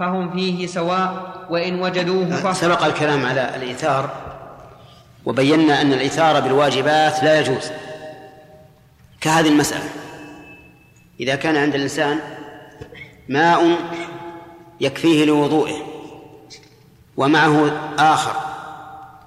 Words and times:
فهم 0.00 0.30
فيه 0.30 0.66
سواء 0.66 1.46
وإن 1.50 1.82
وجدوه 1.82 2.36
فهم 2.36 2.52
سبق 2.52 2.84
الكلام 2.84 3.26
على 3.26 3.56
الإيثار 3.56 4.10
وبينا 5.24 5.82
أن 5.82 5.92
الإيثار 5.92 6.40
بالواجبات 6.40 7.24
لا 7.24 7.40
يجوز 7.40 7.70
كهذه 9.20 9.48
المسألة. 9.48 9.88
إذا 11.20 11.34
كان 11.34 11.56
عند 11.56 11.74
الإنسان 11.74 12.18
ماء 13.28 13.76
يكفيه 14.80 15.24
لوضوئه 15.24 15.82
ومعه 17.16 17.72
آخر 17.98 18.36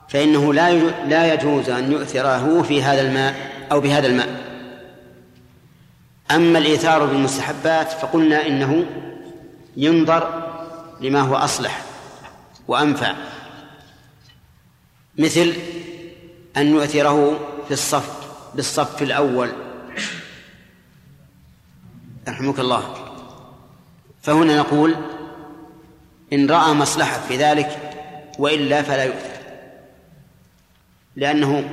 فإنه 0.10 0.54
لا 0.54 0.74
لا 1.08 1.34
يجوز 1.34 1.70
أن 1.70 1.92
يؤثره 1.92 2.62
في 2.62 2.84
هذا 2.84 3.02
الماء 3.02 3.36
أو 3.72 3.80
بهذا 3.80 4.08
الماء. 4.08 4.28
أما 6.32 6.60
الإيثار 6.60 7.06
بالمستحبات 7.06 7.92
فقلنا 7.92 8.48
إنه 8.48 8.86
ينظر 9.78 10.43
لما 11.04 11.22
هو 11.22 11.36
أصلح 11.36 11.82
وأنفع. 12.68 13.14
مثل 15.18 15.54
أن 16.58 16.68
يؤثره 16.68 17.40
في 17.68 17.74
الصف 17.74 18.28
بالصف 18.56 19.02
الأول. 19.02 19.52
رحمك 22.28 22.60
الله. 22.60 22.96
فهنا 24.22 24.58
نقول 24.58 24.96
إن 26.34 26.52
رأى 26.52 26.74
مصلحة 26.74 27.20
في 27.28 27.38
ذلك 27.38 28.00
وإلا 28.40 28.82
فلا 28.82 29.04
يؤثر. 29.04 29.40
لأنه 31.16 31.70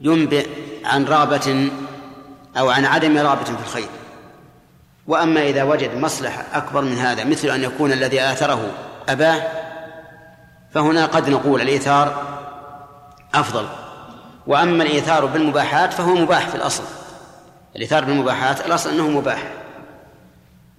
ينبئ 0.00 0.48
عن 0.84 1.04
رغبة 1.04 1.70
أو 2.56 2.70
عن 2.70 2.84
عدم 2.84 3.18
رغبة 3.18 3.44
في 3.44 3.50
الخير. 3.50 4.01
وأما 5.06 5.42
إذا 5.42 5.62
وجد 5.62 5.96
مصلحة 5.96 6.44
أكبر 6.52 6.82
من 6.82 6.98
هذا 6.98 7.24
مثل 7.24 7.48
أن 7.48 7.62
يكون 7.62 7.92
الذي 7.92 8.20
آثره 8.20 8.70
أباه 9.08 9.42
فهنا 10.74 11.06
قد 11.06 11.28
نقول 11.28 11.60
الإيثار 11.60 12.22
أفضل. 13.34 13.66
وأما 14.46 14.82
الإيثار 14.82 15.26
بالمباحات 15.26 15.92
فهو 15.92 16.14
مباح 16.14 16.48
في 16.48 16.54
الأصل. 16.54 16.82
الإيثار 17.76 18.04
بالمباحات 18.04 18.66
الأصل 18.66 18.90
أنه 18.90 19.10
مباح. 19.10 19.52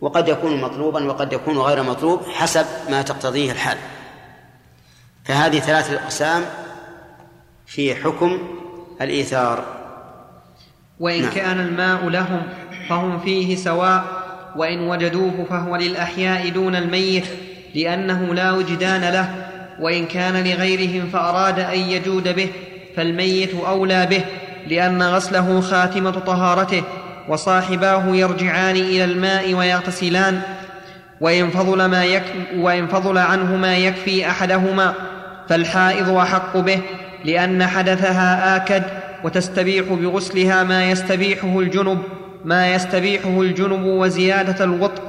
وقد 0.02 0.28
يكون 0.28 0.62
مطلوبا 0.62 1.12
وقد 1.12 1.34
يكون 1.34 1.58
غير 1.58 1.84
مطلوب 1.84 2.22
حسب 2.24 2.66
ما 2.90 3.02
تقتضيه 3.02 3.52
الحال. 3.52 3.78
فهذه 5.26 5.60
ثلاثة 5.60 6.04
أقسام 6.04 6.46
في 7.66 7.96
حكم 7.96 8.40
الإيثار. 9.02 9.66
وإن 11.00 11.22
نعم. 11.22 11.32
كان 11.32 11.60
الماء 11.60 12.10
لهم 12.10 12.42
فهم 12.90 13.20
فيه 13.20 13.56
سواء 13.56 14.06
وإن 14.56 14.80
وجدوه 14.80 15.46
فهو 15.50 15.76
للأحياء 15.76 16.50
دون 16.50 16.76
الميت 16.76 17.26
لأنه 17.76 18.34
لا 18.34 18.52
وجدان 18.52 19.02
له 19.02 19.30
وإن 19.80 20.06
كان 20.06 20.44
لغيرهم 20.44 21.10
فأراد 21.14 21.60
أن 21.60 21.80
يجود 21.80 22.36
به 22.36 22.50
فالميت 22.96 23.56
أولى 23.68 24.06
به 24.06 24.24
لأن 24.68 25.04
غسله 25.04 25.62
خاتمة 25.62 26.12
طهارته 26.12 26.84
وصاحباه 27.30 28.16
يرجعان 28.16 28.76
إلى 28.76 29.04
الماء 29.04 29.54
ويغتسلان 29.54 30.42
وإن 31.22 31.50
فضل, 31.50 31.86
ما 31.86 32.06
يك 32.06 32.24
وإن 32.56 32.88
فضل 32.88 33.18
عنه 33.18 33.56
ما 33.56 33.78
يكفي 33.78 34.30
أحدهما 34.30 34.94
فالحائض 35.50 36.10
أحق 36.10 36.58
به 36.58 36.80
لأن 37.26 37.68
حدثها 37.68 38.56
آكد 38.56 38.84
وتستبيح 39.24 39.86
بغسلها 39.90 40.64
ما 40.64 40.92
يستبيحه 40.92 41.60
الجنب. 41.60 42.04
ما 42.46 42.74
يستبيحه 42.74 43.42
الجنب 43.42 43.86
وزيادة 43.86 44.64
الوطء 44.64 45.02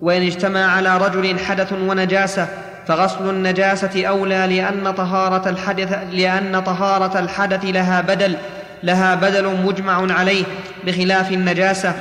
وإن 0.00 0.22
اجتمع 0.22 0.60
على 0.60 0.98
رجل 0.98 1.38
حدث 1.38 1.72
ونجاسة 1.72 2.48
فغسل 2.86 3.30
النجاسة 3.30 4.06
أولى 4.06 4.46
لأن 4.46 4.90
طهارة 4.90 5.48
الحدث 5.48 5.98
لأن 6.12 6.60
طهارة 6.60 7.18
الحدث 7.18 7.64
لها 7.64 8.00
بدل 8.00 8.36
لها 8.82 9.14
بدل 9.14 9.56
مجمع 9.64 10.12
عليه 10.12 10.44
بخلاف 10.86 11.32
النجاسة. 11.32 11.94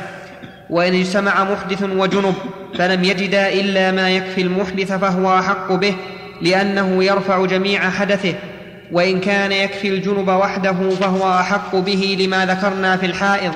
وإن 0.70 0.94
اجتمع 0.94 1.44
محدث 1.44 1.84
وجنب 1.84 2.36
فلم 2.78 3.04
يجدا 3.04 3.48
إلا 3.54 3.92
ما 3.92 4.10
يكفي 4.10 4.42
المحدث 4.42 4.92
فهو 4.92 5.40
أحق 5.40 5.72
به 5.72 5.96
لأنه 6.42 7.04
يرفع 7.04 7.46
جميع 7.46 7.90
حدثه. 7.90 8.34
وإن 8.92 9.20
كان 9.20 9.52
يكفي 9.52 9.90
الجنب 9.90 10.28
وحده 10.28 10.90
فهو 10.90 11.40
أحق 11.40 11.76
به 11.76 12.18
لما 12.20 12.46
ذكرنا 12.46 12.98
في 12.98 13.06
الحائض. 13.06 13.54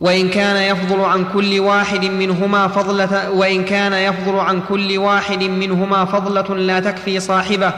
وإن 0.00 0.28
كان 0.28 0.56
يفضل 0.56 1.00
عن 1.00 1.24
كل 1.24 1.60
واحد 1.60 2.04
منهما 2.04 2.68
فضلة 2.68 3.30
وإن 3.30 3.64
كان 3.64 3.92
يفضل 3.92 4.38
عن 4.38 4.60
كل 4.68 4.98
واحد 4.98 5.42
منهما 5.42 6.04
فضلة 6.04 6.56
لا 6.56 6.80
تكفي 6.80 7.20
صاحبه 7.20 7.72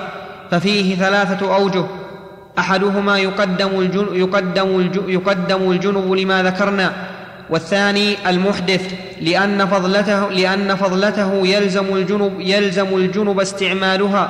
ففيه 0.50 0.96
ثلاثة 0.96 1.54
أوجه. 1.54 1.84
أحدهما 2.58 3.18
يقدم 3.18 3.80
الجن 3.80 4.06
يقدم, 4.12 4.78
الجن 4.78 5.10
يقدم 5.10 5.70
الجنب 5.70 6.12
لما 6.12 6.42
ذكرنا. 6.42 6.92
والثاني 7.50 8.30
المحدث 8.30 8.94
لأن 9.20 9.66
فضلته 9.66 10.28
لأن 10.28 10.76
فضلته 10.76 11.46
يلزم 11.46 11.96
الجنب 11.96 12.40
يلزم 12.40 12.96
الجنب 12.96 13.40
استعمالها. 13.40 14.28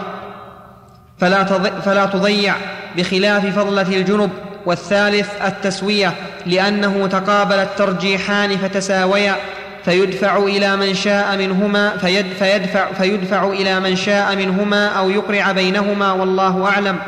فلا 1.19 1.44
فلا 1.81 2.06
تضيع 2.06 2.55
بخلاف 2.97 3.59
فضلة 3.59 3.97
الجنب. 3.97 4.31
والثالث 4.66 5.28
التسوية 5.47 6.15
لأنه 6.47 7.06
تقابل 7.06 7.54
الترجيحان 7.54 8.59
فتساويا 8.59 9.37
فيدفع 9.84 10.37
إلى 10.37 10.76
من 10.76 10.94
شاء 10.94 11.37
منهما 11.37 11.97
فيدفع, 11.97 12.93
فيدفع 12.93 13.47
إلى 13.47 13.81
من 13.81 13.97
شاء 13.97 14.37
منهما 14.37 14.87
أو 14.87 15.10
يقرع 15.10 15.53
بينهما 15.53 16.12
والله 16.12 16.65
أعلم. 16.65 16.99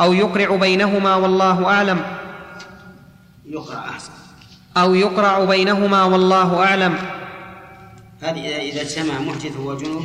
أو 0.00 0.12
يقرع 0.12 0.56
بينهما 0.56 1.14
والله 1.14 1.66
أعلم. 1.66 2.00
يقرع 3.46 3.78
أحسن. 3.78 4.12
أو 4.76 4.94
يقرع 4.94 5.44
بينهما 5.44 6.04
والله 6.04 6.58
أعلم. 6.58 6.94
هذه 8.22 8.70
إذا 8.70 8.80
اجتمع 8.80 9.20
محدث 9.20 9.56
وجنوب 9.56 10.04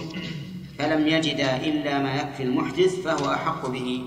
فلم 0.79 1.07
يجد 1.07 1.39
إلا 1.39 1.99
ما 1.99 2.15
يكفي 2.15 2.43
المحدث 2.43 2.95
فهو 3.05 3.33
أحق 3.33 3.69
به. 3.69 4.03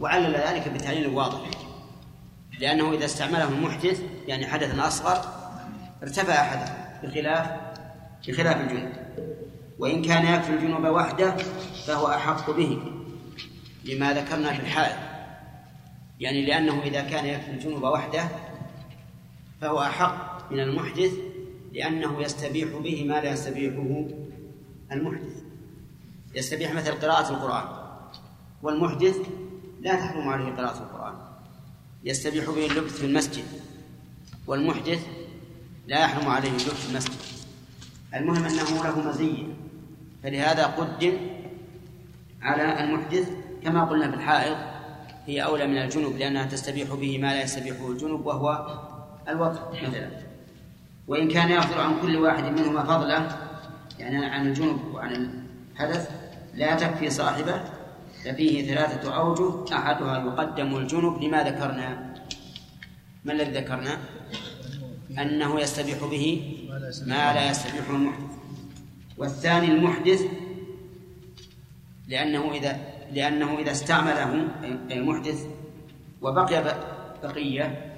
وعلل 0.00 0.34
ذلك 0.34 0.68
بتعليل 0.74 1.06
واضح. 1.06 1.63
لأنه 2.60 2.92
إذا 2.92 3.04
استعمله 3.04 3.48
المحدث 3.48 4.02
يعني 4.28 4.46
حدثا 4.46 4.86
أصغر 4.86 5.20
ارتفع 6.02 6.34
حدث 6.34 6.72
بخلاف 7.02 7.50
بخلاف 8.28 8.60
الجنوب. 8.60 8.92
وإن 9.78 10.02
كان 10.02 10.34
يكفي 10.34 10.52
الجنوب 10.52 10.84
وحده 10.84 11.36
فهو 11.86 12.06
أحق 12.06 12.50
به 12.50 12.78
لما 13.84 14.12
ذكرنا 14.12 14.52
في 14.52 14.60
الحائض. 14.60 14.96
يعني 16.20 16.46
لأنه 16.46 16.82
إذا 16.82 17.02
كان 17.02 17.26
يكفي 17.26 17.50
الجنوب 17.50 17.82
وحده 17.82 18.28
فهو 19.60 19.80
أحق 19.82 20.52
من 20.52 20.60
المحدث 20.60 21.12
لأنه 21.72 22.22
يستبيح 22.22 22.68
به 22.68 23.04
ما 23.04 23.20
لا 23.20 23.30
يستبيحه 23.32 24.06
المحدث. 24.92 25.42
يستبيح 26.34 26.74
مثل 26.74 26.92
قراءة 26.92 27.30
القرآن. 27.30 27.84
والمحدث 28.62 29.16
لا 29.80 29.94
تحرم 29.94 30.28
عليه 30.28 30.52
قراءة 30.52 30.78
القرآن. 30.78 31.33
يستبيح 32.04 32.50
به 32.50 32.66
اللبث 32.66 32.98
في 32.98 33.06
المسجد 33.06 33.44
والمحدث 34.46 35.06
لا 35.86 36.00
يحرم 36.00 36.28
عليه 36.28 36.48
اللبث 36.48 36.86
في 36.86 36.90
المسجد. 36.90 37.14
المهم 38.14 38.44
أنه 38.44 38.84
له 38.84 39.08
مزية 39.08 39.46
فلهذا 40.22 40.66
قدم 40.66 41.16
على 42.42 42.84
المحدث 42.84 43.28
كما 43.64 43.84
قلنا 43.84 44.10
في 44.10 44.16
الحائض 44.16 44.56
هي 45.26 45.44
أولى 45.44 45.66
من 45.66 45.78
الجنوب 45.78 46.16
لأنها 46.16 46.46
تستبيح 46.46 46.94
به 46.94 47.18
ما 47.18 47.26
لا 47.26 47.42
يستبيحه 47.42 47.90
الجنوب 47.90 48.26
وهو 48.26 48.78
الوطء 49.28 49.60
مثلا. 49.88 50.10
وإن 51.08 51.28
كان 51.28 51.50
يأخذ 51.50 51.80
عن 51.80 52.00
كل 52.02 52.16
واحد 52.16 52.44
منهما 52.44 52.84
فضلا 52.84 53.28
يعني 53.98 54.26
عن 54.26 54.46
الجنوب 54.46 54.94
وعن 54.94 55.30
الحدث 55.74 56.10
لا 56.54 56.74
تكفي 56.74 57.10
صاحبه 57.10 57.64
ففيه 58.24 58.74
ثلاثة 58.74 59.16
أوجه 59.16 59.76
أحدها 59.76 60.18
يقدم 60.18 60.76
الجنب 60.76 61.22
لما 61.22 61.42
ذكرنا 61.42 62.03
ما 63.24 63.32
الذي 63.32 63.50
ذكرنا؟ 63.50 63.98
أنه 65.18 65.60
يستبيح 65.60 65.98
به 66.04 66.54
ما 67.06 67.32
لا 67.34 67.50
يستبيح 67.50 67.88
المحدث. 67.88 68.34
والثاني 69.18 69.66
المحدث 69.66 70.22
لأنه 72.08 72.52
إذا 72.52 72.94
لأنه 73.12 73.58
إذا 73.58 73.70
استعمله 73.70 74.48
المحدث 74.90 75.46
وبقي 76.22 76.80
بقية 77.22 77.94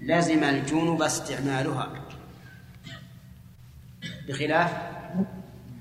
لازم 0.00 0.44
الجنوب 0.44 1.02
استعمالها. 1.02 1.92
بخلاف 4.28 4.72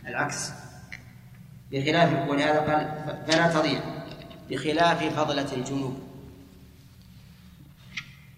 العكس. 0.08 0.52
بخلاف 1.72 2.30
ولهذا 2.30 2.60
قال 2.60 2.82
فلا 3.28 3.54
تضيع. 3.54 3.82
بخلاف 4.50 5.04
فضلة 5.04 5.54
الجنوب. 5.54 6.05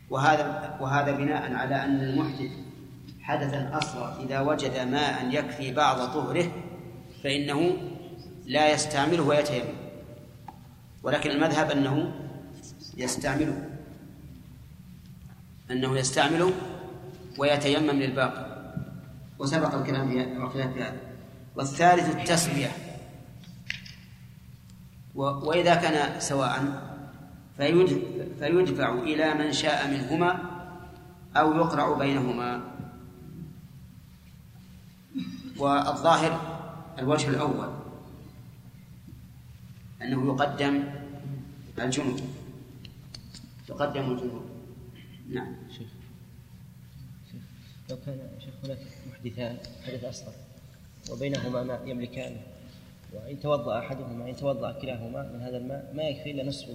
وهذا 0.09 0.77
وهذا 0.81 1.11
بناء 1.11 1.53
على 1.53 1.75
أن 1.83 2.01
المحدث 2.01 2.51
حدثا 3.21 3.77
أصغر 3.77 4.23
إذا 4.23 4.39
وجد 4.39 4.77
ماء 4.77 5.29
يكفي 5.31 5.73
بعض 5.73 5.97
طهره 5.97 6.51
فإنه 7.23 7.77
لا 8.45 8.73
يستعمله 8.73 9.23
ويتيمم. 9.23 9.73
ولكن 11.03 11.29
المذهب 11.29 11.71
أنه 11.71 12.11
يستعمله 12.97 13.69
أنه 15.71 15.97
يستعمله 15.97 16.53
ويتيمم 17.37 17.89
للباقي. 17.89 18.57
وسبق 19.39 19.75
الكلام 19.75 20.09
في 20.49 20.63
هذا 20.63 20.93
والثالث 21.55 22.15
التسوية 22.15 22.71
وإذا 25.15 25.75
كان 25.75 26.19
سواء 26.19 26.86
فيدفع 27.57 28.93
إلى 28.93 29.33
من 29.33 29.53
شاء 29.53 29.91
منهما 29.91 30.39
أو 31.35 31.53
يقرع 31.53 31.97
بينهما. 31.97 32.61
والظاهر 35.57 36.57
الوجه 36.99 37.29
الأول 37.29 37.69
أنه 40.01 40.27
يقدم 40.27 40.83
الجنوب 41.79 42.19
يقدم 43.69 44.11
الجنوب 44.11 44.45
نعم. 45.29 45.55
شيخ. 45.69 45.87
شيخ 47.31 47.41
لو 47.89 47.97
كان 48.05 48.29
شيخ 48.39 48.53
هناك 48.63 48.77
محدثان 49.11 49.57
حدث 49.85 50.03
أصغر 50.03 50.33
وبينهما 51.11 51.63
ماء 51.63 51.87
يملكانه 51.87 52.41
وإن 53.13 53.39
توضأ 53.39 53.79
أحدهما 53.79 54.29
إن 54.29 54.35
توضأ 54.35 54.71
كلاهما 54.71 55.31
من 55.33 55.41
هذا 55.41 55.57
الماء 55.57 55.93
ما 55.95 56.03
يكفي 56.03 56.31
إلا 56.31 56.43
نصف 56.43 56.69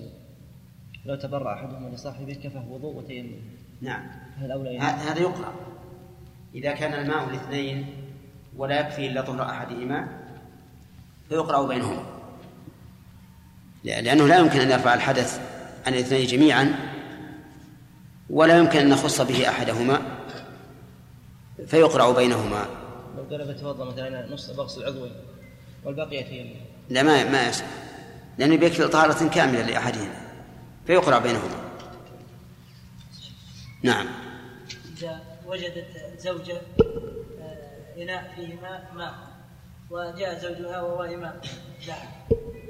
لو 1.05 1.15
تبرع 1.15 1.55
أحدهما 1.55 1.89
لصاحبه 1.89 2.35
كفاه 2.35 2.69
وضوء 2.69 2.97
وتيمم. 2.97 3.41
نعم. 3.81 4.07
هذا 4.39 5.19
يقرأ. 5.21 5.53
إذا 6.55 6.73
كان 6.73 6.95
الماء 6.95 7.29
الاثنين 7.29 7.87
ولا 8.57 8.81
يكفي 8.81 9.07
إلا 9.07 9.21
طهر 9.21 9.43
أحدهما 9.43 10.09
فيقرأ 11.29 11.67
بينهما. 11.67 12.03
لأنه 13.85 14.27
لا 14.27 14.39
يمكن 14.39 14.61
أن 14.61 14.71
يرفع 14.71 14.95
الحدث 14.95 15.41
عن 15.87 15.95
الاثنين 15.95 16.27
جميعا 16.27 16.75
ولا 18.31 18.59
يمكن 18.59 18.79
أن 18.79 18.89
نخص 18.89 19.21
به 19.21 19.49
أحدهما 19.49 20.03
فيقرأ 21.67 22.13
بينهما. 22.13 22.67
لو 23.17 23.23
قال 23.23 23.55
بتوضأ 23.55 23.85
مثلا 23.85 24.33
نص 24.33 24.51
بغسل 24.51 24.85
عضوي 24.85 25.11
والباقي 25.85 26.17
يتيمم. 26.17 26.55
لا 26.91 27.03
ما 27.03 27.31
ما 27.31 27.49
يصح. 27.49 27.65
لأنه 28.39 28.57
بيكفي 28.57 28.89
طهارة 28.89 29.29
كاملة 29.29 29.63
لأحدهما. 29.63 30.22
فيقرأ 30.87 31.19
بينهما 31.19 31.73
نعم 33.83 34.07
إذا 34.99 35.21
وجدت 35.47 35.87
زوجة 36.19 36.61
إناء 37.97 38.33
فيه 38.37 38.61
ماء 38.61 38.93
ماء 38.95 39.15
وجاء 39.91 40.39
زوجها 40.39 40.83
وهو 40.83 41.03
إمام 41.03 41.41
لها 41.87 42.09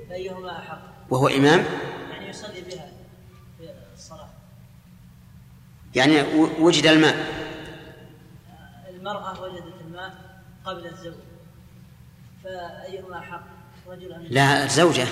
فأيهما 0.09 0.59
أحق؟ 0.59 0.83
وهو 1.11 1.29
إمام؟ 1.29 1.65
يعني 2.11 2.29
يصلي 2.29 2.61
بها 2.61 2.93
في 3.59 3.71
الصلاة 3.95 4.29
يعني 5.95 6.23
وجد 6.61 6.87
الماء 6.87 7.27
المرأة 8.89 9.43
وجدت 9.43 9.75
الماء 9.87 10.15
قبل 10.65 10.87
الزوج 10.87 11.15
فأيهما 12.45 13.19
أحق؟ 13.19 13.43
رجل 13.89 14.27
لا 14.31 14.65
الزوجة 14.65 15.07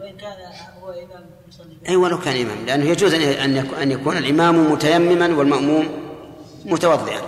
وإن 0.00 0.16
كان 0.16 0.36
هو 0.82 0.90
إمام 0.90 1.24
يصلي 1.48 1.88
أي 1.88 1.96
ولو 1.96 2.18
كان 2.18 2.36
إمام 2.36 2.56
لأنه 2.66 2.84
يجوز 2.84 3.14
أن 3.82 3.90
يكون 3.90 4.16
الإمام 4.16 4.72
متيمما 4.72 5.26
والمأموم 5.26 5.88
متوضئا. 6.64 7.20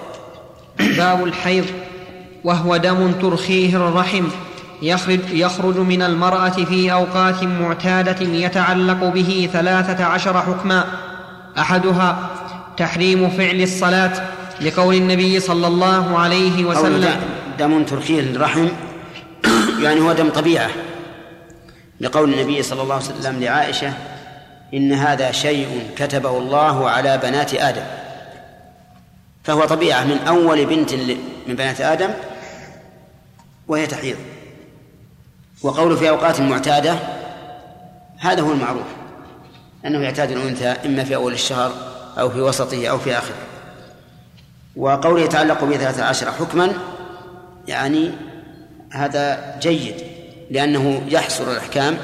باب 0.78 1.24
الحيض 1.24 1.64
وهو 2.44 2.76
دم 2.76 3.12
ترخيه 3.12 3.76
الرحم 3.76 4.24
يخرج, 4.82 5.20
يخرج 5.32 5.76
من 5.76 6.02
المرأة 6.02 6.48
في 6.48 6.92
أوقات 6.92 7.44
معتادة 7.44 8.26
يتعلق 8.26 9.04
به 9.04 9.48
ثلاثة 9.52 10.04
عشر 10.04 10.42
حكما. 10.42 10.84
أحدها 11.58 12.30
تحريم 12.76 13.30
فعل 13.30 13.62
الصلاة 13.62 14.12
لقول 14.60 14.94
النبي 14.94 15.40
صلى 15.40 15.66
الله 15.66 16.18
عليه 16.18 16.64
وسلم. 16.64 17.20
دم 17.58 17.84
ترخيه 17.84 18.20
الرحم 18.20 18.68
يعني 19.80 20.00
هو 20.00 20.12
دم 20.12 20.28
طبيعة. 20.28 20.70
لقول 22.02 22.32
النبي 22.32 22.62
صلى 22.62 22.82
الله 22.82 22.94
عليه 22.94 23.04
وسلم 23.04 23.40
لعائشة 23.40 23.92
إن 24.74 24.92
هذا 24.92 25.32
شيء 25.32 25.90
كتبه 25.96 26.38
الله 26.38 26.90
على 26.90 27.18
بنات 27.18 27.54
آدم. 27.54 27.82
فهو 29.44 29.64
طبيعة 29.64 30.04
من 30.04 30.18
أول 30.18 30.66
بنت 30.66 30.94
من 31.46 31.56
بنات 31.56 31.80
آدم 31.80 32.10
وهي 33.68 33.86
تحيض. 33.86 34.16
وقوله 35.62 35.96
في 35.96 36.08
أوقات 36.08 36.40
معتادة 36.40 36.94
هذا 38.18 38.42
هو 38.42 38.52
المعروف 38.52 38.86
أنه 39.86 39.98
يعتاد 39.98 40.30
الأنثى 40.30 40.68
إما 40.68 41.04
في 41.04 41.14
أول 41.14 41.32
الشهر 41.32 41.72
أو 42.18 42.30
في 42.30 42.40
وسطه 42.40 42.86
أو 42.86 42.98
في 42.98 43.18
آخره. 43.18 43.36
وقوله 44.76 45.20
يتعلق 45.20 45.64
به 45.64 45.76
ثلاثة 45.76 46.04
عشر 46.04 46.32
حكما 46.32 46.72
يعني 47.68 48.10
هذا 48.92 49.56
جيد. 49.60 50.11
لأنه 50.52 51.02
يحصر 51.08 51.52
الأحكام 51.52 51.96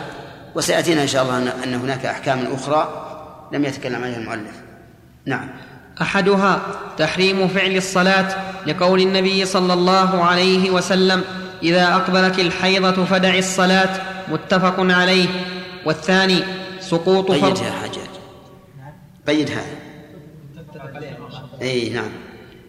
وسيأتينا 0.54 1.02
إن 1.02 1.08
شاء 1.08 1.22
الله 1.22 1.38
أن 1.38 1.74
هناك 1.74 2.06
أحكام 2.06 2.46
أخرى 2.52 3.04
لم 3.52 3.64
يتكلم 3.64 4.04
عنها 4.04 4.16
المؤلف. 4.16 4.54
نعم. 5.26 5.48
أحدها 6.02 6.60
تحريم 6.98 7.48
فعل 7.48 7.76
الصلاة 7.76 8.36
لقول 8.66 9.00
النبي 9.00 9.44
صلى 9.44 9.72
الله 9.72 10.24
عليه 10.24 10.70
وسلم 10.70 11.24
إذا 11.62 11.94
اقبلت 11.94 12.38
الحيضة 12.38 13.04
فدع 13.04 13.34
الصلاة 13.34 14.00
متفق 14.28 14.74
عليه. 14.78 15.28
والثاني 15.84 16.44
سقوط 16.80 17.32
فرض 17.32 17.58
قيدها 17.58 17.72
حجاج. 17.72 18.08
قيدها. 19.28 19.64
إي 21.62 21.88
نعم. 21.88 22.10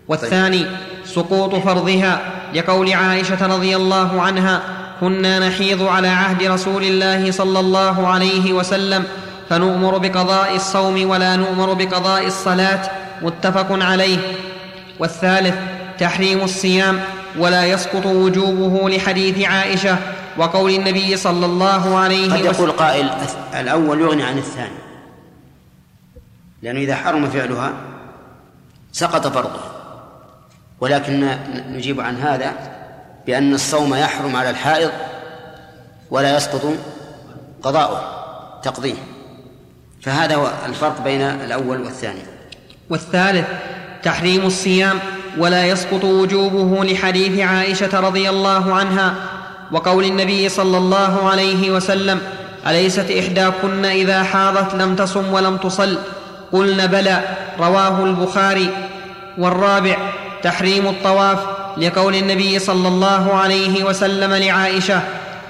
والثاني 0.07 0.65
سقوط 1.05 1.55
فرضها 1.55 2.21
لقول 2.53 2.93
عائشة 2.93 3.47
رضي 3.47 3.75
الله 3.75 4.21
عنها. 4.21 4.78
كنا 4.99 5.47
نحيض 5.47 5.83
على 5.83 6.07
عهد 6.07 6.43
رسول 6.43 6.83
الله 6.83 7.31
صلى 7.31 7.59
الله 7.59 8.07
عليه 8.07 8.53
وسلم 8.53 9.03
فنؤمر 9.49 9.97
بقضاء 9.97 10.55
الصوم 10.55 11.09
ولا 11.09 11.35
نؤمر 11.35 11.73
بقضاء 11.73 12.27
الصلاة 12.27 12.89
متفق 13.21 13.67
عليه. 13.71 14.17
والثالث 14.99 15.55
تحريم 15.99 16.41
الصيام 16.41 16.99
ولا 17.37 17.65
يسقط 17.65 18.05
وجوبه 18.05 18.89
لحديث 18.89 19.47
عائشة 19.47 19.97
وقول 20.37 20.71
النبي 20.71 21.17
صلى 21.17 21.45
الله 21.45 21.97
عليه 21.97 22.27
وسلم 22.27 22.37
قد 22.37 22.45
يقول 22.45 22.71
قائل 22.71 23.09
الأول 23.59 24.01
يغني 24.01 24.23
عن 24.23 24.37
الثاني 24.37 24.79
لأنه 26.61 26.79
إذا 26.79 26.95
حرم 26.95 27.29
فعلها 27.29 27.73
سقط 28.91 29.27
فرضه 29.27 29.59
ولكن 30.79 31.37
نجيب 31.69 32.01
عن 32.01 32.15
هذا 32.15 32.53
بأن 33.29 33.53
الصوم 33.53 33.95
يحرم 33.95 34.35
على 34.35 34.49
الحائض 34.49 34.91
ولا 36.11 36.37
يسقط 36.37 36.61
قضاؤه 37.63 38.01
تقضيه. 38.63 38.95
فهذا 40.01 40.35
هو 40.35 40.51
الفرق 40.65 41.01
بين 41.03 41.21
الأول 41.21 41.81
والثاني. 41.81 42.21
والثالث 42.89 43.45
تحريم 44.03 44.45
الصيام 44.45 44.99
ولا 45.37 45.65
يسقط 45.65 46.03
وجوبه 46.03 46.83
لحديث 46.83 47.39
عائشة 47.39 47.99
رضي 47.99 48.29
الله 48.29 48.73
عنها 48.73 49.15
وقول 49.71 50.05
النبي 50.05 50.49
صلى 50.49 50.77
الله 50.77 51.29
عليه 51.29 51.71
وسلم 51.71 52.21
أليست 52.67 53.11
إحداكن 53.11 53.85
إذا 53.85 54.23
حاضت 54.23 54.75
لم 54.75 54.95
تصم 54.95 55.33
ولم 55.33 55.57
تصل؟ 55.57 55.97
قلن 56.51 56.87
بلى 56.87 57.23
رواه 57.59 58.03
البخاري. 58.03 58.69
والرابع 59.37 59.97
تحريم 60.43 60.87
الطواف 60.87 61.58
لقول 61.77 62.15
النبي 62.15 62.59
صلى 62.59 62.87
الله 62.87 63.33
عليه 63.33 63.83
وسلم 63.83 64.33
لعائشة 64.33 65.01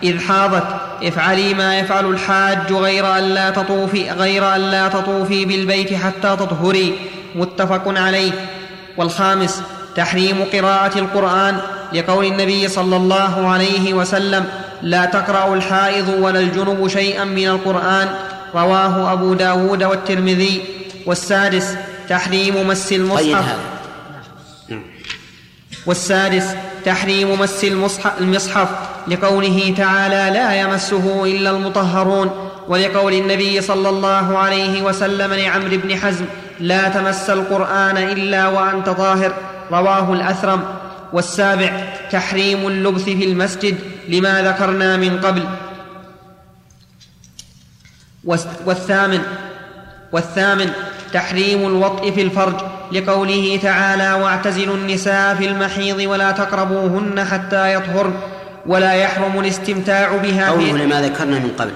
إذ 0.03 0.19
حاضت 0.19 0.63
افعلي 1.03 1.53
ما 1.53 1.79
يفعل 1.79 2.05
الحاج 2.05 2.73
غير 2.73 3.17
أن 3.17 3.23
لا 3.23 3.49
تطوفي 3.49 4.11
غير 4.11 4.55
أن 4.55 4.61
لا 4.61 4.87
تطوفي 4.87 5.45
بالبيت 5.45 5.93
حتى 5.93 6.35
تطهري. 6.35 6.95
متفق 7.35 7.81
عليه. 7.87 8.31
والخامس 8.97 9.61
تحريم 9.95 10.45
قراءة 10.53 10.99
القرآن 10.99 11.57
لقول 11.93 12.25
النبي 12.25 12.67
صلى 12.67 12.95
الله 12.95 13.47
عليه 13.47 13.93
وسلم 13.93 14.45
لا 14.81 15.05
تقرأ 15.05 15.53
الحائض 15.53 16.09
ولا 16.19 16.39
الجنب 16.39 16.87
شيئا 16.87 17.23
من 17.23 17.47
القرآن. 17.47 18.07
رواه 18.55 19.13
أبو 19.13 19.33
داود 19.33 19.83
والترمذي. 19.83 20.63
والسادس 21.05 21.75
تحريم 22.09 22.67
مس 22.67 22.93
المصحف. 22.93 23.55
والسادس 25.85 26.55
تحريم 26.85 27.39
مس 27.39 27.65
المصحف 28.21 28.69
لقوله 29.07 29.73
تعالى 29.77 30.39
لا 30.39 30.55
يمسه 30.61 31.25
إلا 31.25 31.49
المطهرون 31.49 32.49
ولقول 32.67 33.13
النبي 33.13 33.61
صلى 33.61 33.89
الله 33.89 34.37
عليه 34.37 34.81
وسلم 34.81 35.33
لعمرو 35.33 35.77
بن 35.77 35.95
حزم 35.95 36.25
لا 36.59 36.89
تمس 36.89 37.29
القرآن 37.29 37.97
إلا 37.97 38.47
وأنت 38.47 38.89
طاهر 38.89 39.33
رواه 39.71 40.13
الأثرم. 40.13 40.63
والسابع 41.13 41.83
تحريم 42.11 42.67
اللبث 42.67 43.03
في 43.03 43.25
المسجد 43.25 43.77
لما 44.07 44.41
ذكرنا 44.41 44.97
من 44.97 45.19
قبل. 45.19 45.43
والثامن 48.65 49.21
والثامن 50.11 50.71
تحريم 51.13 51.67
الوطء 51.67 52.11
في 52.11 52.21
الفرج. 52.21 52.55
لقوله 52.91 53.59
تعالى 53.63 54.13
واعتزلوا 54.13 54.75
النساء 54.75 55.35
في 55.35 55.47
المحيض 55.47 55.97
ولا 55.97 56.31
تقربوهن 56.31 57.23
حتى 57.23 57.73
يطهرن 57.73 58.13
ولا 58.65 58.93
يحرم 58.93 59.39
الاستمتاع 59.39 60.17
بها 60.17 60.49
قوله 60.49 60.77
لما 60.77 61.01
ذكرنا 61.01 61.39
من 61.39 61.51
قبل. 61.57 61.73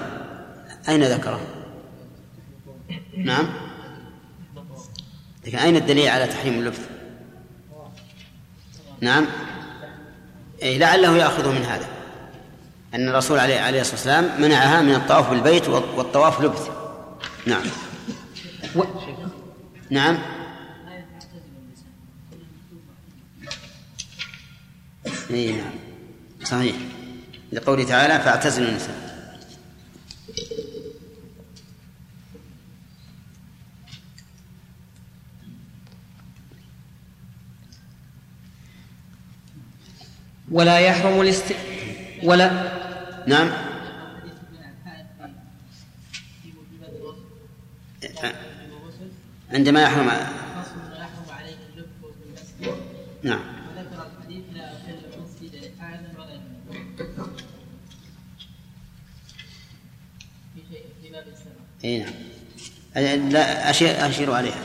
أين 0.88 1.04
ذكره؟ 1.04 1.40
نعم. 3.16 3.48
لكن 5.46 5.58
أين 5.58 5.76
الدليل 5.76 6.08
على 6.08 6.26
تحريم 6.26 6.54
اللبث 6.54 6.80
نعم. 9.00 9.26
إيه 10.62 10.78
لعله 10.78 11.16
يأخذه 11.16 11.52
من 11.52 11.64
هذا. 11.64 11.86
أن 12.94 13.08
الرسول 13.08 13.38
عليه, 13.38 13.60
عليه 13.60 13.80
الصلاة 13.80 13.94
والسلام 13.94 14.42
منعها 14.42 14.82
من 14.82 14.94
الطواف 14.94 15.30
بالبيت 15.30 15.68
والطواف 15.68 16.40
لبث 16.40 16.68
نعم. 17.46 17.62
و... 18.76 18.82
نعم. 19.90 20.18
إي 25.30 25.52
نعم. 25.52 25.70
صحيح. 26.44 26.76
لقوله 27.52 27.84
تعالى 27.84 28.20
فاعتزلوا 28.20 28.68
النساء. 28.68 29.04
ولا 40.50 40.78
يحرم 40.78 41.20
الاست 41.20 41.54
ولا 42.22 42.72
نعم. 43.26 43.50
عندما 49.50 49.82
يحرم 49.82 50.10
نعم 53.22 53.40
وذكر 53.76 54.06
الحديث 54.06 54.44
لا 54.52 54.72
المسجد 55.14 55.54
ولا 56.18 56.40
في 61.02 61.10
باب 61.10 61.24
إي 61.84 61.98
نعم. 61.98 63.28
لا 63.28 63.70
أشير, 63.70 64.06
أشير 64.06 64.32
عليها. 64.32 64.60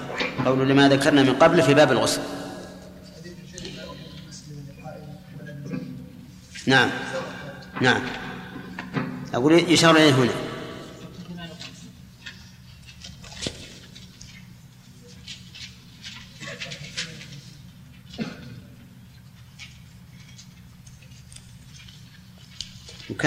قول 0.46 0.70
لما 0.70 0.90
ذكرنا 0.90 1.24
من 1.24 1.34
قبل 1.34 1.62
في 1.62 1.74
باب 1.74 1.92
الغسل. 1.92 2.22
نعم. 6.66 6.90
نعم. 7.82 8.02
أقول 9.34 9.54
يشار 9.54 9.96
إليه 9.96 10.14
هنا. 10.14 10.49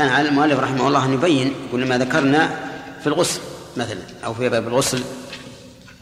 وكان 0.02 0.14
على 0.14 0.28
المؤلف 0.28 0.58
رحمه 0.58 0.88
الله 0.88 1.04
أن 1.04 1.12
يبين 1.12 1.54
كل 1.72 1.86
ما 1.86 1.98
ذكرنا 1.98 2.50
في 3.00 3.06
الغسل 3.06 3.40
مثلا 3.76 3.98
أو 4.24 4.34
في 4.34 4.48
باب 4.48 4.68
الغسل. 4.68 5.02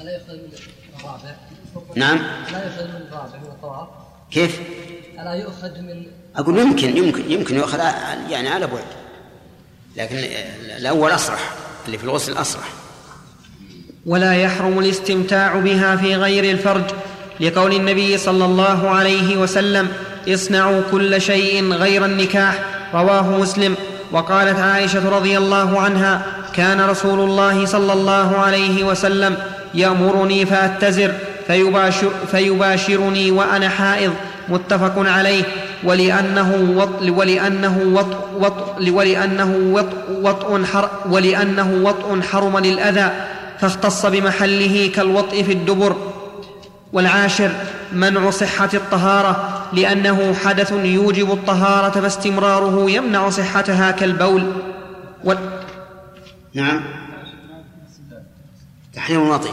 ألا 0.00 0.12
يؤخذ 0.12 0.32
من 0.32 0.48
الرابع؟ 1.00 1.36
نعم. 1.96 2.18
لا 2.52 2.64
يؤخذ 2.64 2.84
من 2.84 3.06
الرابع 3.08 3.36
من 3.36 3.46
الطواف 3.46 3.88
كيف؟ 4.30 4.60
ألا 5.20 5.34
يؤخذ 5.34 5.80
من 5.80 6.06
أقول 6.36 6.58
يمكن 6.58 6.96
يمكن 6.96 7.30
يمكن 7.30 7.56
يؤخذ 7.56 7.78
يعني 8.30 8.48
على 8.48 8.66
بعد. 8.66 8.84
لكن 9.96 10.16
الأول 10.78 11.14
أصرح 11.14 11.52
اللي 11.86 11.98
في 11.98 12.04
الغسل 12.04 12.32
أصرح. 12.32 12.68
ولا 14.06 14.34
يحرم 14.34 14.78
الاستمتاع 14.78 15.58
بها 15.58 15.96
في 15.96 16.16
غير 16.16 16.44
الفرج 16.44 16.84
لقول 17.40 17.72
النبي 17.72 18.18
صلى 18.18 18.44
الله 18.44 18.88
عليه 18.88 19.36
وسلم 19.36 19.88
اصنعوا 20.28 20.82
كل 20.90 21.20
شيء 21.20 21.72
غير 21.72 22.04
النكاح 22.04 22.79
رواه 22.94 23.38
مسلم. 23.38 23.74
وقالت 24.12 24.58
عائشة 24.58 25.16
رضي 25.16 25.38
الله 25.38 25.80
عنها 25.80 26.22
كان 26.52 26.80
رسول 26.80 27.20
الله 27.20 27.66
صلى 27.66 27.92
الله 27.92 28.36
عليه 28.38 28.84
وسلم 28.84 29.36
يأمرني 29.74 30.46
فأتزر 30.46 31.12
فيباشر 31.46 32.10
فيباشرني 32.30 33.30
وأنا 33.30 33.68
حائض. 33.68 34.12
متفق 34.48 34.94
عليه. 34.96 35.42
ولأنه 35.84 36.74
وط 36.76 37.02
ولأنه 37.18 37.80
وط 37.94 38.16
وط 38.40 38.54
ولأنه 38.88 39.72
وط 39.72 39.86
وطء 40.22 40.64
حر 40.64 40.90
ولأنه 41.10 41.80
وطء 41.84 42.20
حرم 42.22 42.58
للأذى 42.58 43.10
فاختص 43.60 44.06
بمحله 44.06 44.90
كالوطء 44.94 45.42
في 45.42 45.52
الدبر. 45.52 45.96
والعاشر 46.92 47.52
منع 47.92 48.30
صحة 48.30 48.70
الطهارة 48.74 49.68
لأنه 49.72 50.34
حدث 50.34 50.72
يوجب 50.72 51.32
الطهارة 51.32 52.00
فاستمراره 52.00 52.90
يمنع 52.90 53.30
صحتها 53.30 53.90
كالبول. 53.90 54.52
و... 55.24 55.34
نعم. 56.54 56.80
تحريم 58.94 59.22
الوطي 59.22 59.50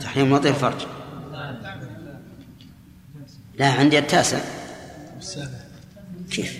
تحريم 0.00 0.26
الوطي 0.26 0.48
الفرج 0.48 0.86
لا 3.58 3.66
عندي 3.66 3.98
التاسع. 3.98 4.38
كيف؟ 6.30 6.58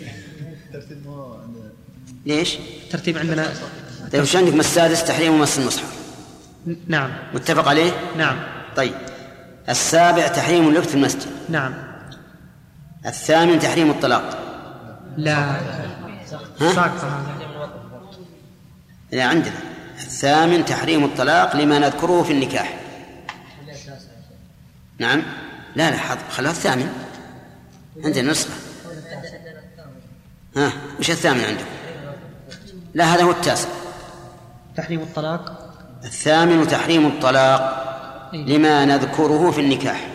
ليش؟ 2.27 2.59
ترتيب 2.91 3.19
عندنا. 3.19 3.53
طيب 4.13 4.23
وش 4.23 4.37
عندك؟ 4.37 4.55
السادس 4.55 5.05
تحريم 5.05 5.41
مس 5.41 5.59
المصحف. 5.59 5.93
نعم. 6.87 7.11
متفق 7.35 7.69
عليه؟ 7.69 7.93
نعم. 8.17 8.62
طيب. 8.77 8.95
السابع 9.69 10.29
تحريم 10.29 10.69
اللبث 10.69 10.89
في 10.89 10.95
المسجد. 10.95 11.27
نعم. 11.49 11.75
الثامن 13.07 13.59
تحريم 13.59 13.91
الطلاق. 13.91 14.39
لا. 15.17 15.57
ها؟ 16.61 16.93
لا 19.13 19.25
عندنا. 19.25 19.55
الثامن 19.97 20.65
تحريم 20.65 21.05
الطلاق 21.05 21.57
لما 21.57 21.79
نذكره 21.79 22.23
في 22.23 22.33
النكاح. 22.33 22.79
نعم. 24.99 25.23
لا 25.77 25.91
لا 25.91 25.97
خلها 26.31 26.51
الثامن 26.51 26.93
عندنا 28.05 28.31
نسخة. 28.31 28.55
ها 30.57 30.73
وش 30.99 31.11
الثامن 31.11 31.41
عندكم؟ 31.41 31.67
لا 32.95 33.05
هذا 33.05 33.23
هو 33.23 33.31
التاسع. 33.31 33.69
تحريم 34.77 35.01
الطلاق؟ 35.01 35.75
الثامن 36.05 36.69
تحريم 36.69 37.07
الطلاق. 37.07 37.92
لما 38.33 38.85
نذكره 38.85 39.51
في 39.51 39.61
النكاح. 39.61 40.09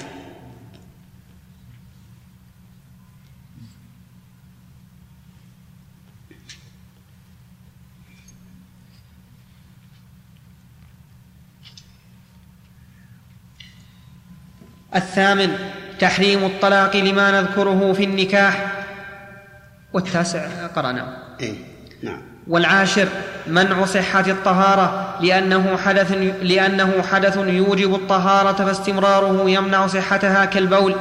الثامن 14.95 15.57
تحريم 15.99 16.45
الطلاق 16.45 16.95
لما 16.95 17.41
نذكره 17.41 17.93
في 17.93 18.03
النكاح. 18.03 18.83
والتاسع 19.93 20.67
قرأنا. 20.67 21.37
إيه؟ 21.39 21.55
نعم. 22.03 22.36
والعاشر 22.49 23.07
منع 23.47 23.85
صحة 23.85 24.25
الطهارة 24.27 25.17
لأنه 25.21 25.77
حدث 25.77 26.11
لأنه 26.41 27.01
حدث 27.01 27.37
يوجب 27.37 27.95
الطهارة 27.95 28.65
فاستمراره 28.65 29.49
يمنع 29.49 29.87
صحتها 29.87 30.45
كالبول. 30.45 30.95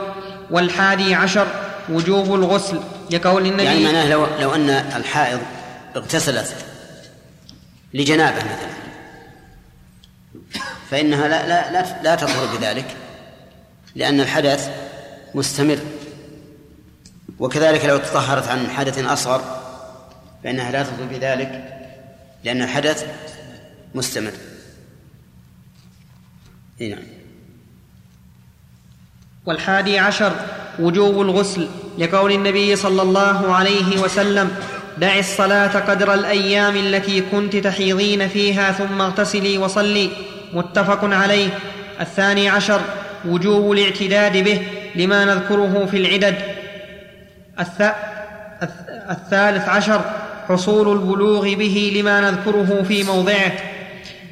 والحادي 0.50 1.15
عشر 1.15 1.47
وجوب 1.88 2.35
الغسل 2.35 2.81
لقول 3.11 3.47
النبي 3.47 3.62
يعني 3.62 3.85
معناه 3.85 4.09
لو 4.09 4.26
لو 4.41 4.55
أن 4.55 4.71
الحائض 4.71 5.41
اغتسلت 5.97 6.55
لجنابة 7.95 8.37
مثلا. 8.37 8.76
فإنها 10.91 11.29
لا 11.29 11.49
لا 11.49 11.73
لا, 11.73 12.03
لا 12.03 12.15
تطهر 12.15 12.57
بذلك 12.57 12.97
لأن 13.95 14.21
الحدث 14.21 14.71
مستمر. 15.35 15.79
وكذلك 17.38 17.85
لو 17.85 17.97
تطهرت 17.97 18.49
عن 18.49 18.71
حدث 18.71 19.05
أصغر 19.05 19.55
فإنها 20.45 20.71
لا 20.71 20.83
تطهر 20.83 21.07
بذلك 21.11 21.64
لأن 22.45 22.62
الحدث 22.62 23.07
مستمر. 23.95 24.33
نعم. 26.81 26.99
والحادي 29.47 29.99
عشر 29.99 30.33
وجوب 30.78 31.21
الغسل 31.21 31.69
لقول 31.99 32.33
النبي 32.33 32.76
صلى 32.76 33.02
الله 33.02 33.55
عليه 33.55 34.00
وسلم 34.00 34.50
دع 34.99 35.19
الصلاة 35.19 35.78
قدر 35.78 36.14
الأيام 36.14 36.76
التي 36.76 37.21
كنت 37.21 37.57
تحيضين 37.57 38.28
فيها 38.28 38.73
ثم 38.73 39.00
اغتسلي 39.00 39.59
وصلي. 39.59 40.11
متفق 40.52 41.05
عليه. 41.05 41.49
الثاني 42.00 42.49
عشر 42.49 42.81
وجوب 43.25 43.73
الاعتداد 43.73 44.37
به 44.37 44.66
لما 44.95 45.25
نذكره 45.25 45.87
في 45.90 45.97
العدد. 45.97 46.37
الثالث 49.11 49.69
عشر 49.69 50.25
حصول 50.49 50.93
البلوغ 50.93 51.43
به 51.43 51.93
لما 51.97 52.21
نذكره 52.21 52.83
في 52.88 53.03
موضعه. 53.03 53.53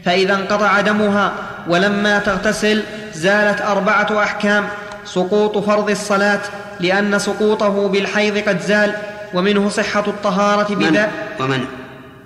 فإذا 0.04 0.34
انقطع 0.34 0.80
دمها 0.80 1.32
ولما 1.68 2.18
تغتسل 2.18 2.82
زالت 3.14 3.60
أربعة 3.60 4.22
أحكام 4.22 4.64
سقوط 5.04 5.58
فرض 5.58 5.90
الصلاة 5.90 6.40
لأن 6.80 7.18
سقوطه 7.18 7.88
بالحيض 7.88 8.48
قد 8.48 8.60
زال 8.60 8.94
ومنه 9.34 9.68
صحة 9.68 10.04
الطهارة 10.06 10.74
بذا. 10.74 11.10
ومنع. 11.40 11.64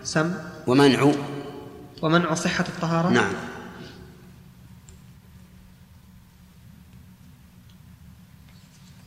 سم. 0.04 0.32
ومنع. 0.66 1.12
ومنع 2.02 2.34
صحة 2.34 2.64
الطهارة؟ 2.68 3.08
نعم. 3.08 3.32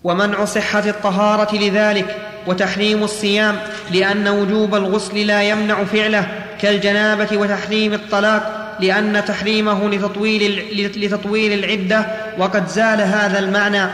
ومنع 0.03 0.45
صحة 0.45 0.89
الطهارة 0.89 1.55
لذلك 1.55 2.17
وتحريم 2.47 3.03
الصيام 3.03 3.59
لأن 3.91 4.27
وجوب 4.27 4.75
الغسل 4.75 5.27
لا 5.27 5.43
يمنع 5.43 5.83
فعله 5.83 6.27
كالجنابة 6.61 7.37
وتحريم 7.37 7.93
الطلاق 7.93 8.77
لأن 8.79 9.25
تحريمه 9.25 9.89
لتطويل, 9.89 10.65
لتطويل 10.95 11.53
العدة 11.53 12.05
وقد 12.37 12.67
زال 12.67 13.01
هذا 13.01 13.39
المعنى. 13.39 13.89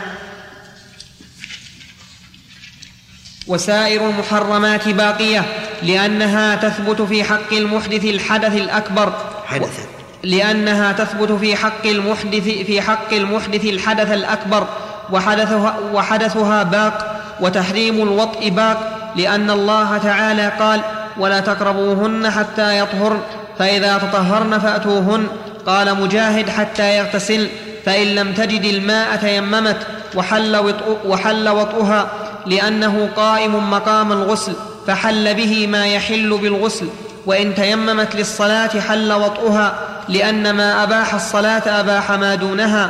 وسائر 3.48 4.10
المحرمات 4.10 4.90
باقية 4.90 5.46
لأنها 5.84 6.56
تثبت 6.56 7.02
في 7.02 7.24
حق 7.24 7.54
المحدث 7.54 8.06
الحدث 8.06 8.56
الأكبر. 8.56 9.14
حدث 9.46 9.86
لأنها 10.24 10.92
تثبت 10.92 11.32
في 11.32 11.56
حق 11.56 11.86
المحدث 11.86 12.44
في 12.44 12.82
حق 12.82 13.14
المحدث 13.14 13.66
الحدث 13.66 14.12
الأكبر. 14.12 14.68
وحدثها, 15.12 15.76
وحدثها 15.94 16.64
باق 16.64 17.22
وتحريم 17.42 17.96
الوطء 17.96 18.50
باق 18.50 18.78
لأن 19.16 19.52
الله 19.52 19.98
تعالى 19.98 20.52
قال 20.60 20.82
ولا 21.18 21.40
تقربوهن 21.40 22.30
حتى 22.30 22.80
يطهرن 22.80 23.22
فإذا 23.60 23.98
تطهرن 23.98 24.60
فأتوهن. 24.60 25.28
قال 25.68 26.02
مجاهد 26.02 26.50
حتى 26.50 26.98
يغتسل 26.98 27.48
فإن 27.86 28.08
لم 28.08 28.34
تجد 28.34 28.64
الماء 28.64 29.16
تيممت 29.16 29.88
وحل, 30.16 30.58
وطء 30.58 30.98
وحل 31.06 31.50
وطئها 31.50 32.08
لأنه 32.46 33.10
قائم 33.16 33.70
مقام 33.70 34.12
الغسل 34.12 34.54
فحل 34.88 35.34
به 35.34 35.68
ما 35.68 35.88
يحل 35.88 36.38
بالغسل 36.38 36.90
وإن 37.26 37.56
تيممت 37.56 38.16
للصلاة 38.16 38.80
حل 38.80 39.14
وطئها 39.14 39.76
لأن 40.10 40.52
ما 40.52 40.84
أباح 40.84 41.14
الصلاة 41.14 41.80
أباح 41.80 42.12
ما 42.12 42.36
دونها. 42.36 42.90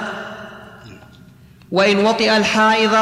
وإن 1.72 2.06
وطئ 2.06 2.38
الحائض 2.38 2.96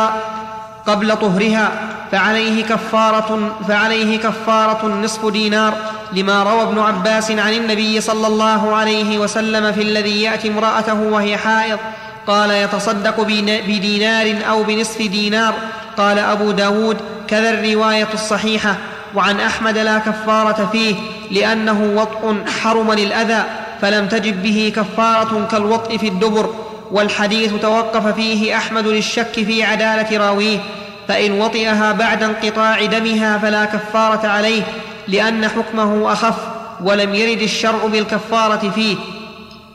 قبل 0.87 1.15
طهرها 1.17 1.71
فعليه 2.11 2.63
كفارة 2.63 3.55
فعليه 3.67 4.19
كفارة 4.19 4.87
نصف 4.87 5.25
دينار 5.25 5.73
لما 6.13 6.43
روى 6.43 6.61
ابن 6.61 6.79
عباس 6.79 7.31
عن 7.31 7.53
النبي 7.53 8.01
صلى 8.01 8.27
الله 8.27 8.75
عليه 8.75 9.17
وسلم 9.17 9.71
في 9.71 9.81
الذي 9.81 10.21
يأتي 10.21 10.47
امرأته 10.47 11.01
وهي 11.01 11.37
حائض. 11.37 11.79
قال 12.27 12.51
يتصدق 12.51 13.21
بدينار 13.67 14.35
أو 14.49 14.63
بنصف 14.63 15.01
دينار. 15.01 15.53
قال 15.97 16.19
أبو 16.19 16.51
داود 16.51 16.97
كذا 17.27 17.49
الرواية 17.49 18.07
الصحيحة. 18.13 18.75
وعن 19.15 19.39
أحمد 19.39 19.77
لا 19.77 19.97
كفارة 19.97 20.69
فيه 20.71 20.95
لأنه 21.31 21.93
وطء 21.95 22.49
حرم 22.61 22.93
للأذى 22.93 23.43
فلم 23.81 24.07
تجب 24.07 24.43
به 24.43 24.73
كفارة 24.75 25.47
كالوطء 25.51 25.97
في 25.97 26.07
الدبر. 26.07 26.64
والحديث 26.91 27.53
توقف 27.61 28.07
فيه 28.07 28.57
أحمد 28.57 28.87
للشك 28.87 29.33
في 29.33 29.63
عدالة 29.63 30.17
راويه 30.17 30.59
فإن 31.07 31.31
وطئها 31.41 31.91
بعد 31.91 32.23
انقطاع 32.23 32.85
دمها 32.85 33.37
فلا 33.37 33.65
كفارة 33.65 34.27
عليه 34.27 34.63
لأن 35.07 35.47
حكمه 35.47 36.13
أخف 36.13 36.35
ولم 36.83 37.15
يرد 37.15 37.41
الشرع 37.41 37.85
بالكفارة 37.85 38.69
فيه. 38.69 38.97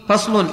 فصل. 0.08 0.46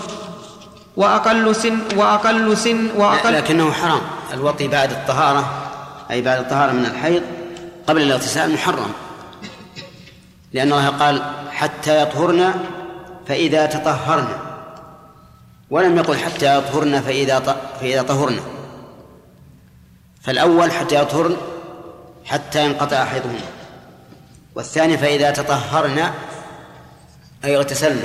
وأقل 0.98 1.56
سن 1.56 1.80
وأقل 1.96 2.58
سن 2.58 2.90
وأقل 2.96 3.34
لكنه 3.34 3.72
حرام. 3.72 4.02
الوطي 4.34 4.68
بعد 4.68 4.92
الطهارة 4.92 5.52
أي 6.12 6.22
بعد 6.22 6.40
الطهارة 6.40 6.72
من 6.72 6.86
الحيض 6.86 7.22
قبل 7.88 8.02
الاغتسال 8.02 8.54
محرم. 8.54 8.92
لأن 10.54 10.74
الله 10.74 10.88
قال 10.88 11.22
حتى 11.52 12.02
يطهرن 12.02 12.54
فإذا 13.28 13.66
تطهرن. 13.66 14.47
ولم 15.70 15.98
يقل 15.98 16.18
حتى 16.18 16.58
يطهرن 16.58 17.02
فإذا 17.02 17.40
فإذا 17.82 18.02
طهرن. 18.02 18.40
فالأول 20.22 20.72
حتى 20.72 20.96
يطهرن 20.96 21.38
حتى 22.26 22.66
ينقطع 22.66 23.06
حيضهن. 23.06 23.40
والثاني 24.56 24.98
فإذا 24.98 25.32
تطهرن 25.32 26.12
أي 27.46 27.58
اغتسلن. 27.58 28.04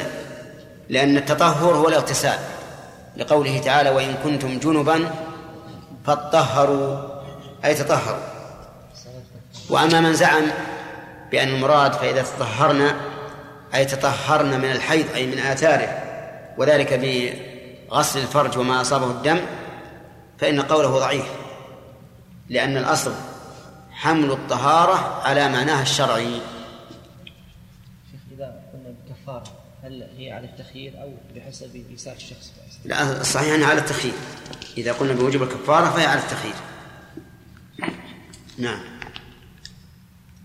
لأن 0.88 1.16
التطهر 1.16 1.74
هو 1.74 1.88
الاغتسال. 1.88 2.38
لقوله 3.16 3.58
تعالى 3.58 3.90
وإن 3.90 4.14
كنتم 4.24 4.58
جنبا 4.58 5.10
فاطهروا. 6.06 6.96
أي 7.64 7.74
تطهروا. 7.74 8.22
وأما 9.70 10.00
من 10.00 10.14
زعم 10.14 10.44
بأن 11.30 11.48
المراد 11.48 11.92
فإذا 11.92 12.22
تطهرن 12.22 12.94
أي 13.74 13.84
تطهرن 13.84 14.60
من 14.60 14.70
الحيض 14.70 15.06
أي 15.14 15.26
من 15.26 15.38
آثاره 15.38 16.02
وذلك 16.58 16.92
بغسل 17.92 18.20
الفرج 18.20 18.58
وما 18.58 18.80
أصابه 18.80 19.10
الدم 19.10 19.40
فإن 20.38 20.60
قوله 20.60 20.98
ضعيف 20.98 21.24
لأن 22.48 22.76
الأصل 22.76 23.14
حمل 23.90 24.32
الطهارة 24.32 25.22
على 25.22 25.48
معناها 25.48 25.82
الشرعي. 25.82 26.40
شيخ 28.10 28.20
إذا 28.32 28.62
قلنا 28.72 28.94
بكفارة 29.06 29.44
هل 29.82 30.08
هي 30.16 30.32
على 30.32 30.46
التخيير 30.46 31.02
أو 31.02 31.14
بحسب 31.34 31.84
إيسار 31.90 32.14
الشخص؟ 32.14 32.52
لا 32.84 33.20
الصحيح 33.20 33.54
أنها 33.54 33.66
على 33.66 33.80
التخيير. 33.80 34.14
إذا 34.76 34.92
قلنا 34.92 35.12
بوجوب 35.12 35.42
الكفارة 35.42 35.90
فهي 35.90 36.06
على 36.06 36.20
التخيير. 36.20 36.54
نعم. 38.58 38.80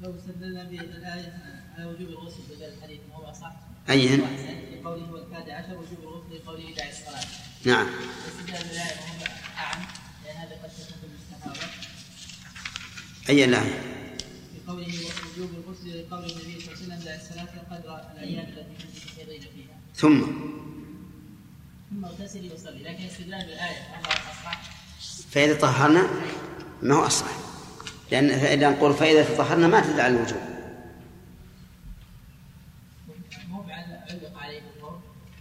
لو 0.02 0.16
استدلنا 0.16 0.64
به 0.64 0.80
الآية 0.80 1.34
على 1.78 1.86
وجوب 1.86 2.10
الغسل 2.10 2.40
بدل 2.50 2.74
الحديث 2.78 3.00
وهو 3.12 3.32
أصح؟ 3.32 3.52
أيهن؟ 3.90 4.22
لقوله 4.82 5.06
هو 5.06 5.18
الحادي 5.18 5.52
عشر 5.52 5.74
وجوب 5.74 6.00
الغسل 6.04 6.44
لقوله 6.44 6.70
الصلاة 6.70 7.07
نعم. 7.68 7.88
أي 13.30 13.46
الآية؟ 13.46 13.82
بقوله 14.68 14.88
وجوب 14.88 15.50
الغسل 15.52 16.08
لقول 16.08 16.20
النبي 16.20 16.60
صلى 16.62 16.74
الله 16.74 16.96
عليه 16.96 16.96
وسلم 16.96 17.00
دع 17.06 17.16
الصلاة 17.16 17.48
قدر 17.72 18.02
الأيام 18.16 18.46
التي 18.46 18.88
كنت 18.88 18.98
تحيضين 19.08 19.42
فيها 19.42 19.78
ثم. 19.96 20.22
ثم 21.90 22.06
اغتسلي 22.06 22.54
وصلي 22.54 22.84
لكن 22.84 23.04
استدلال 23.04 23.46
بالآية 23.46 23.82
وهو 23.92 24.12
أصح 24.12 24.62
فإذا 25.32 25.60
طهرنا 25.60 26.08
ما 26.82 26.96
هو 26.96 27.06
أصح. 27.06 27.26
لأن 28.12 28.30
إذا 28.30 28.70
نقول 28.70 28.94
فإذا 28.94 29.24
تطهرنا 29.24 29.68
ما 29.68 29.82
تدل 29.82 30.02
على 30.02 30.16
الوجوب. 30.16 30.42
مو 33.50 33.62
علق 33.62 34.38
عليه 34.38 34.62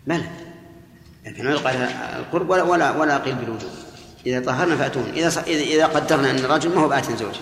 بلى. 0.07 0.46
لكن 1.27 1.47
علق 1.47 1.67
على 1.67 2.19
القرب 2.19 2.51
ولا 2.51 2.63
ولا 2.63 2.97
ولا 2.97 3.19
قيل 3.19 3.35
بالوجوب. 3.35 3.71
إذا 4.27 4.41
طهرنا 4.41 4.77
فأتون 4.77 5.03
إذا 5.15 5.29
ص- 5.31 5.39
إذا 5.49 5.87
قدرنا 5.87 6.31
أن 6.31 6.37
الرجل 6.39 6.75
ما 6.75 6.81
هو 6.81 6.89
بآت 6.89 7.11
زوجة. 7.19 7.41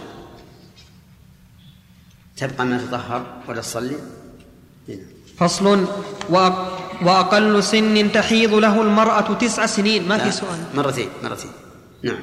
تبقى 2.37 2.67
ما 2.67 2.79
تطهر 2.79 3.43
ولا 3.49 3.61
تصلي 3.61 3.97
هنا. 4.89 5.03
فصل. 5.37 5.87
وأق- 6.29 7.03
وأقل 7.03 7.63
سن 7.63 8.13
تحيض 8.13 8.55
له 8.55 8.83
المرأة 8.83 9.35
تسع 9.35 9.67
سنين. 9.67 10.09
ما 10.09 10.19
في 10.19 10.31
سؤال. 10.33 10.59
مرتين 10.75 11.09
مرتين. 11.23 11.51
نعم. 12.03 12.19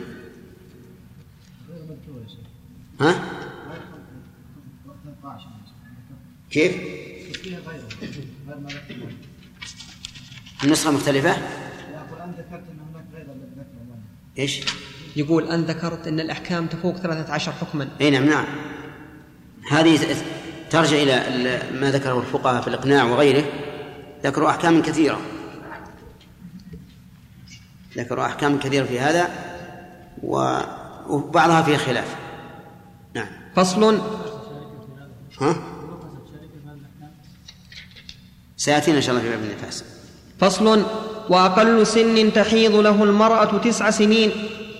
ها؟ 3.01 3.21
كيف؟ 6.51 6.73
النسخة 10.63 10.91
مختلفة؟ 10.91 11.37
إيش؟ 14.39 14.61
يقول 15.15 15.43
أن 15.47 15.61
ذكرت 15.61 16.07
أن 16.07 16.19
الأحكام 16.19 16.67
تفوق 16.67 16.97
ثلاثة 16.97 17.33
عشر 17.33 17.51
حكما. 17.51 17.89
إي 18.01 18.09
نعم 18.09 18.25
نعم. 18.25 18.45
هذه 19.71 20.17
ترجع 20.69 20.97
إلى 20.97 21.27
ال- 21.27 21.79
ما 21.81 21.91
ذكره 21.91 22.19
الفقهاء 22.19 22.61
في 22.61 22.67
الإقناع 22.67 23.03
وغيره. 23.03 23.43
ذكروا 24.23 24.49
احكام 24.49 24.81
كثيرة. 24.81 25.21
ذكروا 27.97 28.25
احكام 28.25 28.59
كثيرة 28.59 28.85
في 28.85 28.99
هذا 28.99 29.29
وبعضها 30.23 31.61
فيه 31.61 31.77
خلاف. 31.77 32.15
نعم. 33.15 33.27
فصل؟ 33.55 34.01
ها؟ 35.41 35.55
سيأتينا 38.57 38.97
إن 38.97 39.01
شاء 39.01 39.11
الله 39.15 39.21
في 39.29 39.29
باب 39.29 39.43
النفاس. 39.43 39.83
فصل 40.41 40.83
وأقل 41.29 41.87
سن 41.87 42.33
تحيض 42.33 42.75
له 42.75 43.03
المرأة 43.03 43.57
تسع 43.63 43.89
سنين 43.89 44.31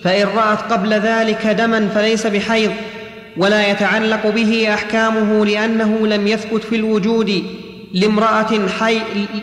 فإن 0.04 0.26
رأت 0.26 0.72
قبل 0.72 0.92
ذلك 0.92 1.46
دما 1.46 1.88
فليس 1.88 2.26
بحيض 2.26 2.72
ولا 3.36 3.70
يتعلق 3.70 4.26
به 4.26 4.74
أحكامه 4.74 5.46
لأنه 5.46 6.06
لم 6.06 6.26
يثبت 6.26 6.64
في 6.64 6.76
الوجود 6.76 7.44
لامرأة 7.92 8.68
حي 8.80 9.00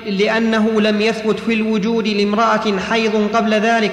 لأنه 0.08 0.82
لم 0.82 1.02
يثبت 1.02 1.40
في 1.40 1.54
الوجود 1.54 2.08
لامرأة 2.08 2.80
حيض 2.90 3.28
قبل 3.34 3.54
ذلك. 3.54 3.92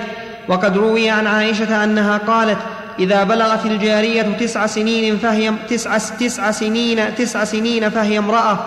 وقد 0.49 0.77
روي 0.77 1.11
عن 1.11 1.27
عائشة 1.27 1.85
أنها 1.85 2.19
قالت 2.19 2.59
إذا 2.99 3.25
بلغت 3.25 3.67
الجارية 3.67 4.23
تسع 4.23 4.67
سنين 4.67 5.19
فهي 5.19 5.53
تسع, 5.69 5.99
تسع 5.99 6.51
سنين 6.51 7.15
تسع 7.15 7.45
سنين 7.45 7.91
فهي 7.91 8.19
امرأة 8.19 8.59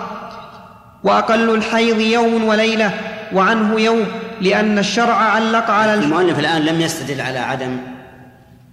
وأقل 1.04 1.54
الحيض 1.54 2.00
يوم 2.00 2.44
وليلة 2.44 2.94
وعنه 3.32 3.80
يوم 3.80 4.06
لأن 4.40 4.78
الشرع 4.78 5.14
علق 5.14 5.70
على 5.70 5.94
المؤلف 5.94 6.38
الآن 6.38 6.62
لم 6.62 6.80
يستدل 6.80 7.20
على 7.20 7.38
عدم 7.38 7.76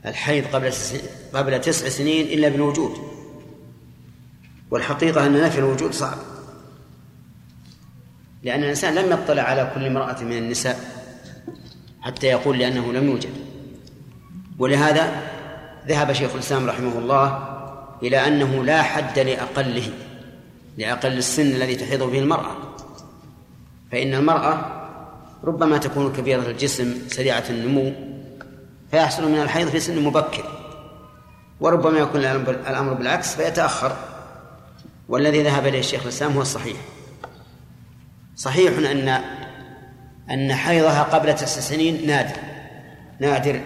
الحيض 0.06 0.46
قبل 0.54 0.72
قبل 1.34 1.62
تسع 1.62 1.90
سنين 1.90 2.26
إلا 2.26 2.50
بالوجود. 2.50 2.98
والحقيقة 4.72 5.26
أن 5.26 5.42
نفي 5.42 5.60
الوجود 5.60 5.94
صعب. 5.94 6.18
لأن 8.44 8.64
الإنسان 8.64 8.96
لم 8.96 9.12
يطلع 9.12 9.44
على 9.44 9.72
كل 9.76 9.86
امرأة 9.86 10.24
من 10.24 10.38
النساء 10.38 10.80
حتى 12.02 12.28
يقول 12.28 12.58
لأنه 12.60 12.94
لم 12.94 13.10
يوجد. 13.10 13.34
ولهذا 14.60 15.22
ذهب 15.88 16.14
شيخ 16.14 16.34
الإسلام 16.34 16.70
رحمه 16.70 17.00
الله 17.00 17.58
إلى 18.04 18.28
أنه 18.28 18.64
لا 18.64 18.82
حد 18.82 19.20
لأقله 19.20 19.90
لأقل 20.78 21.18
السن 21.18 21.48
الذي 21.48 21.76
تحيض 21.76 22.04
به 22.04 22.20
المرأة. 22.20 22.67
فإن 23.92 24.14
المرأة 24.14 24.58
ربما 25.44 25.78
تكون 25.78 26.14
كبيرة 26.14 26.42
الجسم 26.42 26.96
سريعة 27.08 27.44
النمو 27.50 27.92
فيحصل 28.92 29.32
من 29.32 29.42
الحيض 29.42 29.68
في 29.68 29.80
سن 29.80 30.04
مبكر 30.04 30.44
وربما 31.60 32.00
يكون 32.00 32.22
الأمر 32.68 32.94
بالعكس 32.94 33.36
فيتأخر. 33.36 33.96
والذي 35.10 35.44
ذهب 35.44 35.68
إليه 35.68 35.80
الشيخ 35.80 36.02
الإسلام 36.04 36.32
هو 36.32 36.42
الصحيح. 36.42 36.78
صحيح 38.36 38.92
أن 38.92 39.22
أن 40.32 40.54
حيضها 40.54 41.04
قبل 41.04 41.36
تسع 41.36 41.62
سنين 41.62 42.08
نادر 42.08 42.36
نادر 43.20 43.62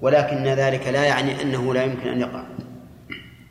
ولكن 0.00 0.44
ذلك 0.44 0.86
لا 0.86 1.04
يعني 1.04 1.42
أنه 1.42 1.74
لا 1.74 1.84
يمكن 1.84 2.08
أن 2.08 2.20
يقع. 2.20 2.44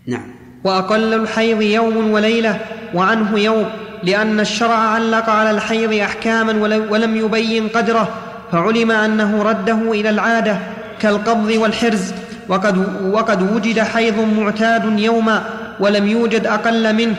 نعم. 0.08 0.36
وأقل 0.64 1.14
الحيض 1.14 1.62
يوم 1.62 2.12
وليلة 2.12 2.60
وعنه 2.94 3.40
يوم. 3.40 3.70
لأن 4.04 4.40
الشرع 4.40 4.76
علق 4.76 5.30
على 5.30 5.52
الحيض 5.52 5.94
أحكاما 5.94 6.54
ولم 6.90 7.16
يبين 7.16 7.68
قدره 7.68 8.10
فعلم 8.52 8.92
أنه 8.92 9.44
رده 9.44 9.92
إلى 9.92 10.10
العادة 10.10 10.58
كالقبض 11.00 11.50
والحرز. 11.50 12.14
وقد, 12.50 12.86
وقد 13.12 13.52
وجد 13.56 13.80
حيض 13.80 14.20
معتاد 14.20 15.00
يوما 15.00 15.44
ولم 15.80 16.08
يوجد 16.08 16.48
أقل 16.48 16.96
منه. 16.96 17.16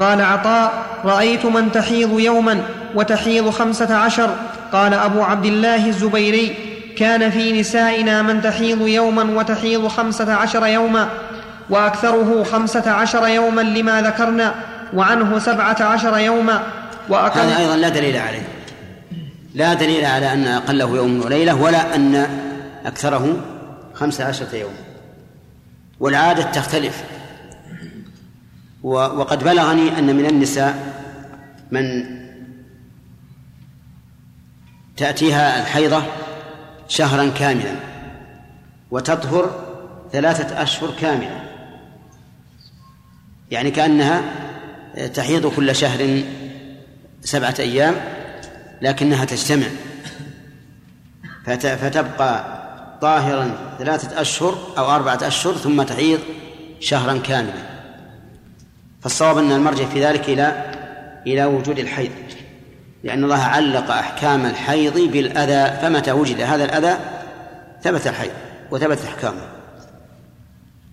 قال 0.00 0.20
عطاء 0.20 0.72
رأيت 1.04 1.46
من 1.46 1.72
تحيض 1.72 2.20
يوما 2.20 2.60
وتحيض 2.94 3.50
خمسة 3.50 3.94
عشر. 3.94 4.30
قال 4.72 4.94
أبو 4.94 5.22
عبد 5.22 5.46
الله 5.46 5.86
الزبيري 5.86 6.54
كان 6.98 7.30
في 7.30 7.60
نسائنا 7.60 8.22
من 8.22 8.42
تحيض 8.42 8.86
يوما 8.86 9.22
وتحيض 9.22 9.86
خمسة 9.86 10.34
عشر 10.34 10.66
يوما. 10.66 11.08
وأكثره 11.70 12.44
خمسة 12.44 12.90
عشر 12.90 13.28
يوما 13.28 13.60
لما 13.60 14.02
ذكرنا 14.02 14.54
وعنه 14.94 15.38
سبعة 15.38 15.82
عشر 15.82 16.18
يوما 16.18 16.62
وأقل 17.08 17.40
هذا 17.40 17.58
أيضا 17.58 17.76
لا 17.76 17.88
دليل 17.88 18.16
عليه. 18.16 18.48
لا 19.54 19.74
دليل 19.74 20.04
على 20.04 20.32
أن 20.32 20.46
أقله 20.46 20.96
يوم 20.96 21.22
وليلة 21.24 21.54
ولا 21.62 21.94
أن 21.94 22.28
أكثره 22.84 23.36
خمسة 23.94 24.24
عشرة 24.24 24.56
يوما 24.56 24.84
والعادة 26.00 26.42
تختلف. 26.42 27.04
وقد 28.82 29.44
بلغني 29.44 29.98
أن 29.98 30.16
من 30.16 30.26
النساء 30.26 30.94
من 31.70 32.04
تأتيها 34.96 35.60
الحيضة 35.60 36.02
شهرا 36.88 37.30
كاملا 37.38 37.74
وتطهر 38.90 39.64
ثلاثة 40.12 40.62
أشهر 40.62 40.90
كاملة 41.00 41.43
يعني 43.54 43.70
كأنها 43.70 44.22
تحيض 45.14 45.46
كل 45.46 45.76
شهر 45.76 46.22
سبعة 47.22 47.54
أيام 47.58 47.94
لكنها 48.82 49.24
تجتمع. 49.24 49.66
فتبقى 51.46 52.44
طاهرا 53.02 53.74
ثلاثة 53.78 54.20
أشهر 54.20 54.58
أو 54.78 54.90
أربعة 54.90 55.18
أشهر 55.22 55.54
ثم 55.54 55.82
تحيض 55.82 56.20
شهرا 56.80 57.18
كاملا. 57.18 57.74
فالصواب 59.02 59.38
أن 59.38 59.52
المرجع 59.52 59.84
في 59.84 60.04
ذلك 60.04 60.28
إلى 60.28 60.74
إلى 61.26 61.44
وجود 61.44 61.78
الحيض 61.78 62.10
لأن 63.04 63.24
الله 63.24 63.42
علق 63.42 63.90
أحكام 63.90 64.46
الحيض 64.46 64.98
بالأذى 64.98 65.80
فمتى 65.82 66.12
وجد 66.12 66.40
هذا 66.40 66.64
الأذى 66.64 66.98
ثبت 67.82 68.06
الحيض 68.06 68.32
وثبت 68.70 68.98
أحكامه. 69.04 69.48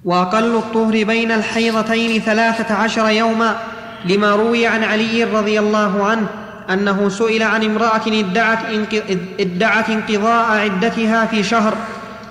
وأقل 0.06 0.56
الطهر 0.56 1.04
بين 1.04 1.32
الحيضتين 1.32 2.22
ثلاثة 2.22 2.76
عشر 2.76 3.10
يوما 3.10 3.56
لما 4.06 4.36
روي 4.36 4.68
عن 4.68 4.84
علي 4.84 5.24
رضي 5.24 5.60
الله 5.60 6.06
عنه 6.06 6.28
أنه 6.70 7.10
سئل 7.10 7.44
عن 7.44 7.64
امرأة 7.64 8.02
ادعت, 8.08 8.60
ادعت 9.40 9.90
انقضاء 9.90 10.52
عدتها 10.52 11.26
في 11.26 11.44
شهر 11.44 11.74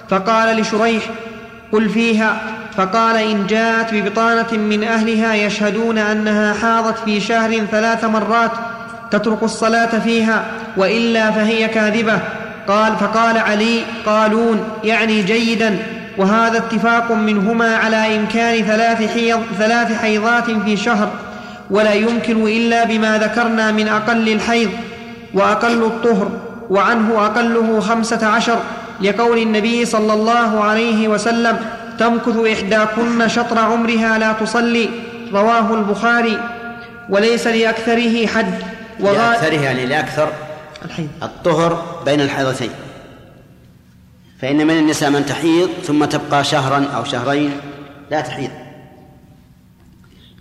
فقال 0.08 0.56
لشريح 0.56 1.02
قل 1.72 1.88
فيها. 1.88 2.42
فقال 2.76 3.16
إن 3.16 3.46
جاءت 3.46 3.94
ببطانة 3.94 4.52
من 4.52 4.84
أهلها 4.84 5.34
يشهدون 5.34 5.98
أنها 5.98 6.54
حاضت 6.54 6.98
في 6.98 7.20
شهر 7.20 7.60
ثلاث 7.70 8.04
مرات 8.04 8.50
تترك 9.10 9.42
الصلاة 9.42 9.98
فيها 9.98 10.44
وإلا 10.76 11.30
فهي 11.30 11.68
كاذبة. 11.68 12.18
قال 12.68 12.96
فقال 12.96 13.38
علي 13.38 13.82
قالون 14.06 14.68
يعني 14.84 15.22
جيدا. 15.22 15.78
وهذا 16.20 16.58
اتفاق 16.58 17.12
منهما 17.12 17.76
على 17.76 18.16
إمكان 18.16 18.64
ثلاث, 18.64 19.12
حيض 19.12 19.40
ثلاث 19.58 20.00
حيضات 20.00 20.50
في 20.50 20.76
شهر 20.76 21.08
ولا 21.70 21.92
يمكن 21.92 22.46
إلا 22.46 22.84
بما 22.84 23.18
ذكرنا 23.18 23.72
من 23.72 23.88
أقل 23.88 24.28
الحيض 24.28 24.70
وأقل 25.34 25.82
الطهر 25.84 26.30
وعنه 26.70 27.26
أقله 27.26 27.80
خمسة 27.80 28.26
عشر 28.26 28.58
لقول 29.00 29.38
النبي 29.38 29.84
صلى 29.84 30.12
الله 30.12 30.64
عليه 30.64 31.08
وسلم 31.08 31.56
تمكث 31.98 32.36
إحداكن 32.52 33.28
شطر 33.28 33.58
عمرها 33.58 34.18
لا 34.18 34.32
تصلي 34.32 34.88
رواه 35.32 35.74
البخاري. 35.74 36.38
وليس 37.08 37.46
لأكثره 37.46 38.26
حد 38.26 38.54
لأكثره 39.00 39.60
يعني 39.60 39.86
لأكثر 39.86 40.28
الحيض. 40.84 41.08
الطهر 41.22 42.02
بين 42.04 42.20
الحيضتين. 42.20 42.70
فإن 44.40 44.66
من 44.66 44.78
النساء 44.78 45.10
من 45.10 45.26
تحيض 45.26 45.70
ثم 45.82 46.04
تبقى 46.04 46.44
شهرا 46.44 46.84
أو 46.96 47.04
شهرين 47.04 47.52
لا 48.10 48.20
تحيض. 48.20 48.50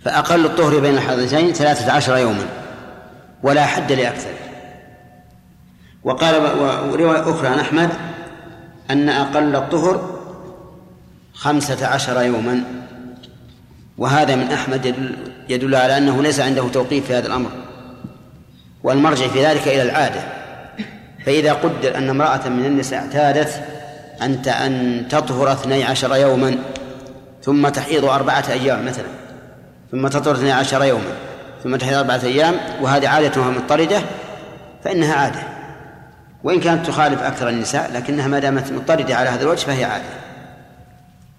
فأقل 0.04 0.44
الطهر 0.44 0.78
بين 0.78 0.94
الحيضتين 0.94 1.52
ثلاثة 1.52 1.92
عشر 1.92 2.16
يوما 2.16 2.46
ولا 3.42 3.66
حد 3.66 3.92
لأكثر. 3.92 4.30
وقال 6.04 6.34
ورواية 6.90 7.30
أخرى 7.30 7.48
عن 7.48 7.58
أحمد 7.58 7.90
أن 8.90 9.08
أقل 9.08 9.56
الطهر 9.56 10.20
خمسة 11.34 11.86
عشر 11.86 12.22
يوما 12.22 12.64
وهذا 13.98 14.36
من 14.36 14.52
أحمد 14.52 14.86
يدل, 14.86 15.16
يدل 15.48 15.74
على 15.74 15.98
أنه 15.98 16.22
ليس 16.22 16.40
عنده 16.40 16.68
توقيف 16.68 17.06
في 17.06 17.14
هذا 17.14 17.26
الأمر. 17.26 17.50
والمرجع 18.82 19.28
في 19.28 19.46
ذلك 19.46 19.68
إلى 19.68 19.82
العادة. 19.82 20.20
فإذا 21.26 21.52
قدر 21.52 21.96
أن 21.96 22.08
امرأة 22.08 22.48
من 22.48 22.64
النساء 22.64 23.00
اعتادت 23.00 23.79
أنت 24.22 24.48
أن 24.48 25.04
تطهر 25.10 25.52
اثني 25.52 25.84
عشر 25.84 26.16
يوما 26.16 26.56
ثم 27.42 27.68
تحيض 27.68 28.04
أربعة 28.04 28.44
أيام 28.50 28.86
مثلا 28.86 29.06
ثم 29.92 30.08
تطهر 30.08 30.34
اثني 30.34 30.52
عشر 30.52 30.84
يوما 30.84 31.12
ثم 31.64 31.76
تحيض 31.76 31.94
أربعة 31.94 32.20
أيام 32.24 32.54
وهذه 32.80 33.08
عادتها 33.08 33.50
مضطردة 33.50 34.00
فإنها 34.84 35.14
عادة. 35.14 35.40
وإن 36.44 36.60
كانت 36.60 36.86
تخالف 36.86 37.22
أكثر 37.22 37.48
النساء 37.48 37.90
لكنها 37.94 38.28
ما 38.28 38.38
دامت 38.38 38.72
مضطردة 38.72 39.16
على 39.16 39.28
هذا 39.28 39.42
الوجه 39.42 39.66
فهي 39.66 39.84
عادة. 39.84 40.04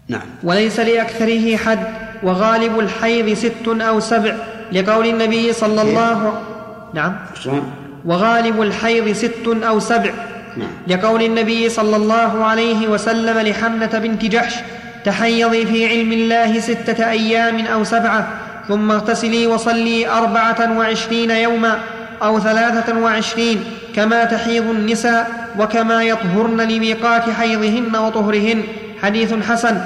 نعم. 0.07 0.21
وليس 0.43 0.79
لأكثره 0.79 1.57
حد 1.57 1.87
وغالب 2.23 2.79
الحيض 2.79 3.33
ست 3.33 3.67
أو 3.67 3.99
سبع 3.99 4.35
لقول 4.71 5.07
النبي 5.07 5.53
صلى 5.53 5.81
الله 5.81 6.41
نعم. 6.93 7.15
وغالب 8.05 8.61
الحيض 8.61 9.11
ست 9.11 9.47
أو 9.47 9.79
سبع. 9.79 10.11
لقول 10.87 11.21
النبي 11.21 11.69
صلى 11.69 11.95
الله 11.95 12.45
عليه 12.45 12.87
وسلم 12.87 13.37
لحمنة 13.39 13.99
بنت 13.99 14.25
جحش 14.25 14.55
تحيضي 15.05 15.65
في 15.65 15.87
علم 15.87 16.11
الله 16.11 16.59
ستة 16.59 17.09
أيام 17.09 17.65
أو 17.65 17.83
سبعة 17.83 18.27
ثم 18.67 18.91
اغتسلي 18.91 19.47
وصلي 19.47 20.09
أربعة 20.09 20.77
وعشرين 20.77 21.31
يوما 21.31 21.79
أو 22.23 22.39
ثلاثة 22.39 22.99
وعشرين 22.99 23.63
كما 23.95 24.25
تحيض 24.25 24.69
النساء 24.69 25.49
وكما 25.59 26.03
يطهرن 26.03 26.61
لميقات 26.61 27.29
حيضهن 27.29 27.95
وطهرهن. 27.95 28.63
حديث 29.01 29.33
حسن. 29.33 29.81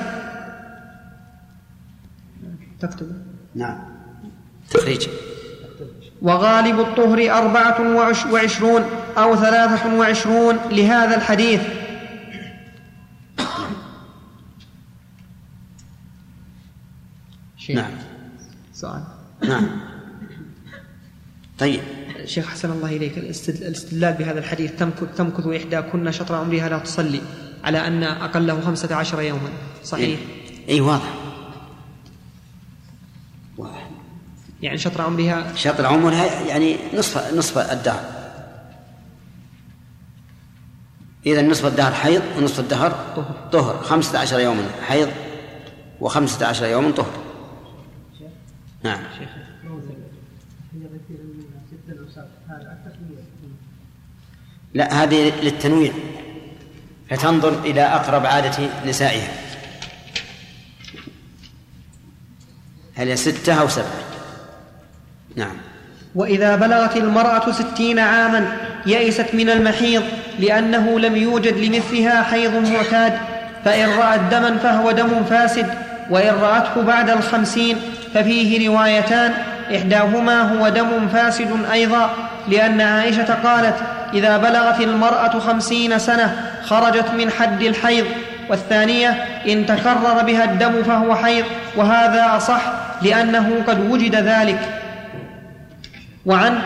تكتب. 2.82 3.12
نعم. 3.56 3.78
تخريج. 4.72 5.08
وغالب 6.22 6.80
الطهر 6.80 7.32
أربعة 7.32 7.96
وعشرون 8.32 8.82
أو 9.18 9.36
ثلاثة 9.36 9.96
وعشرون 9.98 10.58
لهذا 10.72 11.16
الحديث. 11.16 11.62
نعم. 17.70 17.92
سؤال. 18.74 19.04
نعم. 19.48 19.68
طيب. 21.60 21.82
شيخ 22.26 22.48
حسن 22.48 22.72
الله 22.72 22.96
إليك. 22.96 23.18
الاستدلال 23.18 24.14
بهذا 24.14 24.40
الحديث 24.40 24.72
تمكث 25.18 25.48
إحداكن 25.48 26.12
شطر 26.12 26.36
عمرها 26.36 26.70
لا 26.70 26.78
تصلي 26.78 27.22
على 27.64 27.88
أن 27.88 28.04
أقله 28.04 28.62
خمسة 28.62 28.96
عشر 28.96 29.22
يوما. 29.22 29.50
صحيح؟ 29.84 30.20
أي, 30.70 30.76
أي 30.76 30.82
واضح 30.82 31.16
واضح. 31.16 31.25
يعني 34.66 34.78
شطر 34.78 35.02
عمرها؟ 35.02 35.56
شطر 35.56 35.86
عمرها 35.86 36.42
يعني 36.42 36.78
نصف 36.94 37.34
نصف 37.34 37.58
الدهر. 37.58 38.04
إذا 41.26 41.42
نصف 41.42 41.66
الدهر 41.66 41.94
حيض 41.94 42.22
ونصف 42.38 42.60
الدهر 42.60 42.92
طهر. 43.52 43.84
خمسة 43.84 44.20
عشر 44.20 44.40
يوما 44.40 44.70
حيض 44.88 45.10
وخمسة 46.02 46.48
عشر 46.48 46.66
يوما 46.66 46.92
طهر. 46.92 47.14
نعم. 48.84 49.00
لا 54.74 55.04
هذه 55.04 55.42
للتنويع. 55.42 55.94
فتنظر 57.10 57.60
إلى 57.60 57.82
أقرب 57.82 58.26
عادة 58.26 58.70
نسائها. 58.86 59.32
هل 62.96 63.08
هي 63.08 63.16
ستة 63.16 63.54
أو 63.54 63.68
سبعة؟ 63.68 64.15
نعم. 65.36 65.58
وإذا 66.16 66.56
بلغت 66.56 66.98
المرأة 66.98 67.52
ستين 67.52 68.00
عاما 68.00 68.48
يئست 68.86 69.26
من 69.34 69.50
المحيض 69.50 70.04
لأنه 70.40 71.00
لم 71.00 71.16
يوجد 71.16 71.58
لمثلها 71.58 72.24
حيض 72.24 72.72
معتاد 72.72 73.14
فإن 73.66 73.90
رأت 73.90 74.20
دما 74.32 74.58
فهو 74.58 74.92
دم 74.92 75.24
فاسد 75.30 75.68
وإن 76.10 76.34
رأته 76.42 76.82
بعد 76.82 77.10
الخمسين 77.10 77.78
ففيه 78.14 78.70
روايتان 78.70 79.34
إحداهما 79.76 80.42
هو 80.42 80.70
دم 80.70 81.08
فاسد 81.14 81.66
أيضا 81.72 82.10
لأن 82.48 82.82
عائشة 82.82 83.34
قالت 83.44 83.76
إذا 84.14 84.38
بلغت 84.38 84.82
المرأة 84.82 85.40
خمسين 85.40 86.00
سنة 86.00 86.36
خرجت 86.64 87.12
من 87.18 87.32
حد 87.32 87.62
الحيض 87.62 88.06
والثانية 88.50 89.10
إن 89.48 89.66
تكرر 89.66 90.24
بها 90.24 90.44
الدم 90.44 90.84
فهو 90.84 91.16
حيض 91.16 91.46
وهذا 91.76 92.38
أصح 92.38 92.62
لأنه 93.02 93.64
قد 93.68 93.90
وجد 93.90 94.16
ذلك. 94.16 94.60
وعنه 96.26 96.62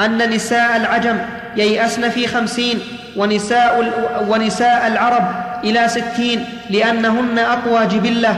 أن 0.00 0.30
نساء 0.30 0.76
العجم 0.76 1.18
ييأسن 1.56 2.10
في 2.10 2.26
خمسين 2.26 2.80
ونساء, 3.16 3.92
ونساء 4.28 4.86
العرب 4.86 5.24
إلى 5.64 5.88
ستين 5.88 6.44
لأنهن 6.70 7.38
أقوى 7.38 7.86
جبلة. 7.86 8.36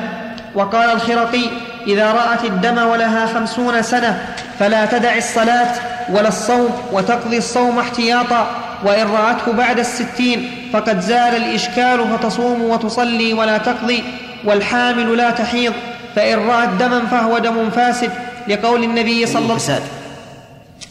وقال 0.55 0.90
الخرقي 0.90 1.44
إذا 1.87 2.12
رأت 2.12 2.44
الدم 2.44 2.79
ولها 2.87 3.27
خمسون 3.27 3.83
سنة 3.83 4.20
فلا 4.59 4.87
تدع 4.87 5.16
الصلاة 5.16 5.74
ولا 6.11 6.29
الصوم 6.29 6.70
وتقضي 6.92 7.38
الصوم 7.38 7.79
احتياطا. 7.79 8.51
وإن 8.85 9.07
رأته 9.07 9.53
بعد 9.53 9.79
الستين 9.79 10.51
فقد 10.72 11.01
زال 11.01 11.37
الإشكال 11.37 12.05
فتصوم 12.09 12.62
وتصلي 12.62 13.33
ولا 13.33 13.59
تقضي. 13.59 14.05
والحامل 14.44 15.16
لا 15.16 15.31
تحيض 15.31 15.72
فإن 16.16 16.38
رأت 16.38 16.68
دما 16.68 17.07
فهو 17.07 17.38
دم 17.38 17.70
فاسد 17.70 18.11
لقول 18.48 18.85
النبي 18.85 19.27
صلى 19.27 19.42
الله 19.42 19.55
عليه 19.55 19.62
وسلم. 19.62 19.97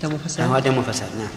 دم 0.03 0.17
فساد 0.17 0.49
هو 0.49 0.59
دم 0.59 0.81
فساد 0.81 1.09
نعم. 1.17 1.29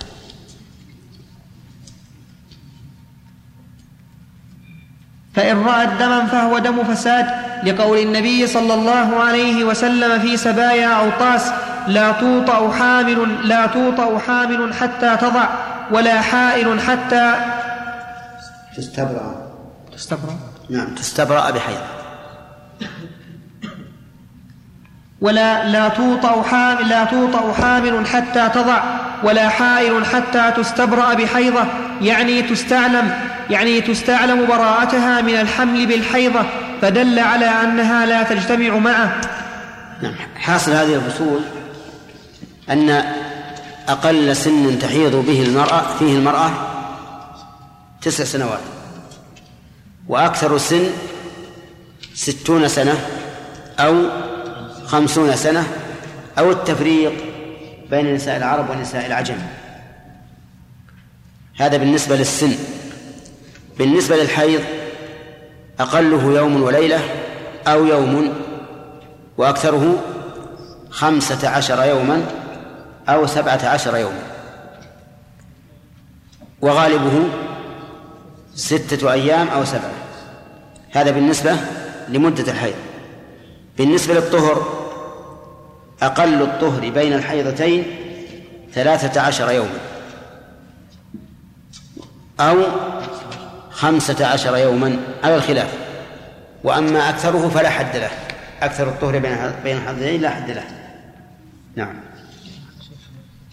فإن 5.34 5.64
رأت 5.64 5.88
دما 5.88 6.26
فهو 6.26 6.58
دم 6.58 6.84
فساد 6.84 7.26
لقول 7.64 7.98
النبي 7.98 8.46
صلى 8.46 8.74
الله 8.74 9.16
عليه 9.20 9.64
وسلم 9.64 10.20
في 10.20 10.36
سبايا 10.36 10.88
عطاس 10.88 11.52
لا 11.86 12.12
توطأ 12.12 12.72
حامل 12.72 13.48
لا 13.48 13.66
توطأ 13.66 14.18
حامل 14.18 14.74
حتى 14.74 15.16
تضع 15.16 15.48
ولا 15.90 16.20
حائل 16.20 16.80
حتى 16.80 17.34
تستبرأ. 18.76 19.50
تستبرأ. 19.96 20.38
نعم 20.70 20.94
تستبرأ 20.94 21.50
بحيض 21.50 21.80
ولا 25.20 25.68
لا 25.68 25.88
توطأ 25.88 26.42
حامل 26.42 26.88
لا 26.88 27.04
توطأ 27.04 27.52
حامل 27.52 28.06
حتى 28.06 28.48
تضع 28.54 28.82
ولا 29.24 29.48
حائل 29.48 30.04
حتى 30.06 30.52
تستبرأ 30.56 31.14
بحيضة. 31.14 31.64
يعني 32.02 32.42
تستعلم 32.42 33.14
يعني 33.50 33.80
تستعلم 33.80 34.46
براءتها 34.46 35.20
من 35.20 35.34
الحمل 35.34 35.86
بالحيضة 35.86 36.42
فدل 36.82 37.18
على 37.18 37.46
أنها 37.46 38.06
لا 38.06 38.22
تجتمع 38.22 38.78
معه. 38.78 39.20
نعم 40.02 40.14
حاصل 40.36 40.72
هذه 40.72 40.94
الفصول 40.94 41.40
أن 42.70 43.04
أقل 43.88 44.36
سن 44.36 44.78
تحيض 44.78 45.16
به 45.26 45.42
المرأة 45.42 45.82
فيه 45.98 46.16
المرأة 46.16 46.50
تسع 48.02 48.24
سنوات 48.24 48.60
وأكثر 50.08 50.58
سن 50.58 50.90
ستون 52.14 52.68
سنة 52.68 52.94
أو 53.78 54.04
خمسون 54.90 55.36
سنة 55.36 55.66
أو 56.38 56.50
التفريق 56.50 57.12
بين 57.90 58.14
نساء 58.14 58.36
العرب 58.36 58.70
ونساء 58.70 59.06
العجم. 59.06 59.38
هذا 61.56 61.76
بالنسبة 61.76 62.16
للسن. 62.16 62.54
بالنسبة 63.78 64.16
للحيض 64.16 64.60
أقله 65.80 66.36
يوم 66.36 66.62
وليلة 66.62 67.00
أو 67.66 67.86
يوم 67.86 68.34
وأكثره 69.38 70.02
خمسة 70.90 71.48
عشر 71.48 71.84
يوما 71.84 72.26
أو 73.08 73.26
سبعة 73.26 73.68
عشر 73.68 73.96
يوما. 73.96 74.22
وغالبه 76.60 77.28
ستة 78.54 79.12
أيام 79.12 79.48
أو 79.48 79.64
سبعة. 79.64 79.92
هذا 80.90 81.10
بالنسبة 81.10 81.56
لمدة 82.08 82.52
الحيض. 82.52 82.76
بالنسبة 83.78 84.14
للطهر 84.14 84.79
أقل 86.02 86.42
الطهر 86.42 86.90
بين 86.90 87.12
الحيضتين 87.12 87.84
ثلاثة 88.72 89.20
عشر 89.20 89.50
يوما 89.50 89.78
أو 92.40 92.56
خمسة 93.70 94.26
عشر 94.26 94.56
يوما 94.56 94.96
على 95.24 95.36
الخلاف. 95.36 95.78
وأما 96.64 97.08
أكثره 97.10 97.48
فلا 97.48 97.70
حد 97.70 97.96
له. 97.96 98.10
أكثر 98.62 98.88
الطهر 98.88 99.18
بين 99.18 99.36
بين 99.64 99.76
الحيضتين 99.76 100.20
لا 100.20 100.30
حد 100.30 100.50
له. 100.50 100.64
نعم. 101.76 102.00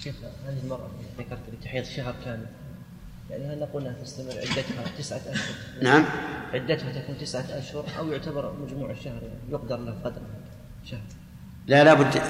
شيخ 0.03 0.15
هذه 0.47 0.57
المرأة 0.63 0.88
ذكرت 1.19 1.39
تحيض 1.63 1.83
شهر 1.83 2.15
كامل. 2.25 2.45
يعني 3.29 3.53
هل 3.53 3.60
نقول 3.60 3.81
أنها 3.81 4.03
تستمر 4.03 4.31
عدتها 4.31 4.83
تسعة 4.97 5.17
أشهر؟ 5.17 5.55
نعم. 5.81 6.05
عدتها 6.53 7.01
تكون 7.01 7.17
تسعة 7.17 7.45
أشهر 7.49 7.86
أو 7.99 8.12
يعتبر 8.12 8.53
مجموع 8.53 8.91
الشهر 8.91 9.21
يعني 9.23 9.51
يقدر 9.51 9.77
له 9.77 9.95
قدر 10.03 10.21
شهر. 10.86 11.01
لا 11.67 11.84
لابد 11.84 12.21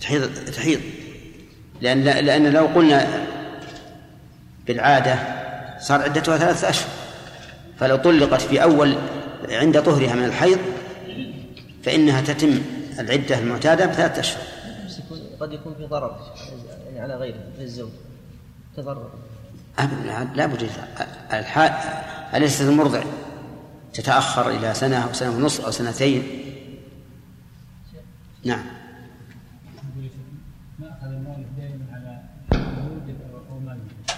تحيض 0.00 0.30
تحيض. 0.56 0.80
لأن 1.80 2.04
لأن 2.04 2.52
لو 2.52 2.66
قلنا 2.66 3.26
بالعادة 4.66 5.18
صار 5.80 6.02
عدتها 6.02 6.38
ثلاثة 6.38 6.68
أشهر. 6.68 6.88
فلو 7.78 7.96
طلقت 7.96 8.40
في 8.40 8.62
أول 8.62 8.94
عند 9.50 9.82
طهرها 9.82 10.14
من 10.14 10.24
الحيض 10.24 10.58
فإنها 11.82 12.20
تتم 12.20 12.62
العدة 12.98 13.38
المعتادة 13.38 13.86
بثلاثة 13.86 14.20
أشهر. 14.20 14.42
قد 15.40 15.52
يكون 15.52 15.74
في 15.74 15.86
ضرر 15.86 16.16
يعني 16.86 17.00
على 17.00 17.16
غيره 17.16 17.38
في 17.56 17.62
الزوج 17.62 17.90
تضرر 18.76 19.10
لا 20.34 20.46
بد 20.46 20.70
أليست 22.34 22.60
المرضع 22.60 23.02
تتأخر 23.94 24.50
إلى 24.50 24.74
سنة 24.74 25.04
أو 25.04 25.12
سنة 25.12 25.30
ونصف 25.30 25.64
أو 25.64 25.70
سنتين؟ 25.70 26.22
نعم. 28.44 28.64
ما 30.78 30.88
أخذ 30.88 31.06
المؤلف 31.06 31.46
دائما 31.58 31.84
على 31.92 32.20
يوجد 32.52 33.16
أو 33.50 33.58
ما 33.58 33.72
يوجد 33.72 34.10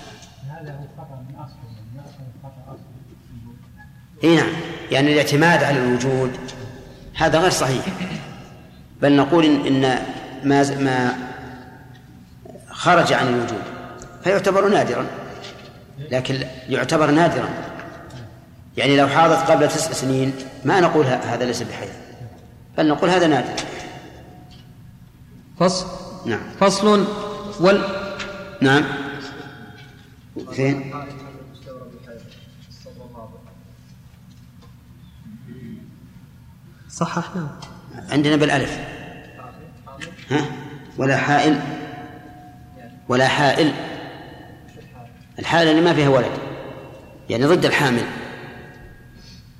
هذا 0.50 0.72
هو 0.72 0.84
خطأ 0.98 1.24
من 1.28 1.34
أصله 1.34 1.82
ما 1.96 2.00
أخذ 2.00 2.24
خطأ 2.42 2.72
أصله. 2.72 2.82
إي 4.24 4.36
نعم. 4.36 4.52
يعني 4.90 5.12
الاعتماد 5.12 5.64
على 5.64 5.78
الوجود 5.78 6.30
هذا 7.14 7.38
غير 7.38 7.50
صحيح. 7.50 7.84
بل 9.02 9.16
نقول 9.16 9.44
إن 9.44 9.80
ما 10.44 10.78
ما 10.78 11.14
خرج 12.70 13.12
عن 13.12 13.28
الوجود 13.28 13.62
فيعتبر 14.24 14.68
نادرا. 14.68 15.06
لكن 16.10 16.46
يعتبر 16.68 17.10
نادرا. 17.10 17.48
يعني 18.76 18.96
لو 18.96 19.08
حاضت 19.08 19.50
قبل 19.50 19.68
تسع 19.68 19.92
سنين 19.92 20.32
ما 20.64 20.80
نقول 20.80 21.06
هذا 21.06 21.44
ليس 21.44 21.62
بحيض 21.62 21.92
بل 22.78 22.88
نقول 22.88 23.10
هذا 23.10 23.26
نادر. 23.26 23.71
فصل 25.62 25.86
نعم. 26.26 26.40
فصل 26.60 27.06
وال 27.60 27.82
نعم. 28.60 28.84
فين؟ 30.52 30.94
صححنا 36.90 37.48
عندنا 38.10 38.36
بالألف. 38.36 38.78
ها؟ 40.30 40.44
ولا 40.98 41.16
حائل؟ 41.16 41.60
ولا 43.08 43.28
حائل. 43.28 43.72
الحائل 45.38 45.68
اللي 45.68 45.80
ما 45.80 45.94
فيها 45.94 46.08
ولد. 46.08 46.32
يعني 47.30 47.44
ضد 47.44 47.64
الحامل. 47.64 48.04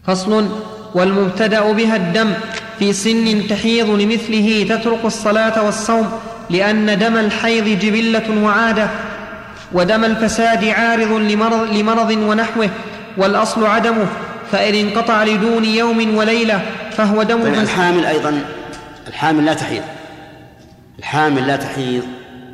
فصل 0.05 0.49
والمبتدأ 0.95 1.73
بها 1.73 1.97
الدم. 1.97 2.35
في 2.79 2.93
سن 2.93 3.47
تحيض 3.49 3.91
لمثله 3.91 4.67
تترك 4.69 5.05
الصلاة 5.05 5.65
والصوم 5.65 6.13
لأن 6.51 6.99
دم 6.99 7.17
الحيض 7.17 7.65
جبلة 7.65 8.43
وعادة 8.45 8.89
ودم 9.73 10.05
الفساد 10.05 10.65
عارض 10.65 11.13
لمرض, 11.13 11.73
لمرض 11.73 12.11
ونحوه 12.11 12.71
والأصل 13.17 13.67
عدمه 13.67 14.07
فإن 14.53 14.75
انقطع 14.75 15.25
لدون 15.25 15.65
يوم 15.65 16.17
وليلة 16.17 16.63
فهو 16.91 17.23
دم 17.23 17.43
طيب 17.43 17.55
الحامل 17.55 18.07
أيضا 18.07 18.45
الحامل 19.09 19.45
لا 19.45 19.55
تحيض. 19.55 19.83
الحامل 20.99 21.47
لا 21.47 21.57
تحيض 21.57 22.03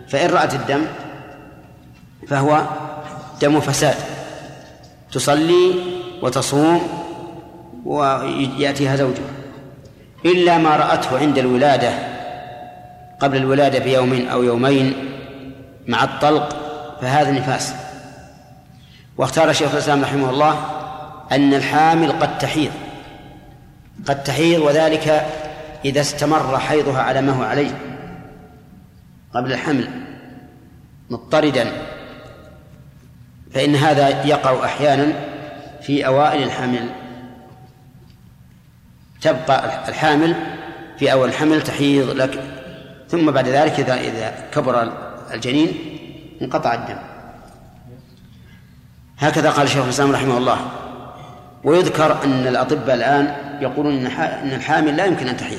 فإن 0.08 0.30
رأت 0.30 0.54
الدم 0.54 0.84
فهو 2.28 2.62
دم 3.42 3.60
فساد. 3.60 3.96
تصلي 5.12 5.74
وتصوم 6.22 6.88
ويأتيها 7.84 8.96
زوجها. 8.96 9.37
إلا 10.24 10.58
ما 10.58 10.76
رأته 10.76 11.18
عند 11.18 11.38
الولادة 11.38 11.92
قبل 13.20 13.36
الولادة 13.36 13.78
بيوم 13.78 14.28
أو 14.32 14.42
يومين 14.42 14.94
مع 15.86 16.04
الطلق 16.04 16.56
فهذا 17.00 17.30
نفاس. 17.30 17.74
واختار 19.16 19.52
شيخ 19.52 19.72
الإسلام 19.72 20.02
رحمه 20.02 20.30
الله 20.30 20.64
أن 21.32 21.54
الحامل 21.54 22.12
قد 22.12 22.38
تحيض 22.38 22.70
قد 24.06 24.22
تحيض 24.24 24.60
وذلك 24.60 25.26
إذا 25.84 26.00
استمر 26.00 26.58
حيضها 26.58 27.02
على 27.02 27.20
ما 27.20 27.32
هو 27.32 27.42
عليه 27.42 27.70
قبل 29.34 29.52
الحمل 29.52 29.88
مضطردا. 31.10 31.72
فإن 33.54 33.76
هذا 33.76 34.26
يقع 34.26 34.64
أحيانا 34.64 35.12
في 35.82 36.06
أوائل 36.06 36.42
الحمل 36.42 36.88
تبقى 39.20 39.88
الحامل 39.88 40.34
في 40.98 41.12
أول 41.12 41.28
الحمل 41.28 41.62
تحيض 41.62 42.10
لك. 42.10 42.42
ثم 43.08 43.30
بعد 43.30 43.48
ذلك 43.48 43.80
إذا 43.80 43.94
إذا 43.94 44.34
كبر 44.52 44.92
الجنين 45.34 45.74
انقطع 46.42 46.74
الدم. 46.74 46.98
هكذا 49.18 49.50
قال 49.50 49.64
الشيخ 49.64 49.84
الإسلام 49.84 50.12
رحمه 50.12 50.38
الله. 50.38 50.58
ويذكر 51.64 52.24
أن 52.24 52.46
الأطباء 52.46 52.94
الآن 52.94 53.34
يقولون 53.60 54.06
أن 54.06 54.52
الحامل 54.52 54.96
لا 54.96 55.04
يمكن 55.04 55.28
أن 55.28 55.36
تحيض. 55.36 55.58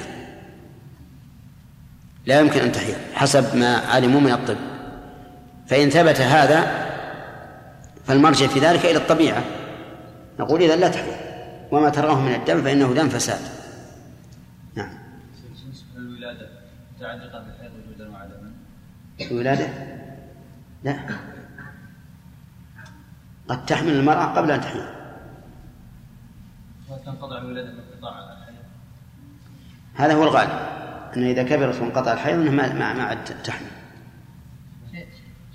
لا 2.26 2.39
يمكن 2.39 2.62
أن 2.62 2.72
تحيض 2.72 2.95
حسب 3.13 3.56
ما 3.56 3.78
علموا 3.78 4.22
من 4.22 4.32
الطب. 4.32 4.58
فإن 5.67 5.89
ثبت 5.89 6.22
هذا 6.22 6.89
فالمرجع 8.08 8.48
في 8.48 8.60
ذلك 8.60 8.86
إلى 8.86 8.98
الطبيعة. 8.98 9.43
نقول 10.39 10.62
إذا 10.62 10.76
لا 10.76 10.88
تحيض. 10.88 11.29
وما 11.71 11.89
ترأه 11.89 12.21
من 12.21 12.34
الدم 12.36 12.62
فإنه 12.62 12.93
دم 12.93 13.10
فساد. 13.10 13.39
نعم. 14.75 14.89
الولادة 15.95 16.49
متعلقة 16.95 17.39
بالحيض 17.39 17.71
وجودا 17.71 18.12
وعدما؟ 18.12 18.51
الولادة؟ 19.21 19.67
لا. 20.84 20.99
قد 23.47 23.65
تحمل 23.65 23.89
المرأة 23.89 24.25
قبل 24.25 24.51
أن 24.51 24.62
تحيض 24.62 24.86
وتنقطع 26.89 27.38
الولادة 27.38 27.71
بانقطاع 27.71 28.19
الحيض. 28.19 28.55
هذا 29.95 30.13
هو 30.13 30.23
الغالب 30.23 30.51
أنه 31.17 31.32
إذا 31.32 31.43
كبرت 31.43 31.82
وانقطع 31.82 32.13
الحيض 32.13 32.39
أنه 32.39 32.51
ما 32.51 32.73
ما 32.73 32.93
ما 32.93 33.03
عاد 33.03 33.43
تحمل. 33.43 33.67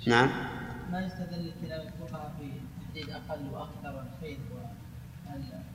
نعم. 0.07 0.29
ما 0.91 1.01
يستدل 1.01 1.51
كلام 1.61 1.81
الفقهاء 1.87 2.33
في 2.39 2.51
تحديد 2.85 3.09
أقل 3.09 3.49
وأكثر 3.51 3.73
الحيض 3.73 3.74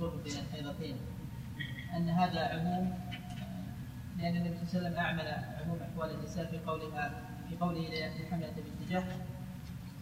والقرب 0.00 0.24
بين 0.24 0.32
الحيضتين. 0.32 0.96
أن 1.96 2.08
هذا 2.08 2.40
عموم 2.40 2.98
لأن 4.18 4.36
النبي 4.36 4.56
صلى 4.66 4.78
الله 4.78 4.80
عليه 4.80 4.88
وسلم 4.88 4.98
أعمل 4.98 5.44
عموم 5.64 5.78
أحوال 5.82 6.10
النساء 6.10 6.44
في 6.44 6.58
قولها 6.66 7.10
في 7.48 7.56
قوله 7.56 7.80
لحمله 7.80 8.48
باتجاه 8.56 9.04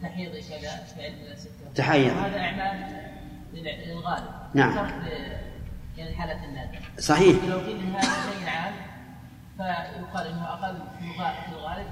تحيض 0.03 0.33
كذا 0.33 0.71
في 0.95 1.03
علم 1.05 1.33
السته 1.33 1.73
تحيض. 1.75 2.17
وهذا 2.17 2.39
أعمال 2.39 3.11
للغالب. 3.53 4.31
نعم. 4.55 4.77
يعني 5.97 6.11
الحالة 6.11 6.45
النادرة 6.45 6.81
صحيح. 6.99 7.45
لو 7.45 7.59
قيل 7.59 7.81
هذا 7.87 8.01
شيء 8.01 8.49
عام 8.49 8.73
فيقال 9.57 10.27
إنه 10.27 10.45
أقل 10.45 10.77
في 10.99 11.53
الغالب 11.53 11.87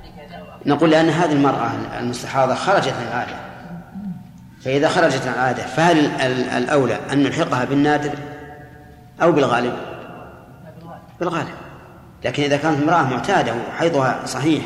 وأكثر 0.49 0.69
نقول 0.69 0.91
لأن 0.91 1.09
هذه 1.09 1.33
المرأة 1.33 1.99
المستحاضة 1.99 2.55
خرجت 2.55 2.93
عن 2.93 3.07
العادة 3.07 3.56
فإذا 4.65 4.89
خرجت 4.89 5.23
العادة 5.27 5.67
فهل 5.67 5.99
ال- 5.99 6.21
ال- 6.21 6.49
الأولى 6.49 6.99
أن 7.13 7.23
نلحقها 7.23 7.65
بالنادر 7.65 8.13
أو 9.23 9.33
بالغالب؟ 9.33 9.73
بالغالب. 11.21 11.55
لكن 12.25 12.43
إذا 12.43 12.57
كانت 12.57 12.83
امرأة 12.83 13.03
معتادة 13.03 13.55
وحيضها 13.55 14.27
صحيح 14.27 14.63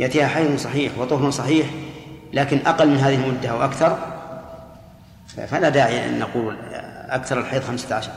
يأتيها 0.00 0.26
حيض 0.26 0.56
صحيح 0.58 0.98
وطهر 0.98 1.30
صحيح 1.30 1.66
لكن 2.32 2.58
أقل 2.66 2.88
من 2.88 2.96
هذه 2.96 3.14
المدة 3.14 3.48
أو 3.48 3.64
أكثر 3.64 3.98
فلا 5.48 5.68
داعي 5.68 6.06
أن 6.08 6.18
نقول 6.18 6.56
أكثر 7.08 7.38
الحيض 7.40 7.62
خمسة 7.62 7.94
عشر. 7.94 8.10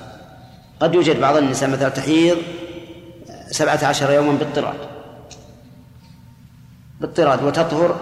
قد 0.80 0.96
يوجد 0.96 1.20
بعض 1.20 1.36
النساء 1.38 1.70
مثلا 1.70 1.90
تحيض 1.90 2.38
سبعة 3.52 3.80
عشر 3.86 4.12
يوما 4.12 4.32
باضطراد. 4.38 4.78
باضطراد 7.02 7.44
وتطهر 7.44 7.96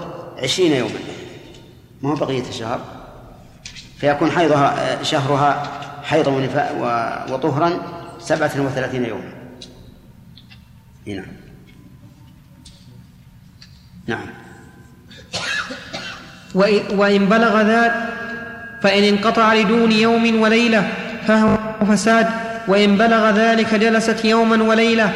عشرين 0.44 0.72
يوما. 0.72 1.00
ما 2.02 2.10
هو 2.12 2.16
بقية 2.16 2.50
الشهر؟ 2.50 2.80
فيكون 4.00 4.32
حيضها 4.32 5.04
شهرها 5.04 5.64
حيضا 6.04 6.32
وطهرا 7.30 7.72
سبعة 8.20 8.52
وثلاثين 8.58 9.06
يوما. 9.06 9.32
نعم. 11.08 11.26
نعم. 14.08 14.26
وإ- 16.56 16.92
وإن 16.94 17.26
بلغ 17.26 17.62
ذلك 17.62 17.94
فإن 18.84 19.04
انقطع 19.04 19.54
لدون 19.54 19.92
يوم 19.92 20.42
وليلة 20.42 20.90
فهو 21.28 21.58
فساد. 21.90 22.28
وإن 22.68 22.98
بلغ 22.98 23.30
ذلك 23.30 23.74
جلست 23.76 24.26
يوما 24.26 24.64
وليلة 24.64 25.14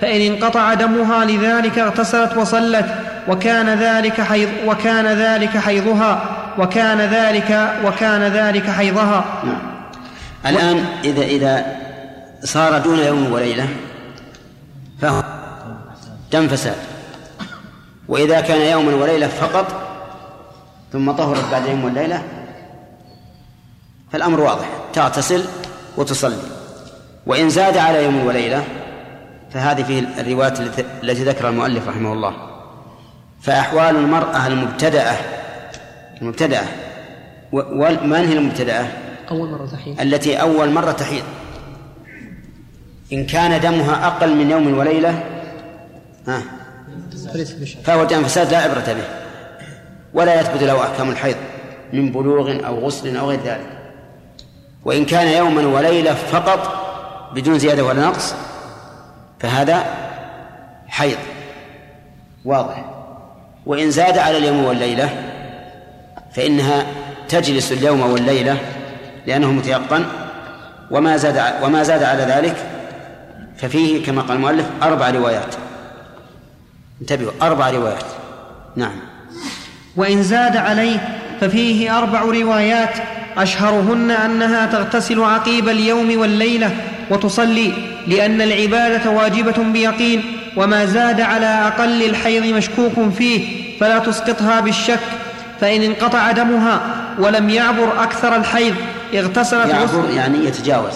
فإن 0.00 0.20
انقطع 0.32 0.74
دمها 0.74 1.24
لذلك 1.24 1.78
اغتسلت 1.78 2.36
وصلت 2.36 2.86
وكان 3.28 3.68
ذلك 3.68 4.20
حيض 4.20 4.48
وكان 4.66 5.06
ذلك 5.06 5.58
حيضها. 5.58 6.36
وكان 6.60 7.00
ذلك 7.00 7.74
وكان 7.84 8.22
ذلك 8.22 8.70
حيضها. 8.70 9.24
نعم. 9.44 9.60
الآن 10.46 10.84
إذا 11.04 11.22
إذا 11.22 11.76
صار 12.44 12.78
دون 12.78 12.98
يوم 12.98 13.32
وليلة 13.32 13.68
فهو 15.00 15.24
دم 16.32 16.48
فساد 16.48 16.76
وإذا 18.08 18.40
كان 18.40 18.60
يوما 18.60 18.94
وليلة 18.94 19.26
فقط 19.28 19.66
ثم 20.92 21.10
طهرت 21.12 21.44
بعد 21.52 21.66
يوم 21.66 21.84
والليلة 21.84 22.22
فالأمر 24.12 24.40
واضح. 24.40 24.66
تغتسل 24.92 25.44
وتصلي. 25.96 26.36
وإن 27.26 27.50
زاد 27.50 27.76
على 27.76 28.04
يوم 28.04 28.26
وليلة 28.26 28.64
فهذه 29.52 29.82
فيه 29.82 30.04
الروايات 30.18 30.60
التي- 30.60 30.84
التي 31.02 31.24
ذكرها 31.24 31.50
المؤلف 31.50 31.88
رحمه 31.88 32.12
الله. 32.12 32.32
فأحوال 33.42 33.96
المرأة 33.96 34.46
المبتدأة 34.46 35.16
المبتدأة 36.22 36.64
ومن 37.52 38.12
هي 38.12 38.32
المبتدأة؟ 38.32 38.86
أول 39.30 39.48
مرة 39.48 39.66
تحيض 39.66 40.00
التي 40.00 40.40
أول 40.40 40.70
مرة 40.70 40.92
تحيض 40.92 41.22
إن 43.12 43.26
كان 43.26 43.60
دمها 43.60 44.06
أقل 44.06 44.34
من 44.34 44.50
يوم 44.50 44.78
وليلة 44.78 45.24
ها 46.26 46.42
فهو 47.84 48.04
دم 48.04 48.24
فساد 48.24 48.50
لا 48.50 48.58
عبرة 48.58 48.92
به. 48.92 49.04
ولا 50.14 50.40
يثبت 50.40 50.62
له 50.62 50.82
أحكام 50.82 51.10
الحيض 51.10 51.36
من 51.92 52.12
بلوغ 52.12 52.66
أو 52.66 52.78
غسل 52.86 53.16
أو 53.16 53.28
غير 53.28 53.40
ذلك. 53.44 53.78
وإن 54.84 55.04
كان 55.04 55.26
يوما 55.26 55.66
وليلة 55.66 56.14
فقط 56.14 56.80
بدون 57.34 57.58
زيادة 57.58 57.84
ولا 57.84 58.06
نقص 58.06 58.34
فهذا 59.40 59.84
حيض. 60.88 61.18
واضح. 62.44 62.84
وإن 63.66 63.90
زاد 63.90 64.18
على 64.18 64.38
اليوم 64.38 64.64
والليلة 64.64 65.29
فإنها 66.34 66.86
تجلس 67.28 67.72
اليوم 67.72 68.00
والليلة 68.00 68.56
لأنه 69.26 69.52
متيقن 69.52 70.04
وما 70.90 71.16
زاد 71.16 71.42
وما 71.62 71.82
زاد 71.82 72.02
على 72.02 72.22
ذلك 72.22 72.56
ففيه 73.58 74.04
كما 74.04 74.22
قال 74.22 74.36
المؤلف 74.36 74.66
أربع 74.82 75.10
روايات. 75.10 75.54
انتبهوا 77.00 77.32
أربع 77.42 77.70
روايات. 77.70 78.04
نعم. 78.76 78.92
وإن 79.96 80.22
زاد 80.22 80.56
عليه 80.56 81.18
ففيه 81.40 81.98
أربع 81.98 82.20
روايات 82.20 82.94
أشهرهن 83.36 84.10
أنها 84.10 84.66
تغتسل 84.66 85.22
عقيب 85.22 85.68
اليوم 85.68 86.20
والليلة 86.20 86.70
وتصلي 87.10 87.72
لأن 88.06 88.40
العبادة 88.40 89.10
واجبة 89.10 89.62
بيقين 89.72 90.22
وما 90.56 90.84
زاد 90.86 91.20
على 91.20 91.46
أقل 91.46 92.02
الحيض 92.02 92.44
مشكوك 92.44 93.10
فيه 93.18 93.60
فلا 93.80 93.98
تسقطها 93.98 94.60
بالشك 94.60 95.00
فإن 95.60 95.82
انقطع 95.82 96.32
دمها 96.32 96.80
ولم 97.18 97.50
يعبر 97.50 98.02
أكثر 98.02 98.36
الحيض 98.36 98.74
اغتسلت 99.14 99.70
يعبر 99.70 99.84
غسل 99.84 100.10
يعني 100.16 100.44
يتجاوز. 100.44 100.92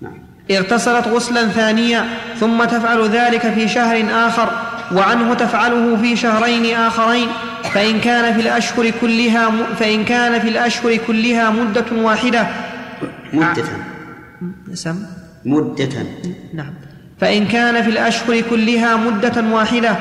نعم. 0.00 0.12
اغتسلت 0.50 1.08
غسلا 1.08 1.48
ثانيا 1.48 2.04
ثم 2.40 2.64
تفعل 2.64 3.08
ذلك 3.08 3.52
في 3.54 3.68
شهر 3.68 4.04
آخر 4.12 4.48
وعنه 4.92 5.34
تفعله 5.34 5.96
في 5.96 6.16
شهرين 6.16 6.76
آخرين 6.76 7.28
فإن 7.74 8.00
كان 8.00 8.34
في 8.34 8.40
الأشهر 8.40 8.90
كلها 9.00 9.50
فإن 9.78 10.04
كان 10.04 10.40
في 10.40 10.48
الأشهر 10.48 10.96
كلها 10.96 11.50
مدة 11.50 11.84
واحدة. 11.92 12.46
مدة. 13.32 13.64
سم. 14.74 14.96
مدة. 15.44 15.88
نعم. 16.54 16.74
فإن 17.20 17.46
كان 17.46 17.82
في 17.82 17.90
الأشهر 17.90 18.40
كلها 18.40 18.96
مدة 18.96 19.44
واحدة 19.52 19.96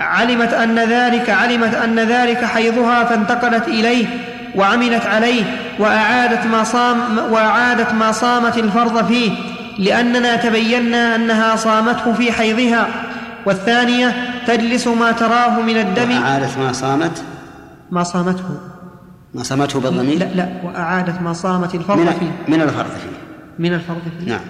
علمت 0.00 0.52
أن 0.52 0.78
ذلك 0.78 1.30
علمت 1.30 1.74
أن 1.74 1.98
ذلك 1.98 2.44
حيضها 2.44 3.04
فانتقلت 3.04 3.68
إليه 3.68 4.06
وعملت 4.56 5.06
عليه 5.06 5.44
وأعادت 5.78 6.46
ما 6.46 6.64
صام 6.64 7.18
وأعادت 7.30 7.92
ما 7.92 8.12
صامت 8.12 8.58
الفرض 8.58 9.06
فيه 9.06 9.30
لأننا 9.78 10.36
تبينا 10.36 11.16
أنها 11.16 11.56
صامته 11.56 12.12
في 12.12 12.32
حيضها. 12.32 12.86
والثانية 13.46 14.14
تجلس 14.46 14.86
ما 14.86 15.12
تراه 15.12 15.60
من 15.60 15.76
الدم. 15.76 16.10
وأعادت 16.10 16.58
ما 16.58 16.72
صامت؟ 16.72 17.22
ما 17.90 18.02
صامته. 18.02 18.44
ما 19.34 19.42
صامته 19.42 19.80
بالضمير؟ 19.80 20.18
لا 20.18 20.24
لا 20.24 20.48
وأعادت 20.64 21.22
ما 21.22 21.32
صامت 21.32 21.74
الفرض 21.74 21.98
من 21.98 22.12
فيه. 22.12 22.54
من 22.54 22.62
الفرض 22.62 22.86
فيه. 22.86 23.14
من 23.58 23.74
الفرض 23.74 24.02
فيه. 24.18 24.28
نعم. 24.28 24.40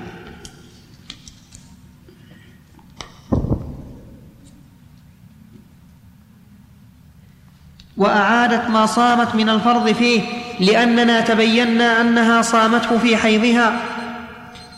وأعادت 7.97 8.71
ما 8.71 8.87
صامت 8.87 9.35
من 9.35 9.49
الفرض 9.49 9.93
فيه 9.93 10.21
لأننا 10.61 11.21
تبينا 11.21 12.01
أنها 12.01 12.43
صامته 12.43 12.99
في 12.99 13.17
حيضها. 13.17 13.73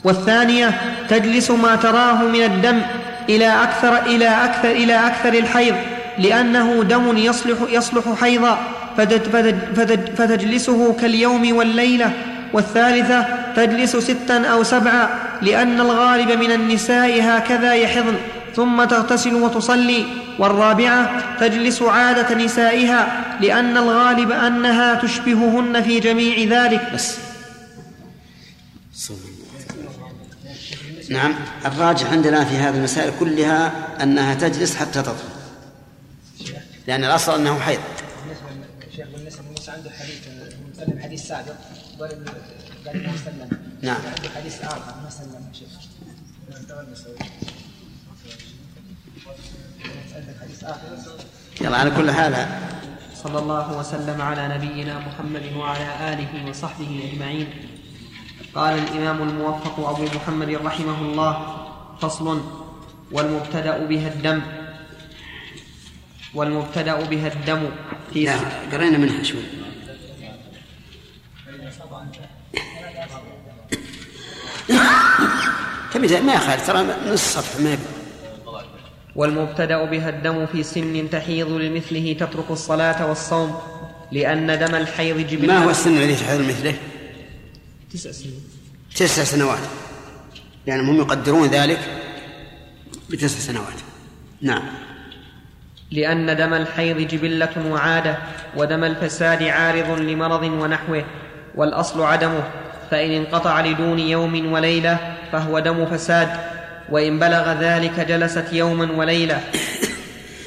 والثانية 0.05 0.81
تجلس 1.09 1.51
ما 1.51 1.77
تراه 1.77 2.23
من 2.23 2.43
الدم 2.45 2.81
إلى 3.29 3.62
أكثر 3.62 3.99
إلى 4.07 4.29
أكثر 4.45 4.71
إلى 4.71 5.07
أكثر 5.07 5.35
الحيض 5.35 5.75
لأنه 6.19 6.83
دم 6.83 7.17
يصلح 7.17 7.59
يصلح 7.71 8.05
حيضا 8.21 8.59
فتج- 8.99 9.29
فتج- 9.33 9.75
فتج- 9.77 10.11
فتجلسه 10.17 10.97
كاليوم 11.01 11.57
والليلة. 11.57 12.11
والثالثة 12.53 13.25
تجلس 13.57 13.97
ستا 13.97 14.47
أو 14.47 14.62
سبعا 14.62 15.09
لأن 15.43 15.81
الغالب 15.81 16.31
من 16.41 16.53
النساء 16.53 17.23
هكذا 17.23 17.75
يحضن 17.75 18.14
ثم 18.57 18.85
تغتسل 18.85 19.35
وتصلي. 19.35 20.05
والرابعة 20.39 21.37
تجلس 21.41 21.82
عادة 21.82 22.34
نسائها 22.34 23.24
لأن 23.41 23.76
الغالب 23.76 24.30
أنها 24.30 24.95
تشبههن 24.95 25.82
في 25.82 26.01
جميع 26.01 26.64
ذلك. 26.64 26.93
بس. 26.95 27.16
نعم. 31.11 31.34
الراجح 31.66 32.11
عندنا 32.12 32.45
في 32.45 32.57
هذه 32.57 32.76
المسائل 32.76 33.12
كلها 33.20 33.72
أنها 34.03 34.34
تجلس 34.34 34.76
حتى 34.76 35.03
تطهر. 35.03 35.16
لأن 36.87 37.05
الأصل 37.05 37.41
أنه 37.41 37.59
حيض. 37.59 37.80
لموسى 39.66 39.70
عنده 39.70 39.91
حديث 39.91 40.18
مسلم 40.72 41.03
حديث 41.03 41.26
سابق 41.26 41.55
قال 42.01 42.24
قال 42.87 43.07
ما 43.07 43.12
سلم 43.24 43.49
نعم. 43.82 43.97
حديث 44.37 44.62
اخر 44.62 44.95
ما 45.05 45.11
سلم 45.11 45.49
يا 45.49 45.53
شيخ 45.53 45.68
عندك 50.17 50.37
حديث 50.43 50.64
اخر 50.64 50.81
يلا 51.61 51.77
على 51.77 51.91
كل 51.91 52.11
حال. 52.11 52.47
صلى 53.23 53.39
الله 53.39 53.79
وسلم 53.79 54.23
على 54.23 54.49
نبينا 54.49 54.99
محمد 54.99 55.53
وعلى 55.57 56.12
آله 56.12 56.49
وصحبه 56.49 57.11
أجمعين. 57.12 57.49
قال 58.55 58.79
الإمام 58.79 59.29
الموفق 59.29 59.89
أبو 59.89 60.05
محمد 60.17 60.51
رحمه 60.64 60.99
الله 61.01 61.33
فصل 62.01 62.41
والمبتدأ 63.12 63.87
بها 63.87 64.09
الدم. 64.09 64.43
والمبتدأ 66.35 67.05
بها 67.05 67.29
الدم 67.33 67.71
في 68.12 68.25
لا 68.25 68.37
قرينا 68.73 68.99
منها 68.99 69.23
شوي. 69.23 69.43
تبي 75.93 76.21
ما 76.21 76.33
يخالف 76.35 76.67
ترى 76.67 76.87
نص 77.07 77.35
صفحة 77.35 77.62
ما 77.62 77.73
يبي. 77.73 77.95
والمبتدأ 79.17 79.85
بها 79.85 80.09
الدم 80.09 80.47
في 80.47 80.62
سن 80.62 81.11
تحيض 81.11 81.51
لمثله 81.51 82.17
تترك 82.21 82.51
الصلاة 82.51 83.09
والصوم 83.09 83.59
لأن 84.12 84.59
دم 84.59 84.75
الحيض 84.75 85.19
جبلة 85.19 85.47
ما 85.47 85.64
هو 85.64 85.71
السن 85.71 85.97
الذي 85.97 86.14
تحيض 86.14 86.41
مثله 86.41 86.75
تسع 87.93 88.11
سنين 88.11 88.41
تسع 88.97 89.25
سنوات. 89.25 89.59
لأنهم 90.67 90.91
هم 90.91 90.97
يقدرون 90.97 91.49
ذلك 91.49 91.81
بتسع 93.11 93.39
سنوات. 93.39 93.81
نعم. 94.43 94.62
لأن 95.91 96.37
دم 96.37 96.55
الحيض 96.55 96.97
جبلة 96.97 97.67
وعادة 97.71 98.19
ودم 98.57 98.85
الفساد 98.85 99.43
عارض 99.43 100.01
لمرض 100.01 100.43
ونحوه 100.43 101.05
والأصل 101.55 102.03
عدمه 102.03 102.45
فإن 102.91 103.11
انقطع 103.11 103.61
لدون 103.61 103.99
يوم 103.99 104.53
وليلة 104.53 105.17
فهو 105.33 105.59
دم 105.59 105.87
فساد 105.87 106.55
وإن 106.91 107.18
بلغ 107.18 107.53
ذلك 107.53 108.01
جلست 108.01 108.45
يوما 108.53 108.93
وليلة 108.93 109.41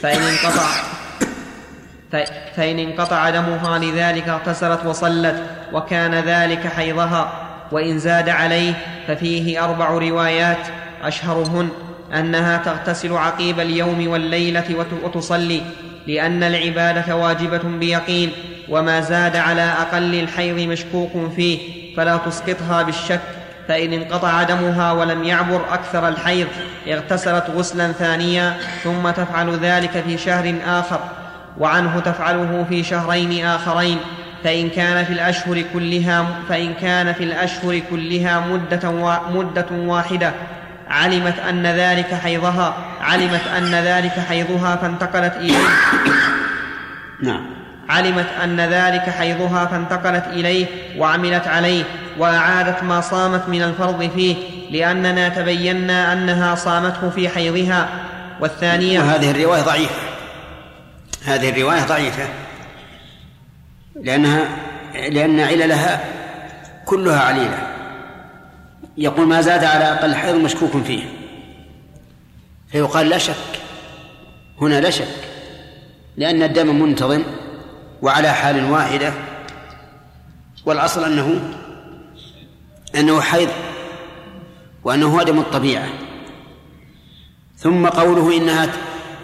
فإن 0.02 0.22
انقطع 0.22 0.66
فإن 2.56 2.80
انقطع 2.80 3.30
دمها 3.30 3.80
لذلك 3.80 4.28
اغتسلت 4.30 4.86
وصلت 4.86 5.44
وكان 5.74 6.16
ذلك 6.16 6.68
حيضها 6.68 7.32
وإن 7.72 8.00
زاد 8.00 8.30
عليه 8.30 8.74
ففيه 9.08 9.64
أربع 9.66 9.90
روايات 9.90 10.58
أشهرهن 11.04 11.70
أنها 12.16 12.58
تغتسل 12.58 13.14
عقيب 13.14 13.60
اليوم 13.60 14.08
والليلة 14.08 14.64
وت- 14.76 15.04
وتصلي 15.04 15.62
لأن 16.08 16.44
العبادة 16.44 17.16
واجبة 17.16 17.58
بيقين 17.64 18.32
وما 18.70 19.02
زاد 19.02 19.36
على 19.36 19.62
أقل 19.62 20.16
الحيض 20.16 20.60
مشكوك 20.60 21.12
فيه 21.36 21.60
فلا 21.98 22.18
تسقطها 22.18 22.82
بالشك. 22.84 23.20
فإن 23.70 23.94
انقطع 23.94 24.44
دمها 24.44 24.92
ولم 24.92 25.24
يعبر 25.24 25.62
أكثر 25.74 26.08
الحيض 26.08 26.48
اغتسلت 26.88 27.50
غسلا 27.50 27.92
ثانيا 27.92 28.58
ثم 28.84 29.10
تفعل 29.10 29.58
ذلك 29.58 30.04
في 30.08 30.18
شهر 30.18 30.56
آخر 30.68 31.00
وعنه 31.58 32.00
تفعله 32.00 32.66
في 32.70 32.84
شهرين 32.84 33.46
آخرين 33.46 33.98
فإن 34.44 34.70
كان 34.70 35.06
في 35.06 35.14
الأشهر 35.14 35.64
كلها 35.74 36.26
فإن 36.50 36.74
كان 36.74 37.14
في 37.14 37.24
الأشهر 37.24 37.82
كلها 37.90 38.40
مدة 38.40 38.92
مدة 39.34 39.66
واحدة 39.72 40.34
علمت 40.90 41.40
أن 41.50 41.64
ذلك 41.68 42.14
حيضها 42.14 42.74
علمت 43.02 43.48
أن 43.58 43.72
ذلك 43.72 44.20
حيضها 44.30 44.76
فانتقلت 44.76 45.36
إليه. 45.36 45.68
نعم. 47.24 47.46
علمت 47.90 48.28
أن 48.44 48.60
ذلك 48.60 49.10
حيضها 49.10 49.66
فانتقلت 49.66 50.28
إليه 50.28 50.66
وعملت 50.98 51.48
عليه. 51.48 51.84
وأعادت 52.20 52.84
ما 52.84 53.02
صامت 53.02 53.50
من 53.50 53.62
الفرض 53.62 54.10
فيه 54.16 54.36
لأننا 54.72 55.30
تبينا 55.30 56.14
أنها 56.14 56.56
صامته 56.56 57.10
في 57.10 57.30
حيضها. 57.30 57.90
والثانية 58.40 59.00
وهذه 59.00 59.32
الرواية 59.32 59.62
ضعيفة. 59.62 60.02
هذه 61.26 61.50
الرواية 61.50 61.84
ضعيفة. 61.84 62.28
لأنها 63.96 64.48
لأن 64.94 65.40
عللها 65.40 66.06
كلها 66.86 67.20
عليلة. 67.20 67.68
يقول 68.98 69.28
ما 69.28 69.42
زاد 69.42 69.64
على 69.64 69.84
أقل 69.84 70.16
حيض 70.16 70.36
مشكوك 70.36 70.84
فيه. 70.84 71.04
فيقال 72.72 73.10
لا 73.10 73.18
شك. 73.18 73.36
هنا 74.62 74.82
لا 74.82 74.90
شك. 74.90 75.08
لأن 76.18 76.44
الدم 76.44 76.82
منتظم 76.82 77.24
وعلى 78.02 78.34
حال 78.34 78.72
واحدة. 78.72 79.14
والأصل 80.66 81.04
أنه 81.04 81.42
أنه 82.96 83.22
حيض 83.22 83.50
وأنه 84.84 85.18
هو 85.18 85.24
دم 85.24 85.40
الطبيعة. 85.40 85.90
ثم 87.58 87.88
قوله 87.88 88.38
إنها 88.38 88.68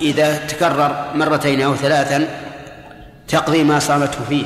إذا 0.02 0.46
تكرر 0.46 1.12
مرتين 1.16 1.62
أو 1.62 1.76
ثلاثا 1.76 2.28
تقضي 3.28 3.64
ما 3.64 3.80
صامته 3.80 4.24
فيه. 4.30 4.46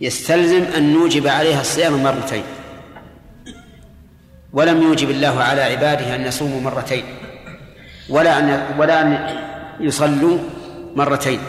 يستلزم 0.00 0.62
أن 0.76 0.92
نوجب 0.92 1.26
عليها 1.26 1.60
الصيام 1.60 2.02
مرتين. 2.02 2.44
ولم 4.52 4.82
يوجب 4.82 5.10
الله 5.10 5.42
على 5.42 5.62
عباده 5.62 6.14
أن 6.14 6.22
يصوموا 6.22 6.60
مرتين. 6.60 7.04
ولا 8.08 8.38
أن 8.38 8.74
ولا 8.78 9.02
أن 9.02 9.36
يصلوا 9.80 10.38
مرتين. 10.96 11.40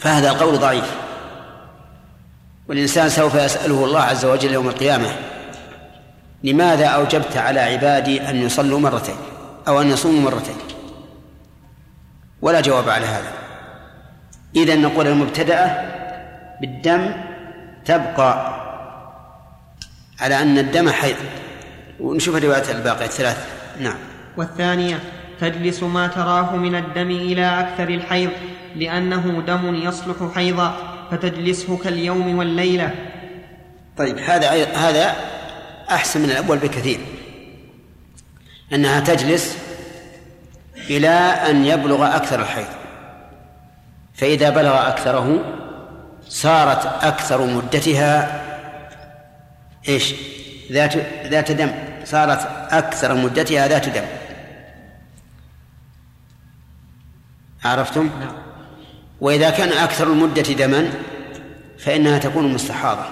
فهذا 0.00 0.30
القول 0.30 0.58
ضعيف. 0.58 1.07
والإنسان 2.68 3.08
سوف 3.08 3.34
يسأله 3.34 3.84
الله 3.84 4.00
عز 4.00 4.24
وجل 4.24 4.52
يوم 4.52 4.68
القيامة 4.68 5.08
لماذا 6.44 6.86
أوجبت 6.86 7.36
على 7.36 7.60
عبادي 7.60 8.30
أن 8.30 8.36
يصلوا 8.36 8.80
مرتين 8.80 9.16
أو 9.68 9.80
أن 9.80 9.90
يصوموا 9.90 10.30
مرتين؟ 10.30 10.56
ولا 12.42 12.60
جواب 12.60 12.88
على 12.88 13.06
هذا. 13.06 13.32
إذا 14.56 14.74
نقول 14.74 15.06
المبتدأة 15.06 15.88
بالدم 16.60 17.12
تبقى 17.84 18.58
على 20.20 20.42
أن 20.42 20.58
الدم 20.58 20.90
حيض. 20.90 21.16
ونشوف 22.00 22.36
الروايات 22.36 22.70
الباقية 22.70 23.04
الثلاث. 23.04 23.48
نعم. 23.80 23.96
والثانية 24.36 25.00
تجلس 25.40 25.82
ما 25.82 26.06
تراه 26.06 26.56
من 26.56 26.74
الدم 26.74 27.10
إلى 27.10 27.60
أكثر 27.60 27.88
الحيض 27.88 28.30
لأنه 28.76 29.42
دم 29.46 29.74
يصلح 29.74 30.16
حيضا. 30.34 30.97
فتجلسه 31.10 31.76
كاليوم 31.76 32.38
والليلة. 32.38 32.94
طيب 33.96 34.18
هذا 34.18 34.76
هذا 34.76 35.16
أحسن 35.90 36.20
من 36.20 36.30
الأول 36.30 36.58
بكثير. 36.58 37.00
أنها 38.72 39.00
تجلس 39.00 39.58
إلى 40.90 41.08
أن 41.50 41.64
يبلغ 41.64 42.16
أكثر 42.16 42.40
الحيض. 42.40 42.68
فإذا 44.14 44.50
بلغ 44.50 44.88
أكثره 44.88 45.54
صارت 46.28 46.86
أكثر 47.04 47.46
مدتها 47.46 48.42
إيش؟ 49.88 50.14
ذات 50.72 50.96
ذات 51.26 51.52
دم. 51.52 51.70
صارت 52.04 52.48
أكثر 52.70 53.14
مدتها 53.14 53.68
ذات 53.68 53.88
دم. 53.88 54.04
عرفتم؟ 57.64 58.10
نعم. 58.20 58.47
وإذا 59.20 59.50
كان 59.50 59.72
أكثر 59.72 60.06
المدة 60.06 60.42
دما 60.42 60.90
فإنها 61.78 62.18
تكون 62.18 62.52
مستحاضة. 62.52 63.04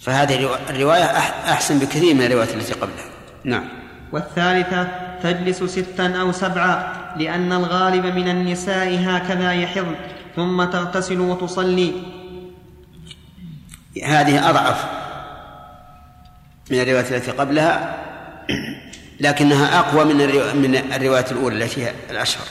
فهذه 0.00 0.58
الرواية 0.70 1.04
أحسن 1.52 1.78
بكثير 1.78 2.14
من 2.14 2.22
الروايات 2.22 2.54
التي 2.54 2.72
قبلها. 2.72 3.04
نعم. 3.44 3.68
والثالثة 4.12 4.88
تجلس 5.22 5.62
ستا 5.62 6.20
أو 6.20 6.32
سبعا 6.32 6.92
لأن 7.16 7.52
الغالب 7.52 8.06
من 8.06 8.28
النساء 8.28 9.00
هكذا 9.06 9.52
يحض 9.52 9.86
ثم 10.36 10.64
تغتسل 10.64 11.20
وتصلي. 11.20 11.92
هذه 14.04 14.50
أضعف 14.50 14.84
من 16.70 16.80
الرواية 16.80 17.16
التي 17.16 17.30
قبلها 17.30 17.96
لكنها 19.20 19.78
أقوى 19.78 20.04
من 20.04 20.16
من 20.62 20.92
الرواية 20.92 21.26
الأولى 21.30 21.64
التي 21.64 21.84
هي 21.84 21.92
الأشهر. 22.10 22.46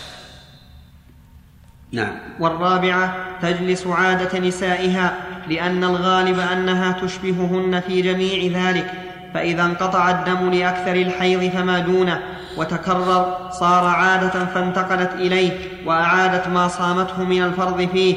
نعم. 1.96 2.16
والرابعة 2.40 3.16
تجلس 3.42 3.88
عادة 3.88 4.40
نسائها 4.40 5.14
لأن 5.50 5.84
الغالب 5.84 6.40
أنها 6.40 6.92
تشبههن 6.92 7.82
في 7.88 8.02
جميع 8.02 8.70
ذلك 8.70 8.92
فإذا 9.34 9.66
انقطع 9.66 10.10
الدم 10.10 10.50
لأكثر 10.50 10.96
الحيض 10.96 11.52
فما 11.52 11.80
دونه 11.80 12.20
وتكرر 12.58 13.50
صار 13.52 13.86
عادة 13.86 14.46
فانتقلت 14.46 15.14
إليه 15.14 15.52
وأعادت 15.86 16.48
ما 16.48 16.68
صامته 16.68 17.24
من 17.24 17.44
الفرض 17.44 17.90
فيه. 17.90 18.16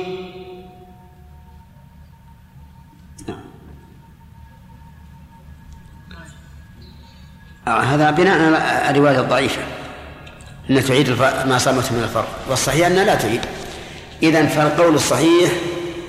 آه، 7.67 7.81
هذا 7.81 8.11
بناء 8.11 8.63
على 8.87 8.91
الرواية 8.91 9.21
الضعيفة 9.21 9.63
أنها 10.71 10.83
تعيد 10.83 11.11
ما 11.49 11.59
صامته 11.59 11.95
من 11.95 12.03
الفرض 12.03 12.29
والصحيح 12.49 12.87
أنها 12.87 13.05
لا 13.05 13.15
تعيد. 13.15 13.58
إذا 14.23 14.47
فالقول 14.47 14.95
الصحيح 14.95 15.51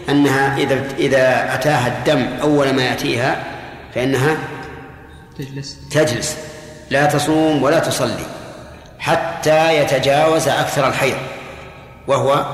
أنها 0.09 0.57
إذا 0.57 0.83
إذا 0.97 1.55
أتاها 1.55 1.87
الدم 1.87 2.27
أول 2.41 2.73
ما 2.73 2.83
يأتيها 2.83 3.43
فإنها 3.95 4.37
تجلس. 5.37 5.77
تجلس. 5.91 6.37
لا 6.89 7.05
تصوم 7.05 7.63
ولا 7.63 7.79
تصلي 7.79 8.25
حتى 8.99 9.77
يتجاوز 9.77 10.47
أكثر 10.47 10.87
الحيض 10.87 11.17
وهو 12.07 12.45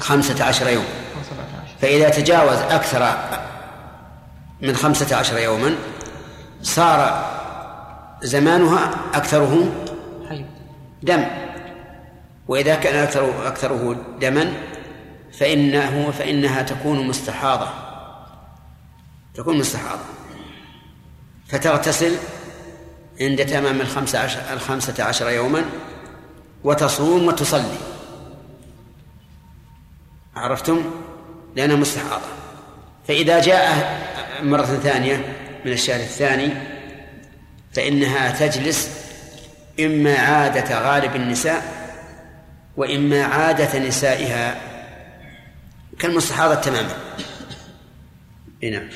خمسة. 0.00 0.44
عشر 0.44 0.68
يوم. 0.68 0.84
فإذا 1.82 2.08
تجاوز 2.08 2.58
أكثر 2.58 3.16
من 4.62 4.76
خمسة 4.76 5.16
عشر 5.16 5.38
يوما 5.38 5.74
صار 6.62 7.24
زمانها 8.22 8.90
أكثره 9.14 9.68
دم. 11.02 11.24
وإذا 12.48 12.74
كان 12.74 12.96
أكثره 12.96 13.48
أكثره 13.48 14.04
دما 14.20 14.52
فإنه 15.32 16.10
فإنها 16.10 16.62
تكون 16.62 17.06
مستحاضة. 17.06 17.68
تكون 19.34 19.58
مستحاضة. 19.58 20.02
فتغتسل 21.48 22.16
عند 23.20 23.46
تمام 23.46 23.80
الخمسة 23.80 24.18
عشر, 24.18 24.40
الخمسة 24.52 25.04
عشر 25.04 25.30
يوما 25.30 25.64
وتصوم 26.64 27.26
وتصلي. 27.26 27.78
عرفتم؟ 30.36 30.90
لأنها 31.56 31.76
مستحاضة. 31.76 32.26
فإذا 33.08 33.40
جاء 33.40 33.98
مرة 34.42 34.64
ثانية 34.64 35.36
من 35.64 35.72
الشهر 35.72 36.00
الثاني 36.00 36.52
فإنها 37.72 38.30
تجلس 38.30 38.90
إما 39.80 40.14
عادة 40.16 40.80
غالب 40.80 41.16
النساء 41.16 41.77
وإما 42.78 43.22
عادة 43.22 43.78
نسائها 43.78 44.60
كالمستحاضة 45.98 46.54
تماما. 46.54 46.94
نعم. 48.62 48.88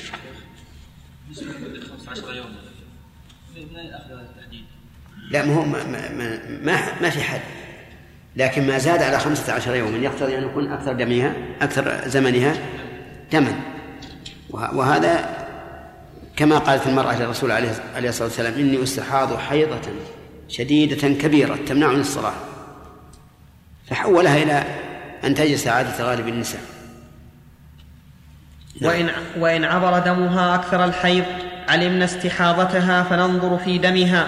لا 5.31 5.45
ما 5.45 5.55
هو 5.55 5.65
ما, 5.65 5.87
ما, 5.87 6.39
ما, 6.61 7.01
ما 7.01 7.09
في 7.09 7.23
حد. 7.23 7.41
لكن 8.35 8.67
ما 8.67 8.77
زاد 8.77 9.01
على 9.01 9.19
خمسة 9.19 9.53
عشر 9.53 9.75
يوما 9.75 9.97
يقتضي 9.97 10.37
أن 10.37 10.43
يكون 10.43 10.71
أكثر 10.71 10.93
دمها 10.93 11.33
أكثر 11.61 12.07
زمنها 12.07 12.55
دما. 13.31 13.59
وهذا 14.49 15.43
كما 16.35 16.57
قالت 16.57 16.87
المرأة 16.87 17.19
للرسول 17.19 17.51
عليه 17.51 18.09
الصلاة 18.09 18.27
والسلام 18.27 18.53
إني 18.53 18.83
أستحاض 18.83 19.37
حيضة 19.37 19.81
شديدة 20.47 21.07
كبيرة 21.07 21.59
تمنع 21.67 21.87
من 21.87 21.99
الصلاة. 21.99 22.52
فحولها 23.89 24.43
إلى 24.43 24.63
أن 25.23 25.35
تجلس 25.35 25.67
عادة 25.67 26.03
غالب 26.03 26.27
النساء. 26.27 26.61
نعم. 28.81 28.91
وإن, 28.91 29.09
وإن 29.39 29.63
عبر 29.63 29.99
دمها 29.99 30.55
أكثر 30.55 30.85
الحيض 30.85 31.23
علمنا 31.67 32.05
استحاضتها 32.05 33.03
فننظر 33.03 33.57
في 33.57 33.77
دمها. 33.77 34.27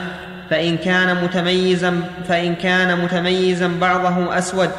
فإن 0.49 0.77
كان 0.77 1.23
متميزا 1.23 2.01
فإن 2.27 2.55
كان 2.55 3.03
متميزا 3.03 3.67
بعضه 3.67 4.37
أسود 4.37 4.69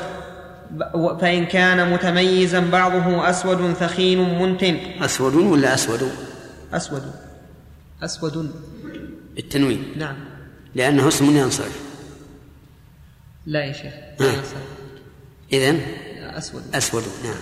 فإن 1.20 1.46
كان 1.46 1.92
متميزا 1.92 2.60
بعضه 2.60 3.30
أسود 3.30 3.72
ثخين 3.72 4.42
منتن. 4.42 4.78
أسود 5.00 5.34
ولا 5.34 5.74
أسود؟ 5.74 6.10
أسود. 6.72 7.02
أسود. 8.02 8.52
بالتنوين. 9.34 9.84
نعم. 9.96 10.16
لأنه 10.74 11.08
اسم 11.08 11.36
ينصرف. 11.36 11.85
لا 13.46 13.64
يا 13.64 13.72
شيخ. 13.72 13.92
إذن؟ 15.52 15.80
أسود. 16.38 16.62
أسود 16.74 17.02
نعم. 17.24 17.34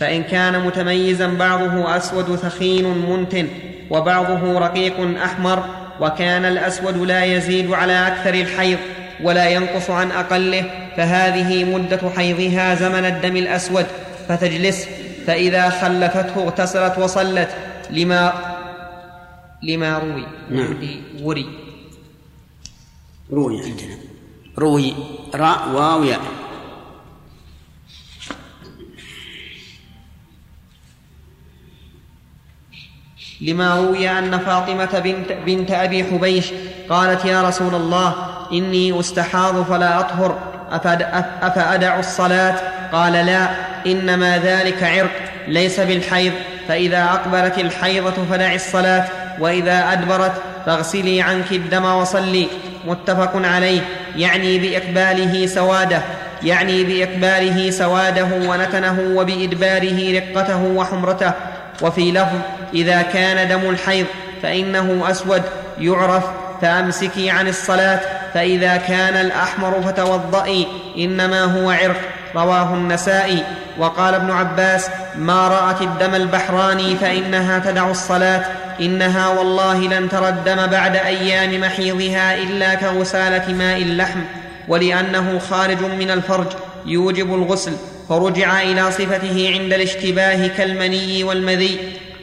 فإن 0.00 0.22
كان 0.22 0.64
متميزا 0.64 1.26
بعضه 1.26 1.96
أسود 1.96 2.36
ثخين 2.36 2.84
منتن 3.10 3.48
وبعضه 3.90 4.58
رقيق 4.58 5.18
أحمر 5.18 5.64
وكان 6.00 6.44
الأسود 6.44 6.96
لا 6.96 7.24
يزيد 7.24 7.72
على 7.72 8.06
أكثر 8.06 8.34
الحيض 8.34 8.78
ولا 9.22 9.48
ينقص 9.48 9.90
عن 9.90 10.10
أقله 10.10 10.70
فهذه 10.96 11.64
مدة 11.64 12.10
حيضها 12.16 12.74
زمن 12.74 13.04
الدم 13.04 13.36
الأسود. 13.36 13.86
فتجلس 14.28 14.86
فإذا 15.26 15.70
خلفته 15.70 16.42
اغتسلت 16.42 16.98
وصلت 16.98 17.48
لما 17.90 18.32
لما 19.62 19.98
روي 19.98 20.26
نعم. 20.50 20.76
وري 21.22 21.46
روي 23.30 23.62
عندنا. 23.62 24.13
روي 24.58 24.94
راء 25.34 25.68
واو 25.68 26.04
ياء. 26.04 26.20
لما 33.40 33.74
روي 33.76 34.10
أن 34.10 34.38
فاطمة 34.38 34.98
بنت, 34.98 35.32
بنت 35.46 35.70
أبي 35.70 36.04
حبيش 36.04 36.46
قالت 36.90 37.24
يا 37.24 37.42
رسول 37.48 37.74
الله 37.74 38.14
إني 38.52 39.00
أستحاض 39.00 39.62
فلا 39.64 40.00
أطهر 40.00 40.38
أفأد- 40.70 41.44
أفأدع 41.44 41.98
الصلاة؟ 41.98 42.56
قال 42.92 43.12
لا 43.12 43.48
إنما 43.86 44.38
ذلك 44.38 44.82
عرق 44.82 45.10
ليس 45.48 45.80
بالحيض 45.80 46.32
فإذا 46.68 47.04
أقبلت 47.04 47.58
الحيضة 47.58 48.24
فدع 48.30 48.54
الصلاة 48.54 49.08
وإذا 49.40 49.92
أدبرت 49.92 50.42
فاغسلي 50.66 51.22
عنك 51.22 51.52
الدم 51.52 51.84
وصلي 51.84 52.48
متفق 52.86 53.32
عليه. 53.36 53.80
يعني 54.16 54.58
بإقباله 54.58 55.46
سواده 55.46 56.02
يعني 56.42 56.84
بإقباله 56.84 57.70
سواده 57.70 58.28
ونتنه 58.48 59.00
وبإدباره 59.14 60.20
رقته 60.20 60.62
وحمرته. 60.62 61.32
وفي 61.82 62.12
لفظ 62.12 62.38
إذا 62.74 63.02
كان 63.02 63.48
دم 63.48 63.70
الحيض 63.70 64.06
فإنه 64.42 65.10
أسود 65.10 65.42
يعرف 65.80 66.24
فأمسكي 66.62 67.30
عن 67.30 67.48
الصلاة 67.48 68.00
فإذا 68.34 68.76
كان 68.76 69.26
الأحمر 69.26 69.82
فتوضئي 69.82 70.66
إنما 70.98 71.42
هو 71.42 71.70
عرق. 71.70 72.00
رواه 72.36 72.74
النسائي. 72.74 73.42
وقال 73.78 74.14
ابن 74.14 74.30
عباس 74.30 74.90
ما 75.16 75.48
رأت 75.48 75.82
الدم 75.82 76.14
البحراني 76.14 76.96
فإنها 76.96 77.58
تدع 77.58 77.90
الصلاة 77.90 78.44
إنها 78.80 79.28
والله 79.28 79.78
لن 79.78 80.08
ترى 80.08 80.28
الدم 80.28 80.66
بعد 80.66 80.96
أيام 80.96 81.60
محيضها 81.60 82.34
إلا 82.34 82.74
كغسالة 82.74 83.54
ماء 83.54 83.82
اللحم 83.82 84.20
ولأنه 84.68 85.38
خارج 85.38 85.82
من 85.82 86.10
الفرج 86.10 86.46
يوجب 86.86 87.34
الغسل 87.34 87.72
فرجع 88.08 88.62
إلى 88.62 88.90
صفته 88.90 89.50
عند 89.54 89.72
الاشتباه 89.72 90.46
كالمني 90.46 91.24
والمذي 91.24 91.78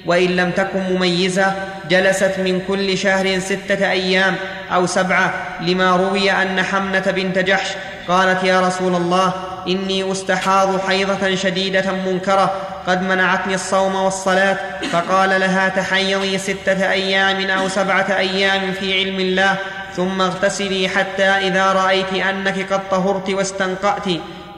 وإن 0.06 0.36
لم 0.36 0.52
تكن 0.52 0.80
مميزة 0.80 1.54
جلست 1.90 2.34
من 2.38 2.62
كل 2.68 2.98
شهر 2.98 3.40
ستة 3.40 3.92
أيام 3.92 4.36
أو 4.72 4.86
سبعة 4.86 5.34
لما 5.62 5.96
روي 5.96 6.32
أن 6.32 6.64
حمنة 6.64 7.12
بنت 7.16 7.40
جحش 7.40 7.68
قالت 8.08 8.44
يا 8.44 8.62
رسول 8.62 8.96
الله 8.96 9.34
إني 9.68 10.12
أستحاض 10.12 10.82
حيضة 10.82 11.36
شديدة 11.36 11.92
منكرة 12.06 12.52
قد 12.88 13.02
منعتني 13.02 13.56
الصوم 13.56 13.96
والصلاة 13.96 14.58
فقال 14.92 15.30
لها 15.30 15.70
تحيضي 15.70 16.38
ستة 16.38 16.92
أيام 16.92 17.50
أو 17.50 17.68
سبعة 17.68 18.18
أيام 18.18 18.72
في 18.72 19.00
علم 19.00 19.20
الله 19.20 19.56
ثم 19.96 20.22
اغتسلي 20.22 20.90
حتى 20.90 21.24
إذا 21.24 21.72
رأيت 21.74 22.14
أنك 22.14 22.74
قد 22.74 22.90
طهرت 22.90 23.30
واستنقأت 23.30 24.06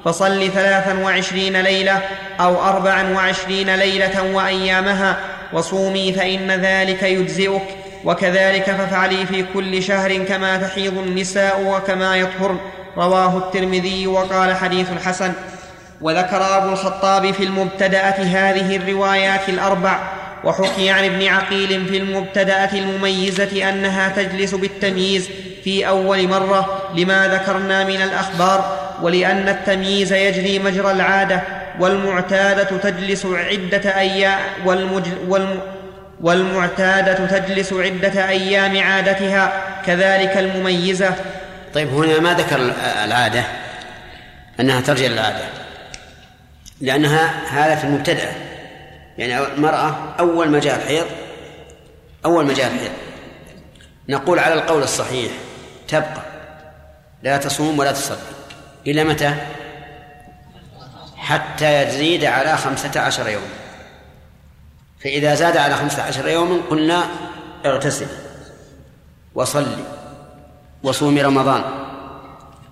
فصل 0.06 0.52
ثلاثا 0.52 1.00
وعشرين 1.04 1.62
ليلة 1.62 2.02
أو 2.40 2.64
أربعا 2.64 3.14
وعشرين 3.14 3.76
ليلة 3.76 4.24
وأيامها 4.34 5.18
وصومي 5.54 6.14
فإن 6.14 6.52
ذلك 6.52 7.04
يجزئك 7.04 7.62
وكذلك 8.06 8.64
فافعلي 8.64 9.26
في 9.26 9.46
كل 9.54 9.84
شهر 9.84 10.18
كما 10.18 10.58
تحيض 10.58 10.98
النساء 10.98 11.64
وكما 11.68 12.18
يطهرن 12.18 12.58
رواه 12.98 13.38
الترمذي 13.38 14.08
وقال 14.08 14.56
حديث 14.56 14.88
حسن. 15.06 15.34
وذكر 16.04 16.58
أبو 16.58 16.70
الخطاب 16.70 17.32
في 17.32 17.44
المبتدأة 17.44 18.24
هذه 18.24 18.76
الروايات 18.76 19.50
الأربع 19.50 20.00
وحكي 20.44 20.90
عن 20.90 21.04
ابن 21.04 21.28
عقيل 21.28 21.86
في 21.86 21.98
المبتدأة 21.98 22.74
المميزة 22.74 23.70
أنها 23.70 24.10
تجلس 24.10 24.56
بالتمييز 24.56 25.30
في 25.64 25.88
أول 25.88 26.28
مرة 26.28 26.92
لما 26.96 27.28
ذكرنا 27.28 27.84
من 27.84 28.02
الأخبار 28.02 28.80
ولأن 29.02 29.50
التمييز 29.50 30.14
يجري 30.14 30.60
مجرى 30.60 30.92
العادة 30.92 31.42
والمعتادة 31.80 32.78
تجلس 32.78 33.26
عدة 33.26 34.00
أيام 34.00 34.40
والمجل 34.66 35.12
والم 35.28 35.60
والمعتادة 36.22 37.26
تجلس 37.26 37.74
عدة 37.74 38.30
أيام 38.30 38.84
عادتها 38.84 39.52
كذلك 39.86 40.38
المميزة. 40.38 41.16
طيب 41.74 41.94
هنا 41.94 42.20
ما 42.20 42.34
ذكر 42.34 42.74
العادة؟ 43.06 43.44
أنها 44.60 44.82
ترجع 44.82 45.08
للعادة. 45.08 45.63
لأنها 46.84 47.48
هذا 47.50 47.76
في 47.76 47.84
المبتدأ 47.84 48.32
يعني 49.18 49.54
المرأة 49.54 50.16
أول 50.20 50.50
ما 50.50 50.60
جاء 50.60 50.76
الحيض 50.76 51.06
أول 52.26 52.46
ما 52.46 52.54
جاء 52.54 52.74
الحيض. 52.74 52.92
نقول 54.10 54.40
على 54.40 54.54
القول 54.54 54.84
الصحيح 54.84 55.32
تبقى. 55.88 56.24
لا 57.24 57.38
تصوم 57.38 57.80
ولا 57.80 57.92
تصلي. 57.92 58.18
إلى 58.88 59.04
متى؟ 59.04 59.36
حتى 61.18 61.84
يزيد 61.84 62.26
على 62.26 62.58
خمسة 62.58 63.00
عشر 63.00 63.30
يوما 63.30 63.48
فإذا 65.04 65.36
زاد 65.36 65.58
على 65.58 65.76
خمسة 65.76 66.04
عشر 66.04 66.28
يوما 66.28 66.62
قلنا 66.70 67.04
اغتسل 67.66 68.08
وصلي 69.36 69.84
وصومي 70.84 71.22
رمضان. 71.22 71.64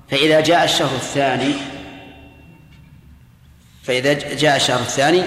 فإذا 0.10 0.40
جاء 0.40 0.64
الشهر 0.64 0.96
الثاني 0.96 1.71
فإذا 3.84 4.14
جاء 4.14 4.56
الشهر 4.56 4.80
الثاني 4.80 5.24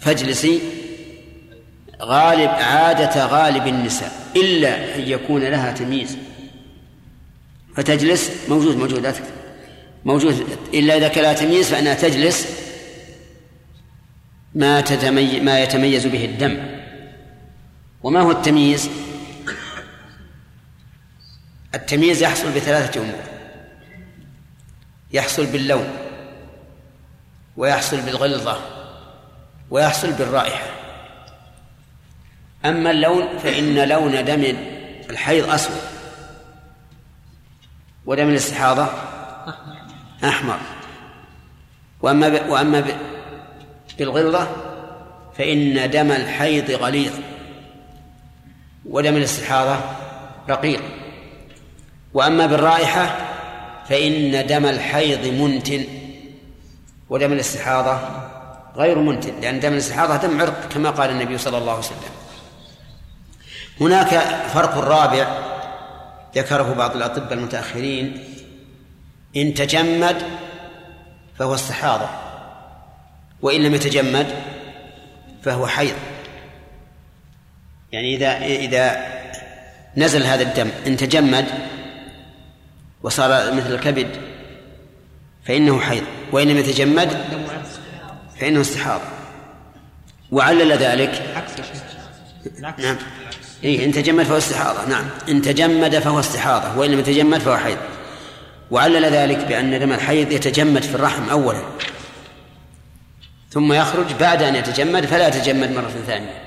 فاجلسي 0.00 0.60
غالب 2.02 2.48
عادة 2.48 3.26
غالب 3.26 3.66
النساء 3.66 4.12
إلا 4.36 4.96
أن 4.96 5.00
يكون 5.00 5.42
لها 5.42 5.72
تمييز. 5.72 6.16
فتجلس 7.76 8.30
موجود 8.48 8.76
موجود 8.76 9.14
موجود 10.04 10.58
إلا 10.74 10.96
إذا 10.96 11.08
كان 11.08 11.24
لها 11.24 11.32
تمييز 11.32 11.68
فإنها 11.70 11.94
تجلس 11.94 12.46
ما 14.54 14.80
تتمي 14.80 15.40
ما 15.40 15.62
يتميز 15.62 16.06
به 16.06 16.24
الدم. 16.24 16.66
وما 18.02 18.20
هو 18.20 18.30
التمييز؟ 18.30 18.90
التمييز 21.74 22.22
يحصل 22.22 22.52
بثلاثة 22.52 23.00
أمور. 23.00 23.22
يحصل 25.12 25.46
باللون. 25.46 25.88
ويحصل 27.56 28.00
بالغلظة 28.00 28.60
ويحصل 29.70 30.12
بالرائحة 30.12 30.66
أما 32.64 32.90
اللون 32.90 33.38
فإن 33.38 33.88
لون 33.88 34.24
دم 34.24 34.56
الحيض 35.10 35.50
أسود 35.50 35.82
ودم 38.06 38.28
الاستحاضة 38.28 38.86
أحمر 40.24 40.58
وأما. 42.00 42.48
وأما. 42.48 42.84
بالغلظة 43.98 44.48
فإن 45.38 45.90
دم 45.90 46.10
الحيض 46.12 46.70
غليظ 46.70 47.12
ودم 48.86 49.16
الاستحاضة 49.16 49.80
رقيق 50.48 50.82
وأما 52.14 52.46
بالرائحة 52.46 53.16
فإن 53.88 54.46
دم 54.46 54.66
الحيض 54.66 55.26
منتن 55.26 55.84
ودم 57.12 57.32
الاستحاضة 57.32 57.98
غير 58.76 58.98
منتن 58.98 59.40
لأن 59.40 59.60
دم 59.60 59.72
الاستحاضة 59.72 60.16
دم 60.16 60.40
عرق 60.40 60.68
كما 60.68 60.90
قال 60.90 61.10
النبي 61.10 61.38
صلى 61.38 61.58
الله 61.58 61.72
عليه 61.72 61.80
وسلم. 61.80 61.98
هناك 63.80 64.08
فرق 64.54 64.78
رابع 64.78 65.38
ذكره 66.34 66.74
بعض 66.74 66.96
الأطباء 66.96 67.32
المتأخرين 67.32 68.24
إن 69.36 69.54
تجمد 69.54 70.22
فهو 71.38 71.54
استحاضة 71.54 72.08
وإن 73.42 73.62
لم 73.62 73.74
يتجمد 73.74 74.26
فهو 75.42 75.66
حيض. 75.66 75.96
يعني 77.92 78.14
إذا 78.16 78.38
إذا 78.38 79.06
نزل 79.96 80.22
هذا 80.22 80.42
الدم 80.42 80.70
إن 80.86 80.96
تجمد 80.96 81.46
وصار 83.02 83.54
مثل 83.54 83.74
الكبد 83.74 84.31
فإنه 85.44 85.80
حيض 85.80 86.02
وإن 86.32 86.48
لم 86.48 86.58
يتجمد 86.58 87.24
فإنه 88.40 88.60
استحاضة 88.60 89.04
وعلل 90.32 90.72
ذلك. 90.72 91.44
نعم. 92.60 92.96
إيه 93.64 93.84
إن 93.84 93.92
تجمد 93.92 94.24
فهو 94.24 94.38
استحاضة. 94.38 94.88
نعم. 94.88 95.04
إن 95.28 95.42
تجمد 95.42 95.98
فهو 95.98 96.20
استحاضة 96.20 96.78
وإن 96.78 96.90
لم 96.90 96.98
يتجمد 96.98 97.40
فهو 97.40 97.56
حيض. 97.56 97.78
وعلل 98.70 99.04
ذلك 99.04 99.38
بأن 99.38 99.80
دم 99.80 99.92
الحيض 99.92 100.32
يتجمد 100.32 100.82
في 100.82 100.94
الرحم 100.94 101.28
أولا. 101.30 101.62
ثم 103.50 103.72
يخرج 103.72 104.12
بعد 104.20 104.42
أن 104.42 104.56
يتجمد 104.56 105.06
فلا 105.06 105.28
يتجمد 105.28 105.70
مرة 105.70 105.92
ثانية. 106.06 106.42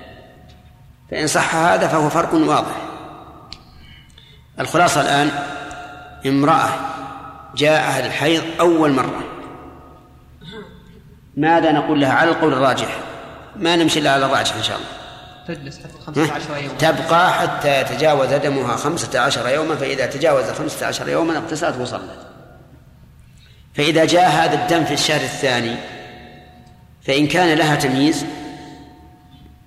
فإن 1.12 1.28
صح 1.28 1.56
هذا 1.56 1.88
فهو 1.88 2.10
فرق 2.10 2.34
واضح. 2.34 2.76
الخلاصة 4.60 5.02
الآن 5.02 5.32
امرأة 6.26 6.95
جاءها 7.56 8.06
الحيض 8.06 8.44
أول 8.60 8.92
مرة. 8.92 9.24
ماذا 11.38 11.72
نقول 11.72 12.02
لها؟ 12.02 12.14
على 12.14 12.32
القول 12.32 12.54
الراجح. 12.54 13.00
ما 13.56 13.76
نمشي 13.76 14.00
إلا 14.00 14.12
على 14.12 14.26
الراجح 14.26 14.56
إن 14.56 14.64
شاء 14.64 14.78
الله. 14.78 14.88
تجلس 15.48 15.80
حتى 15.80 15.94
15 16.06 16.58
يوم 16.58 16.78
تبقى 16.78 17.34
حتى 17.34 17.82
يتجاوز 17.82 18.34
دمها 18.34 18.76
خمسة 18.76 19.20
عشر 19.20 19.50
يوما 19.50 19.76
فإذا 19.76 20.06
تجاوز 20.06 20.46
خمسة 20.46 20.86
عشر 20.86 21.10
يوما 21.10 21.38
اغتسلت 21.38 21.78
وصلت. 21.78 22.28
فإذا 23.74 24.06
جاء 24.06 24.30
هذا 24.30 24.64
الدم 24.64 24.86
في 24.86 24.94
الشهر 24.94 25.22
الثاني 25.22 25.76
فإن 27.02 27.28
كان 27.28 27.58
لها 27.58 27.76
تمييز 27.76 28.26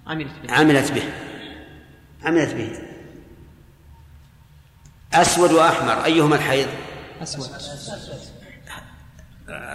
عملت 0.07 0.33
به. 0.43 0.55
عملت 0.55 0.93
به. 0.93 1.03
عملت 2.25 2.55
به. 2.55 2.73
أسود 5.15 5.53
وأحمر 5.53 6.05
أيهما 6.05 6.37
الحيض؟ 6.37 6.69
أسود. 7.23 7.51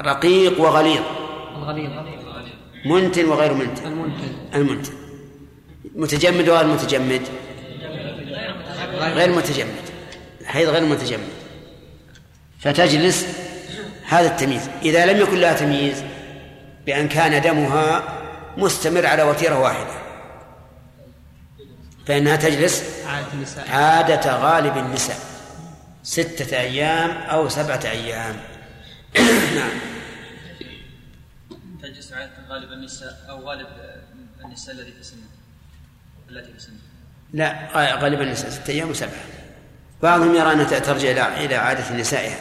رقيق 0.05 0.61
وغليظ. 0.61 1.01
الغليظ. 1.55 1.91
منتن 2.85 3.25
وغير 3.25 3.53
منتن. 3.53 3.87
المنتن. 3.87 4.35
المنتن. 4.55 4.93
متجمد 5.95 6.49
وغير 6.49 6.67
متجمد؟ 6.67 7.21
غير 8.99 9.31
متجمد. 9.31 9.85
الحيض 10.41 10.69
غير 10.69 10.83
متجمد. 10.83 11.29
فتجلس 12.59 13.27
هذا 14.07 14.27
التمييز. 14.27 14.69
إذا 14.81 15.05
لم 15.05 15.21
يكن 15.21 15.37
لها 15.37 15.53
تمييز 15.53 16.03
بأن 16.85 17.07
كان 17.07 17.41
دمها 17.41 18.03
مستمر 18.57 19.05
على 19.05 19.23
وتيرة 19.23 19.59
واحدة. 19.59 20.03
فإنها 22.07 22.35
تجلس 22.35 22.83
عادة 23.69 24.37
غالب 24.37 24.77
النساء. 24.77 25.32
ستة 26.03 26.59
أيام 26.59 27.09
أو 27.09 27.49
سبعة 27.49 27.81
أيام. 27.85 28.35
نعم. 29.57 29.71
تجلس 31.83 32.13
عادة 32.13 32.31
غالب 32.49 32.71
النساء 32.71 33.25
أو 33.29 33.49
غالب 33.49 33.67
النساء 34.45 34.75
الذي 34.75 34.91
في 34.91 35.03
سنه. 35.03 35.21
التي 36.29 36.53
في 36.53 36.59
سنه. 36.59 36.75
لا 37.33 37.69
غالبا 37.97 38.23
النساء 38.23 38.49
ستة 38.49 38.71
أيام 38.71 38.89
وسبعة 38.89 39.23
بعضهم 40.03 40.35
يرى 40.35 40.51
أنها 40.53 40.79
ترجع 40.79 41.11
إلى 41.11 41.45
إلى 41.45 41.55
عادة 41.55 41.95
نسائها. 41.95 42.37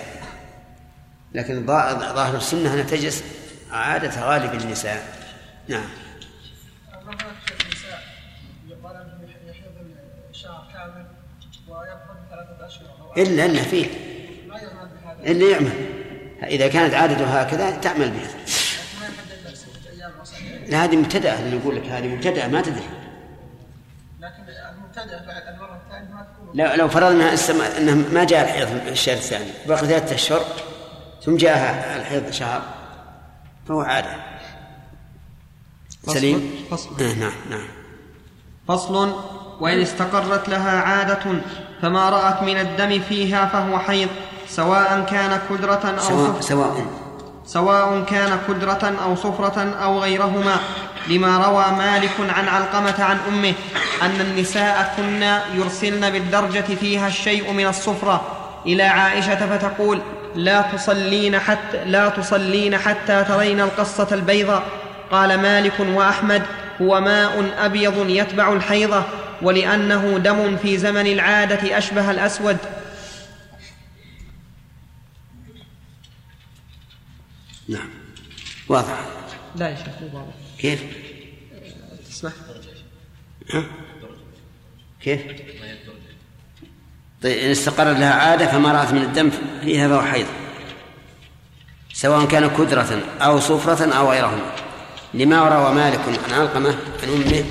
لكن 1.34 1.66
ظا- 1.66 2.14
ظاهر 2.14 2.36
السنة 2.36 2.74
أنها 2.74 2.82
تجلس 2.82 3.24
عادة 3.70 4.20
غالب 4.28 4.54
النساء. 4.60 5.16
نعم 5.68 5.84
مثلا 7.06 7.18
شيخ 7.48 7.56
النساء 7.66 8.02
يقال 8.68 8.96
انه 8.96 9.30
يحيض 9.50 9.72
الشهر 10.30 10.68
كامل 10.72 11.06
ويبقى 11.68 12.16
ثلاثة 12.30 12.66
اشهر 12.66 12.90
أو 13.00 13.01
إلا 13.16 13.44
أن 13.44 13.56
فيه 13.56 13.86
إلا 15.26 15.50
يعمل. 15.50 15.72
إذا 16.42 16.68
كانت 16.68 16.94
عادته 16.94 17.40
هكذا 17.40 17.70
تعمل 17.70 18.10
بها. 18.10 18.28
لا 20.68 20.84
هذه 20.84 20.96
مبتدأة 20.96 21.40
اللي 21.40 21.56
يقول 21.56 21.76
لك 21.76 21.86
هذه 21.86 22.06
مبتدأة 22.08 22.48
ما 22.48 22.60
تدري. 22.60 22.82
لكن 24.20 24.42
المبتدئ 24.74 25.26
بعد 25.26 25.42
المرة 25.54 25.80
الثانية 25.86 26.14
ما 26.14 26.26
تكون 26.34 26.60
لو 26.60 26.74
لو 26.74 26.88
فرضنا 26.88 27.34
انه 27.78 27.94
ما 28.12 28.24
جاء 28.24 28.44
الحيض 28.44 28.88
الشهر 28.88 29.16
الثاني 29.16 29.50
بقي 29.68 29.78
ثلاثة 29.78 30.14
أشهر 30.14 30.40
ثم 31.24 31.36
جاء 31.36 31.96
الحيض 31.96 32.30
شهر 32.30 32.62
فهو 33.68 33.80
عادة. 33.80 34.16
فصل- 36.02 36.12
سليم؟ 36.14 36.50
فصل. 36.70 37.02
آه 37.04 37.12
نعم 37.14 37.32
نعم. 37.50 37.68
فصل. 38.68 39.14
وإن 39.60 39.80
استقرت 39.80 40.48
لها 40.48 40.70
عادة. 40.80 41.40
فما 41.82 42.10
رأت 42.10 42.42
من 42.42 42.58
الدم 42.58 43.00
فيها 43.08 43.46
فهو 43.46 43.78
حيض 43.78 44.08
سواء 44.48 45.06
كان 45.10 45.40
كدرة 45.50 45.94
أو 45.98 45.98
سواء 45.98 46.30
صفرة. 46.30 46.40
سواء. 46.40 46.86
سواء 47.46 48.04
كان 48.04 48.38
كدرة 48.48 48.94
أو 49.04 49.16
صفرة 49.16 49.74
أو 49.82 49.98
غيرهما. 49.98 50.56
لما 51.08 51.38
روى 51.46 51.64
مالك 51.78 52.10
عن 52.28 52.48
علقمة 52.48 53.04
عن 53.04 53.18
أمه 53.28 53.54
أن 54.02 54.20
النساء 54.20 54.94
كنا 54.96 55.42
يرسلن 55.54 56.10
بالدرجة 56.10 56.74
فيها 56.80 57.08
الشيء 57.08 57.52
من 57.52 57.66
الصفرة 57.66 58.20
إلى 58.66 58.82
عائشة 58.82 59.46
فتقول 59.46 60.00
لا 60.34 60.62
تصلين 60.62 61.38
حتى 61.38 61.84
لا 61.84 62.08
تصلين 62.08 62.78
حتى 62.78 63.24
ترين 63.24 63.60
القصة 63.60 64.08
البيضاء. 64.12 64.62
قال 65.10 65.40
مالك 65.42 65.80
وأحمد 65.80 66.42
هو 66.82 67.00
ماء 67.00 67.50
أبيض 67.58 68.08
يتبع 68.08 68.52
الحيضة. 68.52 69.02
ولأنه 69.42 70.18
دم 70.18 70.56
في 70.56 70.78
زمن 70.78 71.06
العادة 71.06 71.78
أشبه 71.78 72.10
الأسود. 72.10 72.56
نعم. 77.68 77.88
واضح. 78.68 79.04
لا 79.56 79.68
يا 79.68 79.76
شيخ 79.76 79.86
مو 80.00 80.18
واضح. 80.18 80.34
كيف؟ 80.58 80.82
تسمح؟ 82.10 82.32
ها؟ 83.50 83.64
كيف؟ 85.00 85.20
طيب 87.22 87.38
إن 87.38 87.50
استقر 87.50 87.92
لها 87.92 88.12
عادة 88.12 88.46
فما 88.46 88.72
رأت 88.72 88.92
من 88.92 89.02
الدم 89.02 89.30
فيها 89.62 89.88
فهو 89.88 90.02
حيض 90.02 90.26
سواء 91.92 92.26
كان 92.26 92.50
كدرة 92.56 93.02
أو 93.20 93.40
صفرة 93.40 93.92
أو 93.92 94.10
غيرهما. 94.10 94.52
لما 95.14 95.48
روى 95.48 95.74
مالك 95.74 96.00
عن 96.28 96.34
علقمة 96.34 96.78
عن 97.02 97.08
أمه 97.08 97.44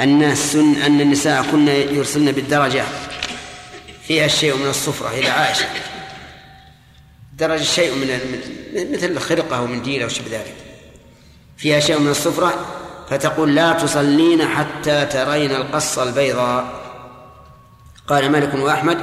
أن 0.00 0.22
السن 0.22 0.82
أن 0.82 1.00
النساء 1.00 1.42
كن 1.42 1.68
يرسلن 1.68 2.32
بالدرجة. 2.32 2.84
فيها 4.02 4.24
الشيء 4.24 4.56
من 4.56 4.68
الصفرة 4.68 5.08
إلى 5.08 5.28
عائشة. 5.28 5.66
درجة 7.32 7.62
شيء 7.62 7.94
من 7.94 8.08
مثل 8.92 9.18
خرقة 9.18 9.56
أو 9.56 9.66
منديل 9.66 10.02
أو 10.02 10.08
شبه 10.08 10.30
ذلك 10.30 10.54
فيها 11.56 11.80
شيء 11.80 11.98
من 11.98 12.10
الصفرة 12.10 12.66
فتقول 13.10 13.54
لا 13.54 13.72
تصلين 13.72 14.48
حتى 14.48 15.06
ترين 15.06 15.50
القصة 15.50 16.02
البيضاء. 16.02 16.80
قال 18.08 18.32
مالك 18.32 18.54
وأحمد 18.54 18.98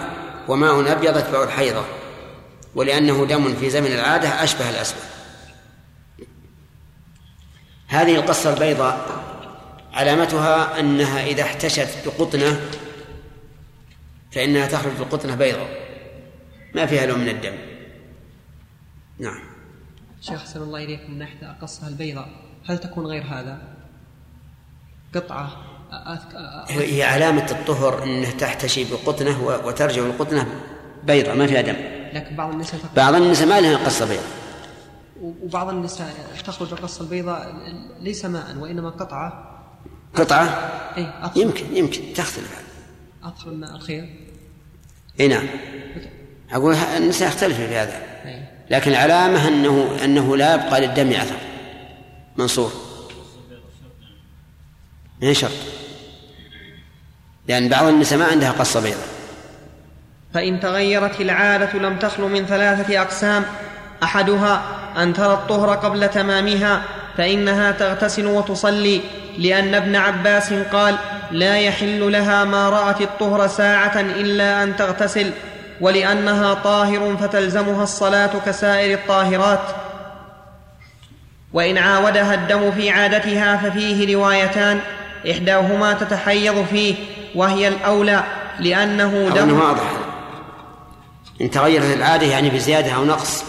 وماء 0.48 0.92
أبيض 0.92 1.18
يتبع 1.18 1.44
الحيضة. 1.44 1.86
ولأنه 2.76 3.26
دم 3.26 3.56
في 3.56 3.70
زمن 3.70 3.92
العادة 3.92 4.44
أشبه 4.44 4.70
الأسود. 4.70 4.98
هذه 7.88 8.16
القصة 8.16 8.54
البيضاء 8.54 9.27
علامتها 9.98 10.80
أنها 10.80 11.26
إذا 11.26 11.44
احتشت 11.44 11.90
بقطنة 12.06 12.62
فإنها 14.32 14.68
تخرج 14.68 14.94
بقطنة 15.00 15.36
بيضاء. 15.36 15.70
ما 16.76 16.86
فيها 16.86 17.06
لون 17.06 17.20
من 17.20 17.30
الدم. 17.30 17.56
نعم. 19.20 19.40
شيخ 20.22 20.42
أحسن 20.42 20.62
الله 20.62 20.84
إليكم 20.84 21.12
من 21.12 21.18
ناحية 21.18 21.52
القصة 21.52 21.88
البيضاء. 21.88 22.30
هل 22.70 22.78
تكون 22.78 23.06
غير 23.06 23.24
هذا؟ 23.24 23.58
قطعة 25.16 25.52
أذك... 25.92 26.36
هي 26.70 27.04
علامة 27.04 27.52
الطهر 27.52 28.04
أنه 28.04 28.32
تحتشي 28.32 28.84
بقطنة 28.92 29.44
وترجع 29.44 30.02
القطنة 30.02 30.48
بيضاء 31.04 31.36
ما 31.36 31.48
فيها 31.48 31.62
دم. 31.62 31.76
لكن 32.14 32.36
بعض 32.36 32.52
النساء 32.52 32.80
تقول 32.80 32.96
بعض 32.96 33.16
النساء 33.16 33.48
ما 33.48 33.62
لها 33.62 33.86
قصة 33.86 34.08
بيضاء. 34.08 34.26
وبعض 35.22 35.70
النساء 35.70 36.16
تخرج 36.46 36.74
القصة 36.74 37.02
البيضاء 37.02 37.56
ليس 38.00 38.26
ماء 38.26 38.58
وإنما 38.58 38.90
قطعة. 38.90 39.57
قطعة؟ 40.16 40.44
أطهر. 40.98 41.44
يمكن 41.44 41.76
يمكن. 41.76 42.14
تختلف 42.16 42.64
أطهر 43.24 43.50
من 43.50 43.60
ماء 43.60 43.76
الخير؟ 43.76 44.10
إي 45.20 45.28
نعم. 45.28 45.48
أقول 46.52 46.76
النساء 46.76 47.28
يختلف 47.28 47.58
في 47.58 47.76
هذا. 47.76 48.02
أي. 48.26 48.44
لكن 48.70 48.92
العلامة 48.92 49.48
أنه 49.48 49.98
أنه 50.04 50.38
لا 50.38 50.54
يبقى 50.56 50.82
للدم 50.82 51.12
أثر 51.12 51.36
منصور. 52.38 52.72
من 55.22 55.34
شرط؟ 55.34 55.52
لأن 57.48 57.70
بعض 57.70 57.86
النساء 57.86 58.20
ما 58.20 58.26
عندها 58.26 58.52
قصة 58.52 58.82
بيضاء. 58.82 59.08
فإن 60.34 60.60
تغيرت 60.60 61.22
العادة 61.22 61.80
لم 61.80 62.00
تخل 62.00 62.24
من 62.24 62.46
ثلاثة 62.46 63.02
أقسام. 63.02 63.46
أحدها 64.04 64.64
أن 65.04 65.14
ترى 65.14 65.34
الطهر 65.34 65.76
قبل 65.76 66.10
تمامها 66.10 66.84
فإنها 67.18 67.72
تغتسل 67.72 68.26
وتصلي. 68.26 69.02
لأن 69.38 69.76
ابن 69.76 69.96
عباس 69.96 70.54
قال 70.54 70.98
لا 71.32 71.58
يحل 71.58 72.12
لها 72.12 72.44
ما 72.44 72.70
رأت 72.70 73.02
الطهر 73.02 73.48
ساعة 73.48 74.00
إلا 74.00 74.64
أن 74.64 74.76
تغتسل 74.76 75.32
ولأنها 75.82 76.54
طاهر 76.54 77.18
فتلزمها 77.18 77.84
الصلاة 77.84 78.32
كسائر 78.46 78.94
الطاهرات. 78.94 79.64
وإن 81.54 81.78
عاودها 81.78 82.34
الدم 82.34 82.72
في 82.72 82.90
عادتها 82.90 83.58
ففيه 83.58 84.16
روايتان 84.16 84.80
إحداهما 85.32 85.94
تتحيض 85.94 86.66
فيه 86.66 86.96
وهي 87.36 87.68
الأولى 87.68 88.24
لأنه 88.60 89.04
أو 89.04 89.28
أنه 89.28 89.36
دم 89.36 89.60
واضح. 89.60 89.92
إن 91.42 91.52
تغيرت 91.52 91.98
العادة 91.98 92.26
يعني 92.26 92.50
بزيادة 92.50 92.92
أو 92.92 93.06
نقص 93.06 93.44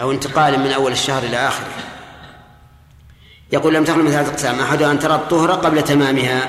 أو 0.00 0.12
انتقال 0.12 0.60
من 0.60 0.72
أول 0.72 0.92
الشهر 0.92 1.22
إلى 1.22 1.36
آخره. 1.36 1.89
يقول 3.52 3.74
لم 3.74 3.84
تخلو 3.84 4.02
من 4.02 4.10
ثلاثة 4.10 4.32
أقسام 4.32 4.60
أحدها 4.60 4.90
أن 4.90 4.98
ترى 4.98 5.14
الطهر 5.14 5.52
قبل 5.52 5.84
تمامها 5.84 6.48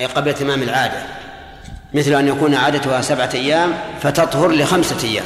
أي 0.00 0.06
قبل 0.06 0.34
تمام 0.34 0.62
العادة. 0.62 1.02
مثل 1.94 2.14
أن 2.14 2.28
يكون 2.28 2.54
عادتها 2.54 3.00
سبعة 3.00 3.30
أيام 3.34 3.74
فتطهر 4.00 4.50
لخمسة 4.50 5.08
أيام. 5.08 5.24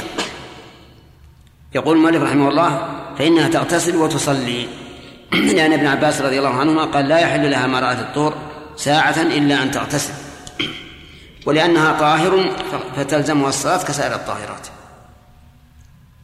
يقول 1.75 1.97
المؤلف 1.97 2.23
رحمه 2.23 2.49
الله 2.49 2.89
فإنها 3.17 3.49
تغتسل 3.49 3.95
وتصلي. 3.95 4.67
لأن 5.55 5.73
ابن 5.73 5.87
عباس 5.87 6.21
رضي 6.21 6.37
الله 6.37 6.53
عنهما 6.53 6.85
قال 6.85 7.07
لا 7.07 7.19
يحل 7.19 7.51
لها 7.51 7.67
ما 7.67 7.79
رأت 7.79 7.99
الطهر 7.99 8.33
ساعة 8.75 9.21
إلا 9.21 9.63
أن 9.63 9.71
تغتسل. 9.71 10.13
ولأنها 11.45 11.99
طاهر 11.99 12.51
فتلزمها 12.95 13.49
الصلاة 13.49 13.83
كسائر 13.83 14.15
الطاهرات. 14.15 14.67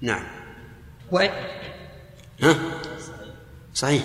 نعم. 0.01 0.23
وإن, 1.11 1.29
ها؟ 2.43 2.55
صحيح. 3.73 4.03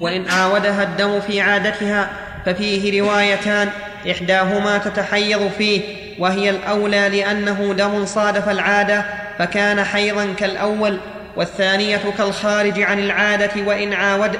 وإن 0.00 0.28
عاودها 0.28 0.82
الدم 0.82 1.20
في 1.20 1.40
عادتها 1.40 2.08
ففيه 2.46 3.02
روايتان 3.02 3.68
إحداهما 4.10 4.78
تتحيض 4.78 5.50
فيه 5.58 5.80
وهي 6.18 6.50
الأولى 6.50 7.08
لأنه 7.08 7.74
دم 7.74 8.06
صادف 8.06 8.48
العادة 8.48 9.04
فكان 9.38 9.84
حيضا 9.84 10.34
كالأول 10.38 10.98
والثانية 11.36 12.00
كالخارج 12.18 12.80
عن 12.80 12.98
العادة 12.98 13.50
وإن 13.66 13.92
عاود 13.92 14.38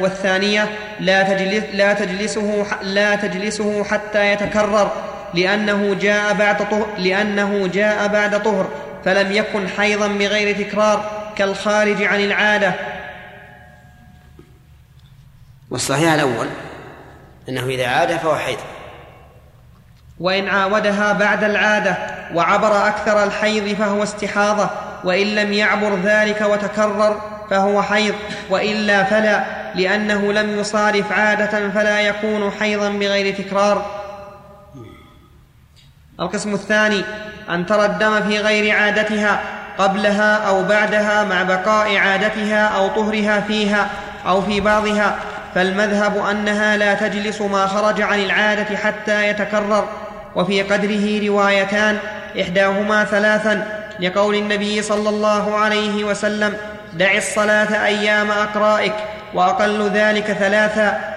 والثانية 0.00 0.68
لا, 1.00 1.22
تجلس 1.22 1.64
لا, 1.74 1.92
تجلسه 1.92 2.66
لا 2.82 3.16
تجلسه 3.16 3.84
حتى 3.84 4.32
يتكرر 4.32 4.92
لأنه 5.34 5.96
جاء 6.00 6.34
بعد 6.34 6.68
طهر 6.70 6.86
لأنه 6.98 7.70
جاء 7.74 8.08
بعد 8.08 8.42
طهر 8.42 8.68
فلم 9.04 9.32
يكن 9.32 9.68
حيضا 9.68 10.08
بغير 10.08 10.56
تكرار 10.56 11.10
كالخارج 11.36 12.02
عن 12.02 12.20
العادة. 12.20 12.74
والصحيح 15.70 16.12
الأول 16.12 16.46
أنه 17.48 17.64
إذا 17.64 17.86
عاد 17.86 18.16
فهو 18.16 18.36
حيض. 18.36 18.58
وإن 20.20 20.48
عاودها 20.48 21.12
بعد 21.12 21.44
العادة 21.44 21.96
وعبر 22.34 22.88
أكثر 22.88 23.24
الحيض 23.24 23.76
فهو 23.76 24.02
استحاضة 24.02 24.70
وإن 25.04 25.26
لم 25.26 25.52
يعبر 25.52 25.96
ذلك 25.96 26.40
وتكرر 26.40 27.20
فهو 27.50 27.82
حيض 27.82 28.14
وإلا 28.50 29.04
فلا 29.04 29.44
لأنه 29.74 30.32
لم 30.32 30.58
يصادف 30.58 31.12
عادة 31.12 31.70
فلا 31.70 32.00
يكون 32.00 32.50
حيضا 32.50 32.88
بغير 32.88 33.34
تكرار. 33.34 33.86
القسم 36.20 36.54
الثاني 36.54 37.04
أن 37.50 37.66
ترى 37.66 37.86
الدم 37.86 38.28
في 38.28 38.38
غير 38.38 38.76
عادتها 38.76 39.40
قبلها 39.78 40.36
أو 40.36 40.62
بعدها 40.62 41.24
مع 41.24 41.42
بقاء 41.42 41.96
عادتها 41.96 42.66
أو 42.66 42.88
طهرها 42.88 43.40
فيها 43.40 43.90
أو 44.26 44.42
في 44.42 44.60
بعضها. 44.60 45.18
فالمذهب 45.54 46.26
أنها 46.30 46.76
لا 46.76 46.94
تجلس 46.94 47.40
ما 47.40 47.66
خرج 47.66 48.02
عن 48.02 48.20
العادة 48.20 48.76
حتى 48.76 49.28
يتكرر 49.28 49.88
وفي 50.36 50.62
قدره 50.62 51.26
روايتان 51.28 51.98
إحداهما 52.40 53.04
ثلاثا 53.04 53.66
لقول 54.00 54.34
النبي 54.34 54.82
صلى 54.82 55.08
الله 55.08 55.54
عليه 55.54 56.04
وسلم 56.04 56.56
دع 56.92 57.14
الصلاة 57.16 57.86
أيام 57.86 58.30
أقرائك 58.30 58.94
وأقل 59.34 59.90
ذلك 59.94 60.24
ثلاثا. 60.32 61.14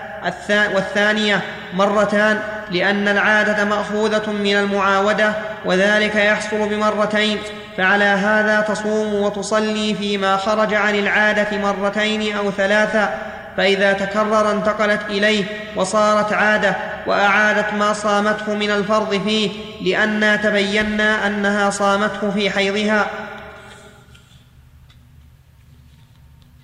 والثانية 0.50 1.42
مرتان 1.74 2.40
لأن 2.72 3.08
العادة 3.08 3.66
مأخوذة 3.66 4.32
من 4.32 4.56
المعاودة 4.56 5.34
وذلك 5.66 6.16
يحصل 6.16 6.70
بمرتين 6.70 7.38
فعلى 7.78 8.04
هذا 8.04 8.62
تصوم 8.62 9.14
وتصلي 9.14 9.96
فيما 9.96 10.38
خرج 10.38 10.74
عن 10.74 10.96
العادة 10.96 11.58
مرتين 11.58 12.36
أو 12.36 12.52
ثلاثا. 12.52 13.18
فإذا 13.58 13.94
تكرر 13.94 14.52
انتقلت 14.52 15.02
إليه 15.10 15.46
وصارت 15.76 16.34
عادة 16.34 16.76
وأعادت 17.08 17.74
ما 17.74 17.94
صامته 17.94 18.56
من 18.56 18.72
الفرض 18.72 19.22
فيه 19.24 19.52
لأنا 19.82 20.36
تبينا 20.36 21.28
أنها 21.28 21.70
صامته 21.70 22.32
في 22.32 22.50
حيضها. 22.50 23.08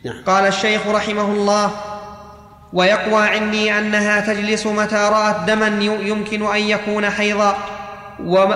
نعم. 0.05 0.23
قال 0.27 0.47
الشيخ 0.47 0.87
رحمه 0.87 1.25
الله 1.25 1.71
ويقوى 2.73 3.27
عندي 3.27 3.77
أنها 3.77 4.19
تجلس 4.19 4.65
متى 4.65 4.95
رأت 4.95 5.35
دما 5.47 5.67
يمكن 5.83 6.45
أن 6.45 6.61
يكون 6.61 7.09
حيضا. 7.09 7.57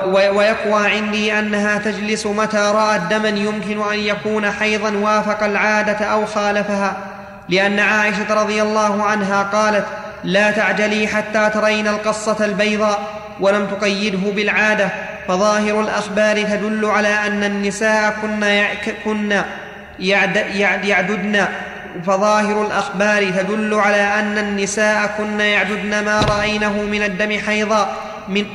ويقوى 0.09 0.87
عندي 0.87 1.39
أنها 1.39 1.77
تجلس 1.77 2.25
متى 2.25 2.71
رأت 2.75 3.01
دما 3.01 3.29
يمكن 3.29 3.81
أن 3.91 3.99
يكون 3.99 4.51
حيضا 4.51 4.91
وافق 4.91 5.43
العادة 5.43 6.05
أو 6.05 6.25
خالفها. 6.25 7.16
لأن 7.49 7.79
عائشة 7.79 8.41
رضي 8.41 8.61
الله 8.61 9.03
عنها 9.03 9.43
قالت 9.43 9.85
لا 10.23 10.51
تعجلي 10.51 11.07
حتى 11.07 11.49
ترين 11.49 11.87
القصة 11.87 12.45
البيضاء 12.45 12.99
ولم 13.39 13.67
تقيده 13.67 14.31
بالعادة 14.31 14.89
فظاهر 15.27 15.81
الأخبار 15.81 16.43
تدل 16.43 16.85
على 16.85 17.07
أن 17.07 17.43
النساء 17.43 18.17
كن, 18.21 18.63
كن 19.05 19.41
يعددن 20.83 21.45
فظاهر 22.05 22.65
الأخبار 22.65 23.31
تدل 23.31 23.73
على 23.73 24.01
أن 24.19 24.37
النساء 24.37 25.15
كن 25.17 25.39
يعددن 25.39 26.05
ما 26.05 26.19
رأينه 26.21 26.83
من 26.83 27.03
الدم 27.03 27.39
حيضا 27.39 27.97
من 28.29 28.45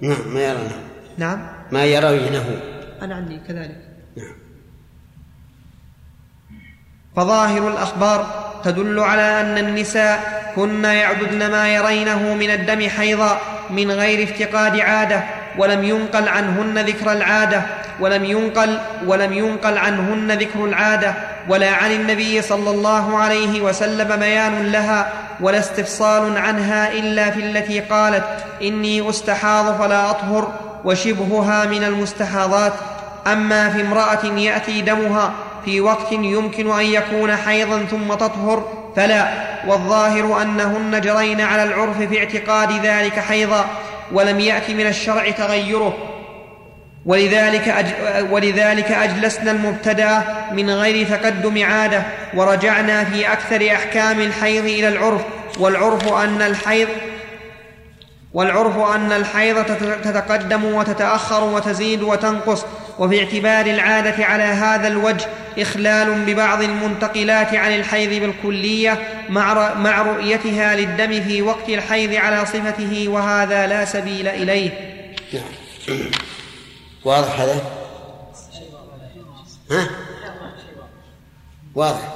نعم 0.00 0.34
ما 0.34 0.40
يرونه. 0.40 0.76
نعم. 1.18 1.46
ما 1.72 1.84
يرونه 1.84 2.60
أنا 3.02 3.14
عندي 3.14 3.40
كذلك 3.48 3.80
نعم 4.16 4.34
فظاهر 7.16 7.68
الأخبار 7.68 8.26
تدل 8.64 9.00
على 9.00 9.40
أن 9.40 9.58
النساء 9.58 10.44
كن 10.56 10.84
يعددن 10.84 11.50
ما 11.50 11.68
يرينه 11.68 12.34
من 12.34 12.50
الدم 12.50 12.88
حيضا 12.88 13.38
من 13.70 13.90
غير 13.90 14.24
افتقاد 14.24 14.80
عادة 14.80 15.24
ولم 15.58 15.84
ينقل 15.84 16.28
عنهن 16.28 16.78
ذكر 16.78 17.12
العادة 17.12 17.62
ولم 18.00 18.24
ينقل 18.24 18.78
ولم 19.06 19.32
ينقل 19.32 19.78
عنهن 19.78 20.32
ذكر 20.32 20.64
العادة 20.64 21.14
ولا 21.48 21.70
عن 21.70 21.92
النبي 21.92 22.42
صلى 22.42 22.70
الله 22.70 23.18
عليه 23.18 23.60
وسلم 23.60 24.16
بيان 24.16 24.72
لها 24.72 25.08
ولا 25.40 25.58
استفصال 25.58 26.38
عنها 26.38 26.92
إلا 26.92 27.30
في 27.30 27.40
التي 27.40 27.80
قالت 27.80 28.24
إني 28.62 29.10
أستحاض 29.10 29.78
فلا 29.78 30.10
أطهر 30.10 30.52
وشبهها 30.84 31.64
من 31.64 31.84
المستحاضات. 31.84 32.72
أما 33.26 33.70
في 33.70 33.80
امرأة 33.80 34.24
يأتي 34.24 34.80
دمها 34.80 35.32
في 35.64 35.80
وقت 35.80 36.12
يمكن 36.12 36.70
أن 36.70 36.84
يكون 36.84 37.36
حيضا 37.36 37.82
ثم 37.90 38.14
تطهر 38.14 38.68
فلا 38.96 39.28
والظاهر 39.66 40.42
أنهن 40.42 41.00
جرين 41.00 41.40
على 41.40 41.64
العرف 41.64 42.02
في 42.02 42.18
اعتقاد 42.18 42.86
ذلك 42.86 43.18
حيضا 43.18 43.64
ولم 44.12 44.40
يأت 44.40 44.70
من 44.70 44.86
الشرع 44.86 45.30
تغيره. 45.30 45.94
ولذلك, 47.06 47.68
أج... 47.68 47.86
ولذلك 48.30 48.92
أجلسنا 48.92 49.50
المبتدأ 49.50 50.22
من 50.52 50.70
غير 50.70 51.06
تقدم 51.06 51.64
عادة 51.64 52.02
ورجعنا 52.34 53.04
في 53.04 53.32
أكثر 53.32 53.72
أحكام 53.72 54.20
الحيض 54.20 54.64
إلى 54.64 54.88
العرف 54.88 55.20
والعرف 55.58 56.12
أن 56.12 56.42
الحيض 56.42 56.88
والعرف 58.34 58.76
أن 58.76 59.12
الحيض 59.12 59.64
تتقدم 60.04 60.64
وتتأخر 60.64 61.44
وتزيد 61.44 62.02
وتنقص 62.02 62.64
وفي 62.98 63.24
اعتبار 63.24 63.66
العادة 63.66 64.24
على 64.24 64.42
هذا 64.42 64.88
الوجه 64.88 65.26
إخلال 65.58 66.24
ببعض 66.24 66.62
المنتقلات 66.62 67.54
عن 67.54 67.74
الحيض 67.74 68.22
بالكلية 68.22 69.24
مع, 69.28 70.02
رؤيتها 70.02 70.76
للدم 70.76 71.22
في 71.22 71.42
وقت 71.42 71.68
الحيض 71.68 72.14
على 72.14 72.46
صفته 72.46 73.08
وهذا 73.08 73.66
لا 73.66 73.84
سبيل 73.84 74.28
إليه 74.28 74.70
نعم 75.32 75.44
واضح 77.04 77.40
هذا؟ 77.40 77.60
ها؟ 79.70 79.88
واضح 81.74 82.14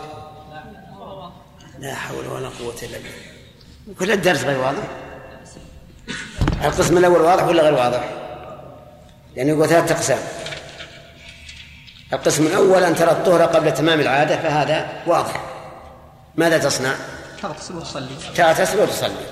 لا 1.78 1.94
حول 1.94 2.26
ولا 2.26 2.48
قوة 2.48 2.74
إلا 2.82 2.98
بالله 2.98 3.98
كل 3.98 4.10
الدرس 4.10 4.44
غير 4.44 4.58
واضح 4.58 5.07
القسم 6.64 6.98
الأول 6.98 7.20
واضح 7.20 7.44
ولا 7.44 7.62
غير 7.62 7.74
واضح؟ 7.74 8.04
يعني 9.36 9.50
يقول 9.50 9.68
ثلاثة 9.68 9.94
أقسام. 9.94 10.18
القسم 12.12 12.46
الأول 12.46 12.84
أن 12.84 12.94
ترى 12.94 13.10
الطهر 13.10 13.42
قبل 13.42 13.74
تمام 13.74 14.00
العادة 14.00 14.36
فهذا 14.36 15.02
واضح. 15.06 15.44
ماذا 16.36 16.58
تصنع؟ 16.58 16.94
تغتسل 17.42 17.76
وتصلي. 17.76 18.08
تغتسل 18.34 18.80
وتصلي. 18.80 19.26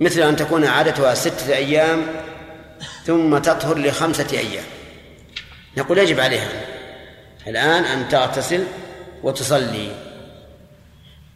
مثل 0.00 0.20
أن 0.20 0.36
تكون 0.36 0.64
عادتها 0.64 1.14
ستة 1.14 1.54
أيام 1.54 2.06
ثم 3.04 3.38
تطهر 3.38 3.78
لخمسة 3.78 4.38
أيام. 4.38 4.64
نقول 5.76 5.98
يجب 5.98 6.20
عليها 6.20 6.48
الآن 7.46 7.84
أن 7.84 8.08
تغتسل 8.08 8.64
وتصلي. 9.22 9.92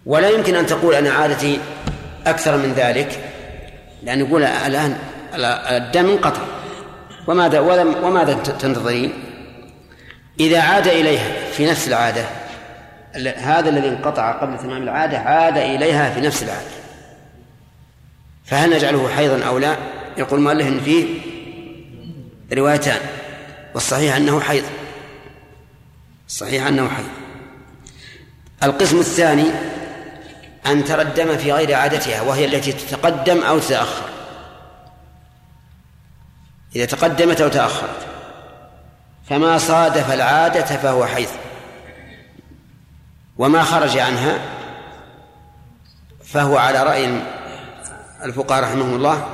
ولا 0.06 0.28
يمكن 0.28 0.54
أن 0.56 0.66
تقول 0.66 0.94
أنا 0.94 1.10
عادتي 1.10 1.60
أكثر 2.26 2.56
من 2.56 2.72
ذلك. 2.72 3.31
لأن 4.02 4.20
يقول 4.20 4.42
الآن 4.42 4.98
الدم 5.70 6.08
انقطع. 6.08 6.42
وماذا 7.26 7.60
وماذا 8.02 8.34
تنتظرين؟ 8.34 9.12
إذا 10.40 10.60
عاد 10.60 10.88
إليها 10.88 11.50
في 11.52 11.66
نفس 11.66 11.88
العادة 11.88 12.24
هذا 13.36 13.68
الذي 13.68 13.88
انقطع 13.88 14.32
قبل 14.32 14.58
تمام 14.58 14.82
العادة 14.82 15.18
عاد 15.18 15.58
إليها 15.58 16.10
في 16.14 16.20
نفس 16.20 16.42
العادة. 16.42 16.70
فهل 18.44 18.70
نجعله 18.70 19.08
حيضا 19.08 19.44
أو 19.44 19.58
لا؟ 19.58 19.76
يقول 20.16 20.40
مؤلف 20.40 20.68
إن 20.68 20.80
فيه 20.80 21.06
روايتان. 22.52 23.00
والصحيح 23.74 24.16
أنه 24.16 24.40
حيض. 24.40 24.64
الصحيح 26.28 26.66
أنه 26.66 26.88
حيض. 26.88 27.08
القسم 28.62 28.98
الثاني 28.98 29.44
أن 30.66 30.84
ترى 30.84 31.02
الدم 31.02 31.36
في 31.36 31.52
غير 31.52 31.74
عادتها 31.74 32.22
وهي 32.22 32.44
التي 32.44 32.72
تتقدم 32.72 33.42
أو 33.42 33.58
تتأخر 33.58 34.04
إذا 36.76 36.84
تقدمت 36.84 37.40
أو 37.40 37.48
تأخرت. 37.48 38.06
فما 39.28 39.58
صادف 39.58 40.12
العادة 40.12 40.64
فهو 40.64 41.06
حيض 41.06 41.28
وما 43.38 43.62
خرج 43.62 43.98
عنها 43.98 44.38
فهو 46.24 46.56
على 46.56 46.82
رأي 46.82 47.20
الفقهاء 48.24 48.62
رحمهم 48.62 48.94
الله 48.94 49.26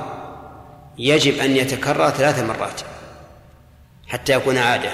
يجب 0.97 1.39
أن 1.39 1.55
يتكرر 1.55 2.09
ثلاث 2.09 2.39
مرات 2.39 2.81
حتى 4.07 4.33
يكون 4.33 4.57
عادة. 4.57 4.91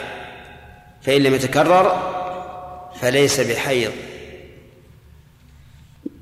فإن 1.01 1.21
لم 1.23 1.33
يتكرر 1.33 2.13
فليس 3.01 3.39
بحيض. 3.39 3.91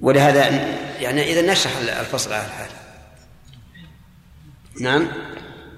ولهذا 0.03 0.49
يعني 0.99 1.31
إذا 1.31 1.51
نشرح 1.51 1.71
الفصل 1.99 2.33
على 2.33 2.45
الحال. 2.45 2.69
نعم؟ 4.81 5.07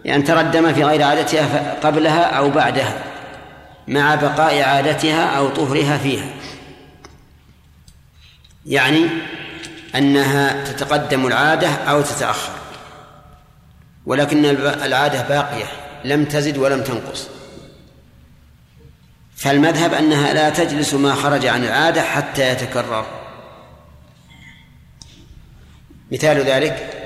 يعني 0.06 0.24
ترى 0.24 0.42
الدم 0.42 0.74
في 0.74 0.84
غير 0.84 1.04
عادتها 1.04 1.80
قبلها 1.84 2.24
أو 2.24 2.50
بعدها 2.50 3.04
مع 3.88 4.16
بقاء 4.16 4.62
عادتها 4.62 5.38
أو 5.38 5.50
طهرها 5.50 5.98
فيها. 5.98 6.26
يعني 8.66 9.08
أنها 9.96 10.64
تتقدم 10.64 11.28
العادة 11.28 11.70
أو 11.70 12.02
تتأخر 12.02 12.54
ولكن 14.06 14.46
العادة 14.86 15.22
باقية 15.22 15.66
لم 16.06 16.26
تزد 16.26 16.58
ولم 16.58 16.84
تنقص. 16.84 17.28
فالمذهب 19.36 19.94
أنها 19.94 20.34
لا 20.34 20.50
تجلس 20.50 20.94
ما 20.94 21.14
خرج 21.14 21.46
عن 21.46 21.64
العادة 21.64 22.02
حتى 22.02 22.52
يتكرر. 22.52 23.25
مثال 26.12 26.38
ذلك 26.38 27.02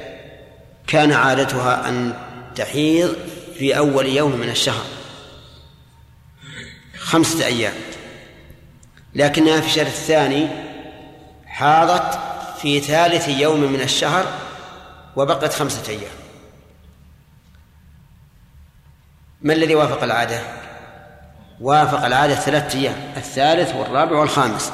كان 0.88 1.12
عادتها 1.12 1.90
أن 1.90 2.14
تحيض 2.56 3.16
في 3.58 3.78
أول 3.78 4.06
يوم 4.06 4.36
من 4.36 4.50
الشهر. 4.50 4.86
خمسة 6.98 7.46
أيام. 7.46 7.74
لكنها 9.16 9.62
في 9.62 9.68
الشهر 9.68 9.86
الثاني 9.86 10.48
حاضت 11.46 12.20
في 12.62 12.80
ثالث 12.80 13.28
يوم 13.28 13.72
من 13.74 13.82
الشهر 13.82 14.26
وبقت 15.16 15.54
خمسة 15.54 15.90
أيام. 15.90 16.12
ما 19.42 19.54
الذي 19.54 19.76
وافق 19.76 20.04
العادة؟ 20.04 20.42
وافق 21.62 22.06
العادة 22.06 22.36
ثلاثة 22.36 22.80
أيام 22.80 23.14
الثالث 23.18 23.76
والرابع 23.76 24.18
والخامس. 24.18 24.72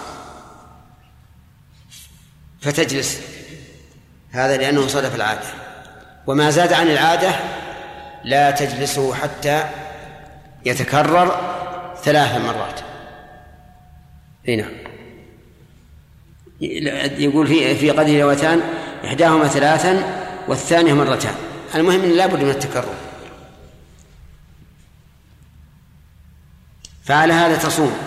فتجلس 2.62 3.35
هذا 4.36 4.58
لأنه 4.58 4.88
صدف 4.88 5.16
العادة. 5.16 5.48
وما 6.28 6.50
زاد 6.50 6.74
عن 6.74 6.88
العادة 6.88 7.36
لا 8.24 8.52
تجلسه 8.52 9.14
حتى 9.14 9.64
يتكرر 10.66 11.56
ثلاث 12.04 12.42
مرات. 12.42 12.80
هنا 14.48 14.66
يقول 17.20 17.48
في 17.48 17.76
في 17.76 17.90
قدر 17.90 18.22
روتان 18.22 18.62
إحداهما 19.06 19.48
ثلاثا 19.48 20.04
والثانية 20.48 20.94
مرتان. 20.94 21.36
المهم 21.76 22.04
أن 22.04 22.12
لابد 22.12 22.44
من 22.44 22.50
التكرر. 22.50 22.96
فعلى 27.04 27.34
هذا 27.34 27.58
تصوم 27.58 27.98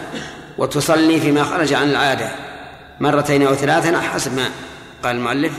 وتصلي 0.59 1.21
فيما 1.21 1.45
خرج 1.45 1.73
عن 1.75 1.91
العادة 1.91 2.31
مرتين 3.01 3.47
أو 3.47 3.55
ثلاثا 3.55 4.01
حسب 4.01 4.37
ما 4.37 4.51
قال 5.03 5.17
المؤلف. 5.17 5.53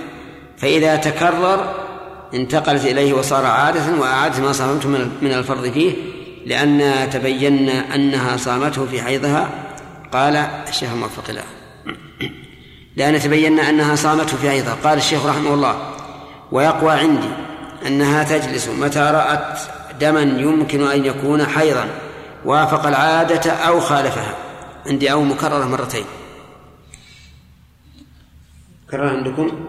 فإذا 0.61 0.95
تكرر 0.95 1.73
انتقلت 2.33 2.85
إليه 2.85 3.13
وصار 3.13 3.45
عادة 3.45 3.99
وأعادت 3.99 4.39
ما 4.39 4.51
صامته 4.51 4.89
من 5.21 5.33
الفرض 5.33 5.71
فيه 5.71 5.93
لأن 6.45 7.09
تبين 7.09 7.69
أنها 7.69 8.37
صامته 8.37 8.85
في 8.85 9.01
حيضها 9.01 9.49
قال 10.11 10.35
الشيخ 10.35 10.91
الموفق 10.91 11.31
له 11.31 11.43
لأن 12.95 13.19
تبين 13.19 13.59
أنها 13.59 13.95
صامته 13.95 14.37
في 14.37 14.49
حيضها 14.49 14.77
قال 14.83 14.97
الشيخ 14.97 15.25
رحمه 15.25 15.53
الله 15.53 15.93
ويقوى 16.51 16.91
عندي 16.91 17.29
أنها 17.87 18.23
تجلس 18.23 18.67
متى 18.67 18.99
رأت 18.99 19.59
دما 19.99 20.21
يمكن 20.21 20.87
أن 20.87 21.05
يكون 21.05 21.45
حيضا 21.45 21.87
وافق 22.45 22.87
العادة 22.87 23.51
أو 23.51 23.79
خالفها. 23.79 24.35
عندي 24.87 25.11
أو 25.11 25.23
مكررة 25.23 25.65
مرتين. 25.65 26.05
كرر 28.91 29.07
عندكم؟ 29.07 29.65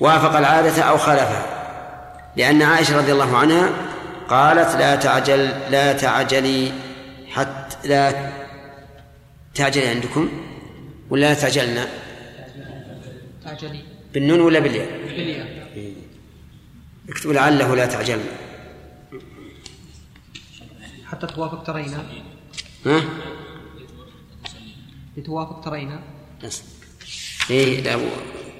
وافق 0.00 0.36
العادة 0.36 0.82
أو 0.82 0.98
خالفها. 0.98 1.56
لأن 2.36 2.62
عائشة 2.62 2.98
رضي 2.98 3.12
الله 3.12 3.36
عنها 3.36 3.70
قالت 4.28 4.76
لا 4.76 4.96
تعجل 4.96 5.38
لا 5.70 5.92
تعجلي 5.92 6.72
حتى 7.28 7.88
لا 7.88 8.32
تعجلي 9.54 9.86
عندكم 9.86 10.28
ولا 11.10 11.20
لا 11.20 11.34
تعجلنا؟ 11.34 11.88
تعجلي. 13.44 13.82
بالنون 14.14 14.40
ولا 14.40 14.58
بالياء؟ 14.58 14.88
بالياء. 15.06 15.66
اكتبوا 17.08 17.34
لعله 17.34 17.76
لا 17.76 17.86
تعجلنا. 17.86 18.32
حتى 21.06 21.26
توافق 21.26 21.62
ترينا. 21.62 22.04
ها؟ 22.86 23.00
لتوافق 25.16 25.60
ترينا. 25.60 26.02
إيه 27.50 27.80
لا 27.80 28.00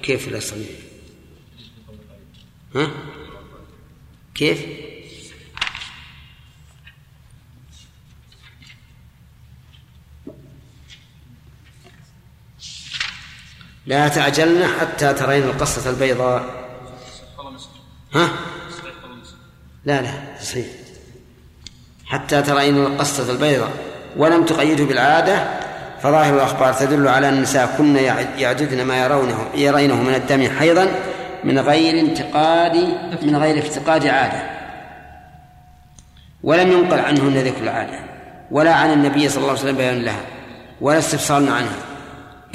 كيف 0.03 0.27
لا 0.27 0.39
صنيع 0.39 0.69
ها؟ 2.75 2.91
كيف؟ 4.35 4.65
لا 13.85 14.07
تعجلن 14.07 14.67
حتى 14.79 15.13
ترين 15.13 15.43
القصة 15.43 15.89
البيضاء 15.89 16.67
ها؟ 18.13 18.29
لا 19.85 20.01
لا 20.01 20.11
صحيح 20.41 20.65
حتى 22.05 22.41
ترين 22.41 22.77
القصة 22.77 23.31
البيضاء 23.31 23.71
ولم 24.17 24.45
تقيده 24.45 24.85
بالعادة 24.85 25.59
فظاهر 26.01 26.35
الأخبار 26.35 26.73
تدل 26.73 27.07
على 27.07 27.29
أن 27.29 27.33
النساء 27.33 27.75
كن 27.77 27.95
يعددن 28.37 28.85
ما 28.85 29.03
يرونه 29.03 29.49
يرينه 29.55 30.03
من 30.03 30.15
الدم 30.15 30.49
حيضا 30.59 30.91
من 31.43 31.59
غير 31.59 31.99
انتقاد 31.99 32.75
من 33.21 33.35
غير 33.35 33.59
افتقاد 33.59 34.07
عادة. 34.07 34.49
ولم 36.43 36.71
ينقل 36.71 36.99
عنهن 36.99 37.37
ذكر 37.37 37.63
العادة. 37.63 37.99
ولا 38.51 38.73
عن 38.73 38.93
النبي 38.93 39.29
صلى 39.29 39.37
الله 39.37 39.49
عليه 39.49 39.61
وسلم 39.61 39.77
بيان 39.77 40.01
لها. 40.01 40.21
ولا 40.81 40.97
استفصال 40.97 41.49
عنها. 41.49 41.77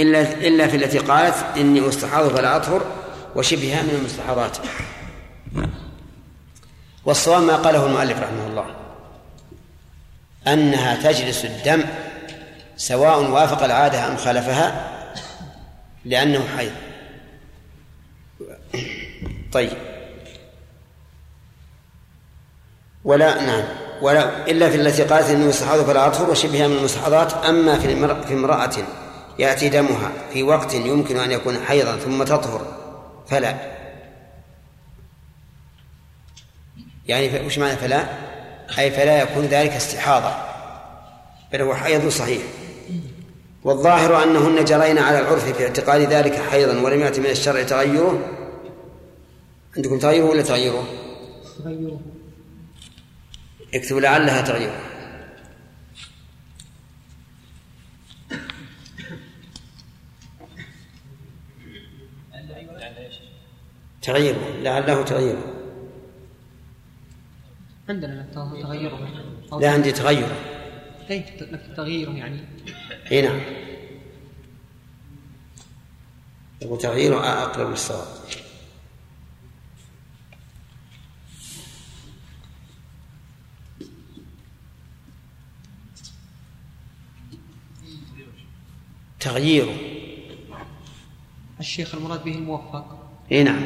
إلا 0.01 0.21
إلا 0.21 0.67
في 0.67 0.77
التي 0.77 0.99
قالت 0.99 1.35
إني 1.57 1.89
أستحاض 1.89 2.29
فلا 2.29 2.57
أطهر 2.57 2.83
وشبهها 3.37 3.83
من 3.83 3.99
المستحاضات. 4.01 4.57
والصواب 7.05 7.43
ما 7.43 7.57
قاله 7.57 7.87
المؤلف 7.87 8.21
رحمه 8.21 8.47
الله. 8.47 8.67
أنها 10.47 10.97
تجلس 10.97 11.45
الدم 11.45 11.85
سواء 12.77 13.31
وافق 13.31 13.65
العادة 13.65 14.09
أم 14.09 14.17
خالفها 14.17 14.89
لأنه 16.05 16.45
حيض. 16.57 16.73
طيب. 19.53 19.73
ولا 23.05 23.43
نعم. 23.43 23.65
ولا 24.03 24.47
إلا 24.51 24.71
في 24.71 24.77
التي 24.77 25.03
قالت 25.03 25.31
إنه 25.31 25.49
يستحاض 25.49 25.81
فلا 25.85 26.07
أطهر 26.07 26.31
وشبهها 26.31 26.69
من 26.69 26.77
المستحاضات 26.77 27.33
أما 27.33 27.79
في 27.79 27.97
في 28.27 28.35
امرأة 28.35 28.71
يأتي 29.39 29.69
دمها 29.69 30.13
في 30.33 30.43
وقت 30.43 30.75
يمكن 30.75 31.17
أن 31.17 31.33
يكون 31.33 31.59
حيضا 31.67 31.97
ثم 31.97 32.23
تطهر 32.23 32.67
فلا. 33.29 33.57
يعني 37.07 37.47
وش 37.47 37.59
معنى 37.59 37.77
فلا؟ 37.77 38.05
أي 38.79 38.91
فلا 38.91 39.23
يكون 39.23 39.45
ذلك 39.45 39.71
استحاضة. 39.71 40.35
بل 41.53 41.63
هو 41.63 41.75
حيض 41.75 42.09
صحيح. 42.09 42.43
والظاهر 43.65 44.23
أنهن 44.23 44.65
جرين 44.65 44.99
على 44.99 45.19
العرف 45.19 45.53
في 45.53 45.65
اعتقاد 45.65 46.01
ذلك 46.01 46.43
حيضا 46.51 46.81
ولم 46.81 47.01
يأتي 47.01 47.21
من 47.21 47.27
الشرع 47.27 47.63
تغيره. 47.63 48.19
عندكم 49.77 49.99
تغيره 49.99 50.25
ولا 50.25 50.43
تغيره؟ 50.43 50.89
تغيره. 51.59 52.01
اكتبوا 53.75 54.01
لعلها 54.01 54.41
تغيره. 54.41 54.81
تغيره 64.03 64.61
لعله 64.63 65.03
تغيره. 65.03 65.53
عندنا 67.89 68.27
تغيره. 68.35 69.09
لا 69.61 69.71
عندي 69.71 69.93
تغيره. 69.93 70.37
اي 71.11 71.25
تغييره 71.77 72.11
يعني. 72.11 72.41
اي 73.13 73.23
نعم. 73.23 73.41
وتغييره 76.63 77.43
أقرب 77.43 77.71
للصواب. 77.71 78.07
تغييره. 89.23 89.75
الشيخ 91.61 91.95
المراد 91.95 92.25
به 92.25 92.35
الموفق. 92.35 92.99
إي 93.33 93.43
نعم 93.43 93.63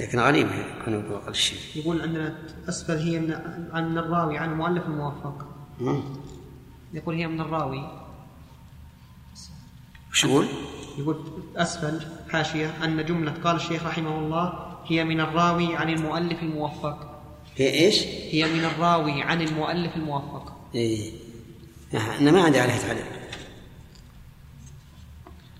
لكن 0.00 0.18
غريب 0.18 0.48
يكون 0.80 0.94
أقل 0.94 1.34
شيء. 1.34 1.58
يقول 1.74 2.02
عندنا 2.02 2.38
أسفل 2.68 2.96
هي 2.96 3.20
من 3.20 3.34
عن 3.72 3.98
الراوي 3.98 4.38
عن 4.38 4.52
المؤلف 4.52 4.86
الموفق. 4.86 5.46
مم. 5.80 6.02
يقول 6.94 7.14
هي 7.14 7.26
من 7.26 7.40
الراوي. 7.40 7.90
وش 10.10 10.24
يقول؟ 10.24 10.46
يقول 10.98 11.16
أسفل 11.56 12.00
حاشية 12.30 12.84
أن 12.84 13.04
جملة 13.04 13.32
قال 13.32 13.56
الشيخ 13.56 13.86
رحمه 13.86 14.18
الله 14.18 14.76
هي 14.86 15.04
من 15.04 15.20
الراوي 15.20 15.76
عن 15.76 15.88
المؤلف 15.88 16.42
الموفق. 16.42 17.20
هي 17.56 17.70
إيش؟ 17.70 18.04
هي 18.04 18.52
من 18.54 18.64
الراوي 18.64 19.22
عن 19.22 19.42
المؤلف 19.42 19.96
الموفق. 19.96 20.52
إيه 20.74 21.12
أنا 21.94 22.30
ما 22.30 22.42
عندي 22.42 22.60
عليه 22.60 22.76
تعليق. 22.76 23.17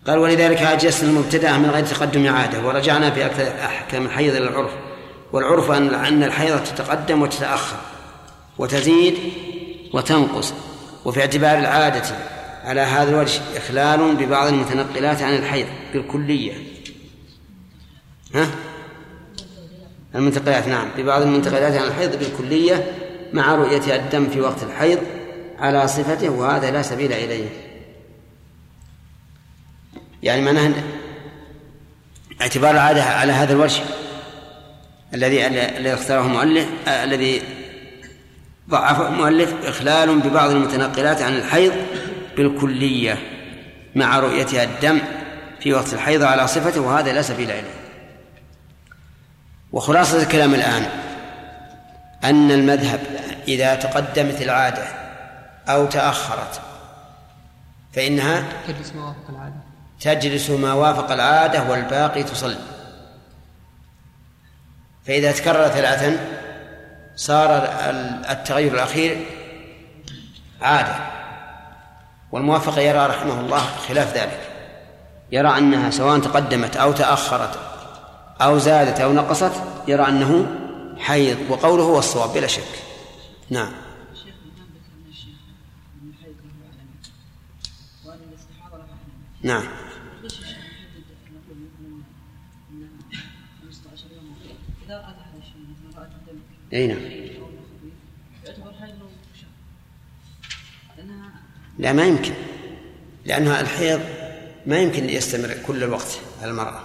قال 0.06 0.18
ولذلك 0.18 0.62
عجزنا 0.62 1.10
المبتدأ 1.10 1.56
من 1.56 1.70
غير 1.70 1.84
تقدم 1.86 2.28
عادة 2.34 2.66
ورجعنا 2.66 3.10
في 3.10 3.26
أكثر 3.26 3.48
أحكام 3.64 4.06
الحيض 4.06 4.34
إلى 4.34 4.48
العرف. 4.48 4.70
والعرف 5.32 5.70
أن 5.70 6.22
الحيض 6.22 6.64
تتقدم 6.64 7.22
وتتأخر 7.22 7.76
وتزيد 8.58 9.14
وتنقص. 9.94 10.54
وفي 11.04 11.20
اعتبار 11.20 11.58
العادة 11.58 12.02
على 12.64 12.80
هذا 12.80 13.10
الوجه 13.10 13.40
إخلال 13.56 14.16
ببعض 14.16 14.46
المتنقلات 14.46 15.22
عن 15.22 15.34
الحيض 15.34 15.66
بالكلية. 15.92 16.52
ها؟ 18.34 18.48
المنتقلات 20.14 20.68
نعم. 20.68 20.88
ببعض 20.98 21.22
المنتقلات 21.22 21.76
عن 21.76 21.88
الحيض 21.88 22.18
بالكلية 22.18 22.92
مع 23.32 23.54
رؤية 23.54 23.96
الدم 23.96 24.28
في 24.28 24.40
وقت 24.40 24.62
الحيض 24.62 24.98
على 25.58 25.88
صفته 25.88 26.28
وهذا 26.28 26.70
لا 26.70 26.82
سبيل 26.82 27.12
إليه. 27.12 27.67
يعني 30.22 30.42
معناه 30.42 30.72
اعتبار 32.40 32.70
العادة 32.70 33.02
على 33.02 33.32
هذا 33.32 33.52
الوجه 33.52 33.82
الذي 35.14 35.46
الذي 35.46 35.94
اختاره 35.94 36.26
المؤلف 36.26 36.68
آه 36.88 37.04
الذي 37.04 37.42
ضعفه 38.70 39.08
المؤلف 39.08 39.54
إخلال 39.64 40.20
ببعض 40.20 40.50
المتنقلات 40.50 41.22
عن 41.22 41.36
الحيض 41.36 41.72
بالكلية 42.36 43.18
مع 43.94 44.18
رؤيتها 44.18 44.64
الدم 44.64 45.00
في 45.60 45.72
وقت 45.72 45.92
الحيض 45.92 46.22
على 46.22 46.46
صفته 46.46 46.80
وهذا 46.80 47.12
لا 47.12 47.22
سبيل 47.22 47.50
إليه. 47.50 47.74
وخلاصة 49.72 50.22
الكلام 50.22 50.54
الآن 50.54 50.86
أن 52.24 52.50
المذهب 52.50 53.00
إذا 53.48 53.74
تقدمت 53.74 54.42
العادة 54.42 54.84
أو 55.68 55.86
تأخرت 55.86 56.60
فإنها 57.92 58.44
تجلس 58.68 58.92
ما 58.94 59.04
وافق 59.04 59.30
العادة. 59.30 59.67
تجلس 60.00 60.50
ما 60.50 60.72
وافق 60.72 61.12
العادة 61.12 61.70
والباقي 61.70 62.22
تصلي. 62.22 62.58
فإذا 65.06 65.32
تكرر 65.32 65.68
ثلاثا 65.68 66.16
صار 67.16 67.50
التغير 68.30 68.74
الأخير 68.74 69.26
عادة. 70.62 70.96
والموافق 72.32 72.78
يرى 72.78 73.06
رحمه 73.06 73.40
الله 73.40 73.60
خلاف 73.88 74.16
ذلك. 74.16 74.40
يرى 75.32 75.58
أنها 75.58 75.90
سواء 75.90 76.18
تقدمت 76.18 76.76
أو 76.76 76.92
تأخرت 76.92 77.58
أو 78.40 78.58
زادت 78.58 79.00
أو 79.00 79.12
نقصت 79.12 79.52
يرى 79.88 80.08
أنه 80.08 80.46
حيض 80.98 81.38
وقوله 81.50 81.82
هو 81.82 81.98
الصواب 81.98 82.34
بلا 82.34 82.46
شك. 82.46 82.62
نعم. 83.50 83.72
الشيخ 89.44 89.77
أي 96.72 96.86
نعم. 96.86 97.28
لا 101.78 101.92
ما 101.92 102.04
يمكن. 102.04 102.32
لأنها 103.24 103.60
الحيض 103.60 104.00
ما 104.66 104.78
يمكن 104.78 105.08
يستمر 105.08 105.56
كل 105.66 105.84
الوقت 105.84 106.20
على 106.42 106.50
المرأة. 106.50 106.84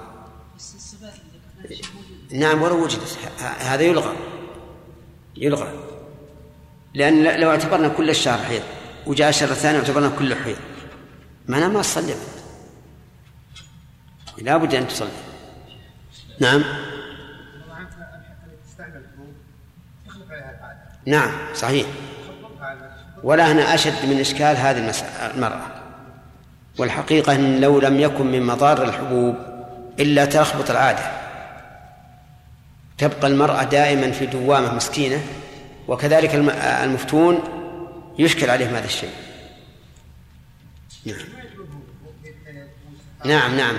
نعم 2.31 2.61
ولو 2.61 2.83
وجدت. 2.83 3.17
هذا 3.39 3.81
يلغى. 3.81 4.15
يلغى. 5.35 5.89
لأن 6.93 7.39
لو 7.39 7.49
اعتبرنا 7.49 7.87
كل 7.87 8.09
الشهر 8.09 8.45
حيض 8.45 8.63
وجاء 9.05 9.29
الشهر 9.29 9.51
الثاني 9.51 9.77
اعتبرنا 9.77 10.09
كله 10.09 10.35
حيض. 10.35 10.57
معناه 11.47 11.67
ما 11.67 11.81
تصلي 11.81 12.15
لا 14.41 14.57
بد 14.57 14.75
أن 14.75 14.87
تصلي 14.87 15.09
نعم 16.39 16.61
طبعا 16.61 17.81
التي 17.81 18.57
تستعمل 18.65 18.97
الحبوب 18.97 19.33
تخلف 20.07 20.31
عليها 20.31 20.59
العاده 20.59 20.92
نعم 21.05 21.31
صحيح. 21.55 21.87
ولا 23.23 23.51
هنا 23.51 23.73
أشد 23.73 24.05
من 24.05 24.19
إشكال 24.19 24.57
هذه 24.57 24.93
المرأة. 25.35 25.61
والحقيقة 26.77 27.35
أن 27.35 27.61
لو 27.61 27.79
لم 27.79 27.99
يكن 27.99 28.25
من 28.31 28.43
مضار 28.45 28.83
الحبوب 28.83 29.35
إلا 29.99 30.25
تلخبط 30.25 30.71
العادة. 30.71 31.11
تبقى 32.97 33.27
المرأة 33.27 33.63
دائما 33.63 34.11
في 34.11 34.25
دوامة 34.25 34.75
مسكينة 34.75 35.21
وكذلك 35.87 36.35
الم- 36.35 36.49
المفتون 36.83 37.39
يشكل 38.19 38.49
عليهم 38.49 38.75
هذا 38.75 38.85
الشيء. 38.85 39.09
نعم. 41.05 41.17
نعم 43.25 43.57
نعم. 43.57 43.75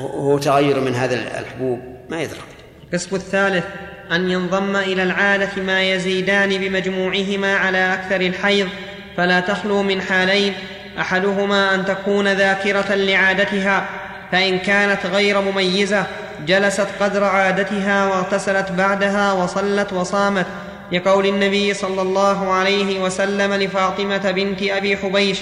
هو 0.00 0.38
تغير 0.38 0.80
من 0.80 0.94
هذا 0.94 1.40
الحبوب 1.40 1.80
ما 2.10 2.22
يدرك. 2.22 2.40
القسم 2.84 3.16
الثالث 3.16 3.64
أن 4.12 4.30
ينضم 4.30 4.76
إلى 4.76 5.02
العادة 5.02 5.62
ما 5.62 5.82
يزيدان 5.82 6.48
بمجموعهما 6.48 7.56
على 7.56 7.94
أكثر 7.94 8.20
الحيض 8.20 8.68
فلا 9.16 9.40
تخلو 9.40 9.82
من 9.82 10.02
حالين 10.02 10.54
أحدهما 10.98 11.74
أن 11.74 11.84
تكون 11.84 12.28
ذاكرة 12.28 12.94
لعادتها 12.94 13.88
فإن 14.32 14.58
كانت 14.58 15.06
غير 15.06 15.40
مميزة 15.40 16.06
جلست 16.46 16.86
قدر 17.00 17.24
عادتها 17.24 18.06
واغتسلت 18.06 18.72
بعدها 18.72 19.32
وصلت 19.32 19.92
وصامت 19.92 20.46
لقول 20.92 21.26
النبي 21.26 21.74
صلى 21.74 22.02
الله 22.02 22.52
عليه 22.52 23.00
وسلم 23.00 23.54
لفاطمة 23.54 24.30
بنت 24.30 24.62
أبي 24.62 24.96
حبيش 24.96 25.38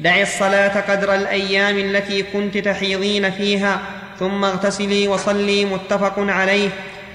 دعي 0.00 0.22
الصلاة 0.22 0.80
قدر 0.80 1.14
الأيام 1.14 1.78
التي 1.78 2.22
كنت 2.22 2.58
تحيضين 2.58 3.30
فيها 3.30 3.80
ثم 4.20 4.44
اغتسلي 4.44 5.08
وصلي 5.08 5.64
متفق 5.64 6.14
عليه 6.18 6.68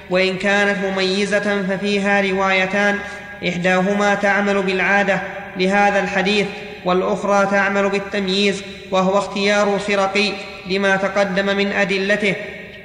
وإن 0.09 0.37
كانت 0.37 0.85
مميزة 0.85 1.63
ففيها 1.63 2.21
روايتان 2.21 2.99
إحداهما 3.47 4.15
تعمل 4.15 4.63
بالعادة 4.63 5.21
لهذا 5.57 5.99
الحديث 5.99 6.47
والأخرى 6.85 7.45
تعمل 7.45 7.89
بالتمييز 7.89 8.63
وهو 8.91 9.17
اختيار 9.17 9.75
الفرقي 9.75 10.33
لما 10.69 10.95
تقدم 10.95 11.45
من 11.57 11.71
أدلته. 11.71 12.35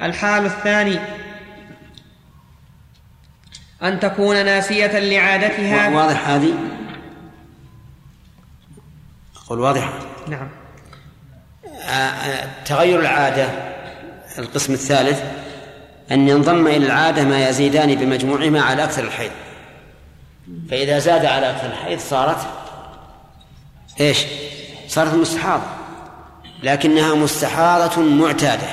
الحال 0.03 0.47
الثاني 0.47 0.99
أن 3.83 4.01
تكون 4.01 4.45
ناسية 4.45 4.99
لعادتها. 4.99 5.89
واضح 5.89 6.29
هذه؟ 6.29 6.55
أقول 9.47 9.61
واضحة. 9.61 9.93
نعم. 10.29 10.49
آه، 11.85 11.89
آه، 11.89 12.49
تغير 12.65 13.01
العادة 13.01 13.49
القسم 14.39 14.73
الثالث 14.73 15.23
أن 16.13 16.29
ينضم 16.29 16.67
إلى 16.67 16.87
العادة 16.87 17.25
ما 17.25 17.49
يزيدان 17.49 17.95
بمجموعهما 17.95 18.61
على 18.61 18.85
أكثر 18.85 19.05
الحيض. 19.05 19.31
فإذا 20.71 20.99
زاد 20.99 21.25
على 21.25 21.51
أكثر 21.51 21.67
الحيض 21.67 21.99
صارت 21.99 22.39
إيش؟ 24.01 24.25
صارت 24.89 25.15
مستحاضة. 25.15 25.65
لكنها 26.63 27.15
مستحاضة 27.15 28.03
معتادة. 28.03 28.69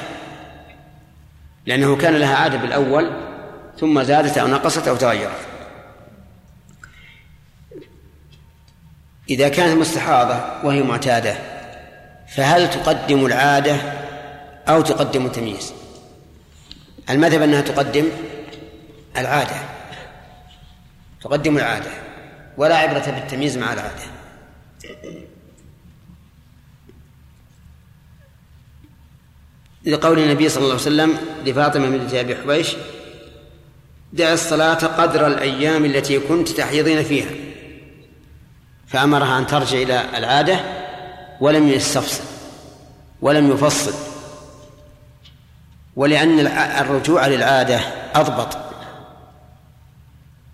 لأنه 1.65 1.95
كان 1.95 2.15
لها 2.15 2.35
عادة 2.35 2.57
بالأول 2.57 3.11
ثم 3.79 4.03
زادت 4.03 4.37
أو 4.37 4.47
نقصت 4.47 4.87
أو 4.87 4.95
تغيرت. 4.95 5.31
إذا 9.29 9.49
كانت 9.49 9.77
مستحاضة 9.77 10.39
وهي 10.63 10.83
معتادة 10.83 11.35
فهل 12.27 12.69
تقدم 12.69 13.25
العادة 13.25 13.75
أو 14.67 14.81
تقدم 14.81 15.25
التمييز؟ 15.25 15.73
المذهب 17.11 17.41
أنها 17.41 17.61
تقدم 17.61 18.05
العادة. 19.17 19.55
تقدم 21.21 21.57
العادة. 21.57 21.91
ولا 22.57 22.77
عبرة 22.77 23.11
بالتمييز 23.11 23.57
مع 23.57 23.73
العادة. 23.73 24.03
لقول 29.85 30.19
النبي 30.19 30.49
صلى 30.49 30.63
الله 30.63 30.73
عليه 30.73 30.81
وسلم 30.83 31.17
لفاطمة 31.45 31.89
بنت 31.89 32.13
أبي 32.13 32.35
حبيش 32.35 32.75
دع 34.13 34.33
الصلاة 34.33 34.73
قدر 34.73 35.27
الأيام 35.27 35.85
التي 35.85 36.19
كنت 36.19 36.49
تحيضين 36.49 37.03
فيها. 37.03 37.29
فأمرها 38.87 39.39
أن 39.39 39.47
ترجع 39.47 39.77
إلى 39.77 40.17
العادة 40.17 40.59
ولم 41.41 41.67
يستفصل 41.67 42.23
ولم 43.21 43.51
يفصل. 43.51 44.10
ولأن 45.95 46.39
الرجوع 46.57 47.27
للعادة 47.27 47.79
أضبط. 48.15 48.57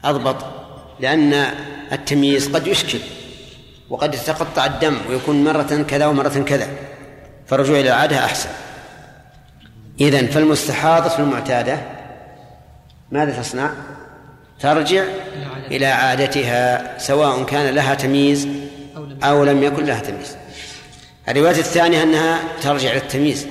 أضبط 0.03 0.45
لأن 0.99 1.33
التمييز 1.91 2.47
قد 2.55 2.67
يشكل 2.67 2.99
وقد 3.89 4.13
يتقطع 4.13 4.65
الدم 4.65 4.97
ويكون 5.09 5.43
مرة 5.43 5.85
كذا 5.87 6.05
ومرة 6.05 6.43
كذا. 6.47 6.67
فالرجوع 7.47 7.79
إلى 7.79 7.89
العادة 7.89 8.25
أحسن. 8.25 8.49
إذن 10.01 10.27
فالمستحاضة 10.27 11.19
المعتادة 11.19 11.79
ماذا 13.11 13.41
تصنع؟ 13.41 13.71
ترجع 14.59 15.03
إلى 15.71 15.85
عادتها 15.85 16.97
سواء 16.97 17.43
كان 17.43 17.75
لها 17.75 17.95
تمييز 17.95 18.47
أو 19.23 19.43
لم 19.43 19.63
يكن 19.63 19.85
لها 19.85 19.99
تمييز. 19.99 20.35
الرواية 21.29 21.59
الثانية 21.59 22.03
أنها 22.03 22.39
ترجع 22.61 22.89
إلى 22.89 22.97
التمييز. 22.97 23.47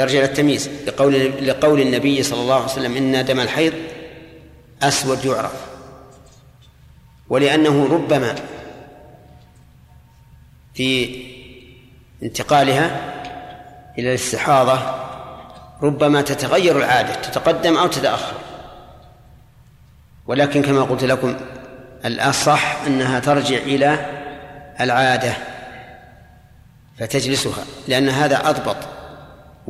ترجع 0.00 0.18
إلى 0.18 0.24
التمييز. 0.24 0.70
لقول 0.86 1.46
لقول 1.46 1.80
النبي 1.80 2.22
صلى 2.22 2.40
الله 2.40 2.54
عليه 2.54 2.64
وسلم 2.64 2.96
إن 2.96 3.24
دم 3.24 3.40
الحيض 3.40 3.72
أسود 4.82 5.24
يعرف. 5.24 5.52
ولأنه 7.28 7.88
ربما 7.94 8.34
في 10.74 11.22
انتقالها 12.22 13.14
إلى 13.98 14.08
الاستحاضة 14.08 14.80
ربما 15.82 16.22
تتغير 16.22 16.78
العادة 16.78 17.14
تتقدم 17.14 17.76
أو 17.76 17.86
تتأخر. 17.86 18.34
ولكن 20.26 20.62
كما 20.62 20.82
قلت 20.82 21.04
لكم 21.04 21.36
الأصح 22.04 22.82
أنها 22.86 23.20
ترجع 23.20 23.56
إلى 23.56 24.06
العادة 24.80 25.36
فتجلسها 26.98 27.64
لأن 27.88 28.08
هذا 28.08 28.48
أضبط. 28.50 28.76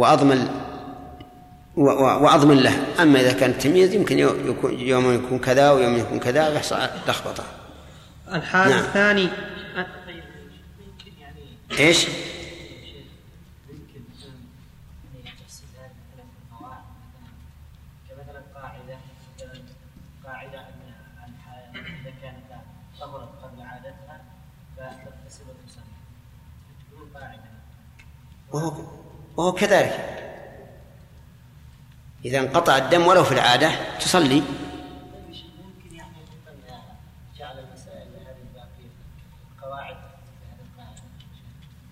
وأضمن 0.00 0.48
وأضمن 1.76 2.56
له 2.56 3.02
أما 3.02 3.20
إذا 3.20 3.32
كان 3.32 3.50
التمييز 3.50 3.94
يمكن 3.94 4.18
يوم 4.78 5.14
يكون 5.14 5.38
كذا 5.38 5.70
ويوم 5.70 5.98
يكون 5.98 6.18
كذا 6.18 6.48
يحصل 6.48 6.76
لخبطة 7.08 7.44
الحال 8.32 8.70
نعم. 8.70 8.78
الثاني 8.78 9.28
إيش؟ 11.78 12.06
وهو 28.52 28.99
وهو 29.40 29.52
كذلك. 29.52 30.06
إذا 32.24 32.38
انقطع 32.38 32.76
الدم 32.76 33.06
ولو 33.06 33.24
في 33.24 33.32
العادة 33.32 33.70
تصلي. 34.00 34.42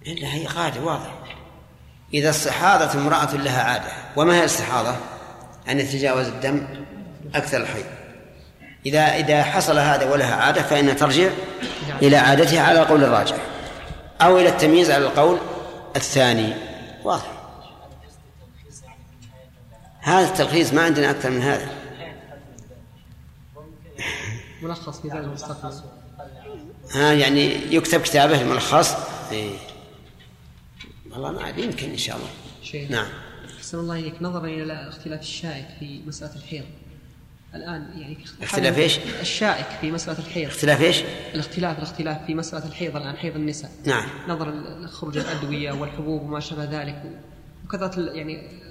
إلا 0.06 0.34
هي 0.34 0.46
قاعدة 0.46 0.80
واضح. 0.80 1.14
إذا 2.14 2.30
استحاضت 2.30 2.96
امرأة 2.96 3.34
لها 3.34 3.62
عادة 3.62 3.92
وما 4.16 4.34
هي 4.34 4.40
الاستحاضة؟ 4.40 4.96
أن 5.68 5.80
يتجاوز 5.80 6.26
الدم 6.26 6.66
أكثر 7.34 7.56
الحيض 7.60 7.86
إذا 8.86 9.00
إذا 9.00 9.42
حصل 9.42 9.78
هذا 9.78 10.10
ولها 10.10 10.34
عادة 10.34 10.62
فإنها 10.62 10.94
ترجع 10.94 11.30
إلى 12.02 12.16
عادتها 12.16 12.62
على 12.62 12.82
القول 12.82 13.04
الراجح 13.04 13.36
أو 14.20 14.38
إلى 14.38 14.48
التمييز 14.48 14.90
على 14.90 15.06
القول 15.06 15.38
الثاني. 15.96 16.54
واضح. 17.04 17.37
هذا 20.08 20.28
التلخيص 20.28 20.72
ما 20.72 20.82
عندنا 20.82 21.10
أكثر 21.10 21.30
من 21.30 21.42
هذا. 21.42 21.68
ملخص 24.62 25.04
ميزان 25.04 25.24
المستقبل 25.24 25.74
ها 26.94 27.12
يعني 27.12 27.74
يكتب 27.74 28.00
كتابه 28.00 28.40
الملخص. 28.40 28.94
إيه. 29.30 29.56
والله 31.10 31.32
ما 31.32 31.48
أدري 31.48 31.62
يمكن 31.62 31.90
إن 31.90 31.96
شاء 31.96 32.16
الله. 32.16 32.28
شيء. 32.62 32.92
نعم. 32.92 33.06
أحسن 33.58 33.78
الله 33.78 33.98
إليك. 33.98 34.22
نظرا 34.22 34.46
إلى 34.46 34.62
الاختلاف 34.62 35.20
الشائك 35.20 35.66
في 35.78 36.00
مسألة 36.06 36.36
الحيض. 36.36 36.64
الآن 37.54 37.90
يعني 37.96 38.18
اختلاف 38.42 38.78
إيش؟ 38.78 38.98
الشائك 39.20 39.66
في 39.80 39.90
مسألة 39.90 40.18
الحيض. 40.18 40.48
اختلاف 40.48 40.80
إيش؟ 40.80 41.02
الاختلاف 41.34 41.78
الاختلاف 41.78 42.26
في 42.26 42.34
مسألة 42.34 42.66
الحيض 42.66 42.96
الآن 42.96 43.16
حيض 43.16 43.36
النساء. 43.36 43.70
نعم. 43.84 44.08
نظرا 44.28 44.50
لخروج 44.50 45.18
الأدوية 45.18 45.72
والحبوب 45.72 46.22
وما 46.22 46.40
شابه 46.40 46.64
ذلك 46.64 47.02
وكثرة 47.64 48.00
يعني 48.00 48.67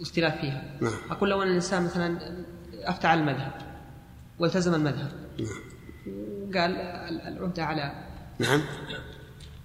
الاختلاف 0.00 0.40
فيها. 0.40 0.78
نعم. 0.80 0.98
أقول 1.10 1.30
لو 1.30 1.42
أن 1.42 1.48
الإنسان 1.48 1.84
مثلا 1.84 2.44
أفتى 2.72 3.06
على 3.06 3.20
المذهب 3.20 3.52
والتزم 4.38 4.74
المذهب. 4.74 5.12
نعم. 5.38 5.60
وقال 6.48 6.76
العهدة 7.26 7.64
على 7.64 8.08
نعم. 8.38 8.60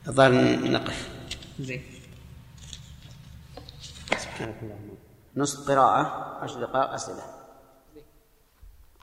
الظاهر 0.07 0.31
نقف. 0.71 1.09
زين. 1.59 1.83
سبحانك 4.17 4.63
اللهم 4.63 4.97
نصف 5.35 5.69
قراءة 5.69 6.01
عشر 6.43 6.65
دقائق 6.65 6.89
أسئلة. 6.89 7.23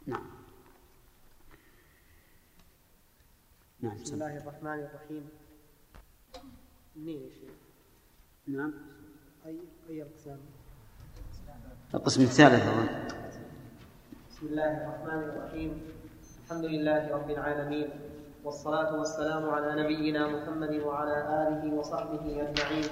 نعم. 0.07 0.27
نعم 3.81 4.03
بسم 4.03 4.15
الله 4.15 4.37
الرحمن 4.37 4.79
الرحيم. 4.79 5.29
منين 6.97 7.21
يا 7.21 7.31
شيخ؟ 7.31 7.57
نعم. 8.47 8.73
أي 9.47 9.59
أي 9.91 10.03
أقسام؟ 10.03 10.41
القسم 11.93 12.23
الثالث. 12.23 12.65
بسم 14.31 14.47
الله 14.47 14.73
الرحمن 14.81 15.21
الرحيم. 15.29 15.71
الحمد 16.45 16.65
لله 16.65 17.13
رب 17.13 17.29
العالمين 17.31 17.89
والصلاة 18.45 18.97
والسلام 18.97 19.45
على 19.51 19.85
نبينا 19.85 20.25
محمد 20.27 20.73
وعلى 20.89 21.17
آله 21.45 21.63
وصحبه 21.75 22.25
أجمعين. 22.49 22.89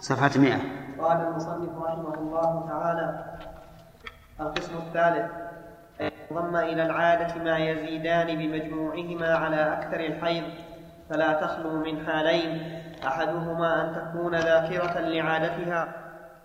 صفحة 0.00 0.32
100 0.36 0.60
قال 1.00 1.18
المصنف 1.24 1.72
رحمه 1.72 2.14
الله 2.20 2.52
تعالى 2.68 3.06
القسم 4.40 4.74
الثالث. 4.76 5.55
ضم 6.32 6.56
إلى 6.56 6.82
العادة 6.82 7.42
ما 7.42 7.58
يزيدان 7.58 8.26
بمجموعهما 8.26 9.34
على 9.34 9.72
أكثر 9.72 10.00
الحيض 10.00 10.44
فلا 11.10 11.32
تخلو 11.32 11.70
من 11.70 12.06
حالين 12.06 12.80
أحدهما 13.06 13.80
أن 13.80 13.94
تكون 13.94 14.34
ذاكرة 14.34 15.00
لعادتها 15.00 15.88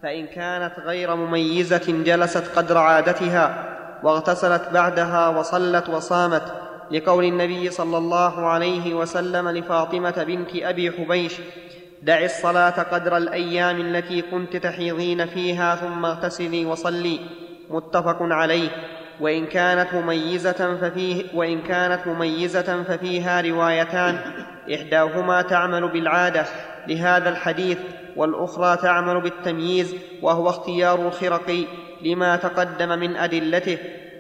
فإن 0.04 0.28
كانت 0.28 0.80
غير 0.80 1.16
مميزة 1.16 2.04
جلست 2.04 2.58
قدر 2.58 2.78
عادتها 2.78 3.66
واغتسلت 4.04 4.70
بعدها 4.74 5.28
وصلت 5.28 5.90
وصامت 5.90 6.54
لقول 6.92 7.26
النبي 7.26 7.70
صلى 7.70 7.98
الله 7.98 8.46
عليه 8.48 8.94
وسلم 8.94 9.50
لفاطمة 9.50 10.24
بنت 10.28 10.56
أبي 10.56 10.92
حبيش 10.92 11.42
دع 12.02 12.24
الصلاة 12.24 12.84
قدر 12.84 13.18
الأيام 13.18 13.82
التي 13.82 14.22
كنت 14.22 14.58
تحيضين 14.58 15.26
فيها 15.26 15.76
ثم 15.76 16.06
اغتسلي 16.06 16.66
وصلي 16.66 17.20
متفق 17.70 18.18
عليه. 18.22 18.70
وإن 19.22 19.46
كانت 19.46 19.94
مميزة 19.94 20.78
ففيه 20.82 21.24
وإن 21.34 21.62
كانت 21.62 22.08
مميزة 22.08 22.84
ففيها 22.84 23.42
روايتان. 23.42 24.18
إحداهما 24.74 25.42
تعمل 25.42 25.88
بالعادة 25.88 26.46
لهذا 26.88 27.30
الحديث 27.30 27.78
والأخرى 28.16 28.78
تعمل 28.78 29.22
بالتمييز 29.22 29.96
وهو 30.22 30.50
اختيار 30.50 31.08
الخرقي 31.08 31.66
لما 32.06 32.36
تقدم 32.36 33.00
من 33.00 33.16
أدلته. 33.16 33.78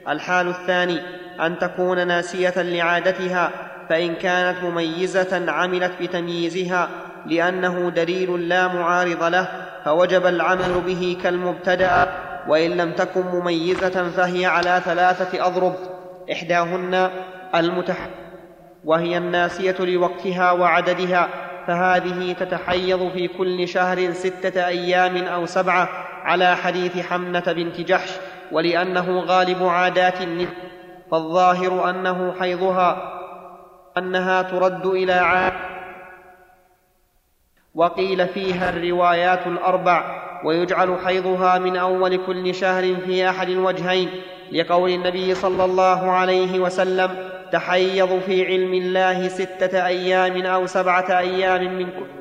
الحال 0.10 0.48
الثاني 0.48 0.99
أن 1.41 1.60
تكون 1.60 2.07
ناسية 2.07 2.61
لعادتها 2.61 3.52
فإن 3.90 4.15
كانت 4.15 4.64
مميزة 4.64 5.52
عملت 5.52 5.91
بتمييزها 6.02 6.90
لأنه 7.26 7.90
دليل 7.90 8.49
لا 8.49 8.68
معارض 8.68 9.23
له 9.23 9.48
فوجب 9.86 10.26
العمل 10.26 10.82
به 10.86 11.18
كالمبتدأ. 11.23 12.30
وإن 12.47 12.72
لم 12.72 12.91
تكن 12.91 13.22
مميزة 13.22 14.09
فهي 14.09 14.45
على 14.45 14.81
ثلاثة 14.85 15.47
أضرب. 15.47 15.76
إحداهن 16.31 17.11
المتح 17.55 18.09
وهي 18.85 19.18
الناسية 19.18 19.76
لوقتها 19.80 20.51
وعددها 20.51 21.30
فهذه 21.68 22.34
تتحيض 22.34 23.11
في 23.11 23.27
كل 23.27 23.68
شهر 23.68 24.11
ستة 24.11 24.68
أيام 24.68 25.18
أو 25.18 25.45
سبعة 25.45 25.89
على 26.23 26.55
حديث 26.55 26.99
حمنة 26.99 27.43
بنت 27.47 27.81
جحش 27.81 28.11
ولأنه 28.51 29.19
غالب 29.19 29.63
عادات 29.63 30.22
النساء. 30.22 30.72
فالظاهر 31.11 31.89
أنه 31.89 32.34
حيضها 32.39 33.18
أنها 33.97 34.41
ترد 34.41 34.85
إلى 34.85 35.13
عاد 35.13 35.53
وقيل 37.76 38.27
فيها 38.27 38.69
الروايات 38.69 39.47
الأربع. 39.47 40.30
ويجعل 40.45 40.97
حيضها 41.05 41.59
من 41.59 41.77
أول 41.77 42.26
كل 42.26 42.55
شهر 42.55 42.95
في 43.05 43.30
أحد 43.30 43.49
الوجهين 43.49 44.09
لقول 44.51 44.89
النبي 44.89 45.35
صلى 45.35 45.65
الله 45.65 46.11
عليه 46.11 46.59
وسلم 46.59 47.09
تحيض 47.51 48.19
في 48.26 48.45
علم 48.45 48.73
الله 48.73 49.27
ستة 49.27 49.85
أيام 49.85 50.41
أو 50.45 50.65
سبعة 50.65 51.19
أيام 51.19 51.77
من 51.77 51.85
كل 51.85 52.20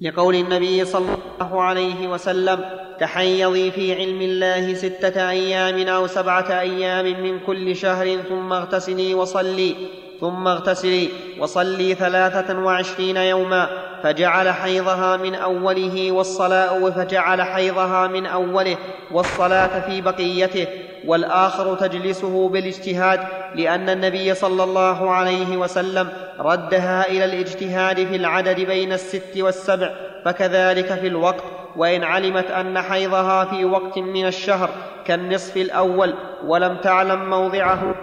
لقول 0.00 0.34
النبي 0.34 0.84
صلى 0.84 1.16
الله 1.40 1.62
عليه 1.62 2.08
وسلم 2.08 2.64
تحيضي 3.00 3.70
في 3.70 3.94
علم 3.94 4.22
الله 4.22 4.74
ستة 4.74 5.30
أيام 5.30 5.88
أو 5.88 6.06
سبعة 6.06 6.60
أيام 6.60 7.22
من 7.22 7.40
كل 7.40 7.76
شهر 7.76 8.16
ثم 8.28 8.52
اغتسلي 8.52 9.14
وصلي 9.14 9.74
ثم 10.20 10.48
اغتسلي 10.48 11.08
وصلي 11.38 11.94
ثلاثة 11.94 12.58
وعشرين 12.58 13.16
يوما 13.16 13.68
فجعل 14.02 14.48
حيضها 14.48 15.16
من 15.16 15.34
أوله 15.34 16.12
والصلاة 16.12 16.90
فجعل 16.90 17.42
حيضها 17.42 18.06
من 18.06 18.26
أوله 18.26 18.76
والصلاة 19.10 19.88
في 19.88 20.00
بقيته 20.00 20.66
والآخر 21.08 21.74
تجلسه 21.74 22.48
بالاجتهاد 22.48 23.20
لأن 23.54 23.88
النبي 23.88 24.34
صلى 24.34 24.64
الله 24.64 25.10
عليه 25.10 25.56
وسلم 25.56 26.08
ردها 26.40 27.08
إلى 27.08 27.24
الاجتهاد 27.24 27.96
في 27.96 28.16
العدد 28.16 28.60
بين 28.60 28.92
الست 28.92 29.36
والسبع 29.36 29.90
فكذلك 30.24 30.94
في 30.94 31.06
الوقت 31.06 31.44
وإن 31.76 32.04
علمت 32.04 32.50
أن 32.50 32.80
حيضها 32.80 33.44
في 33.44 33.64
وقت 33.64 33.98
من 33.98 34.26
الشهر 34.26 34.70
كالنصف 35.04 35.56
الأول 35.56 36.14
ولم 36.44 36.76
تعلم 36.76 37.30
موضعه. 37.30 37.94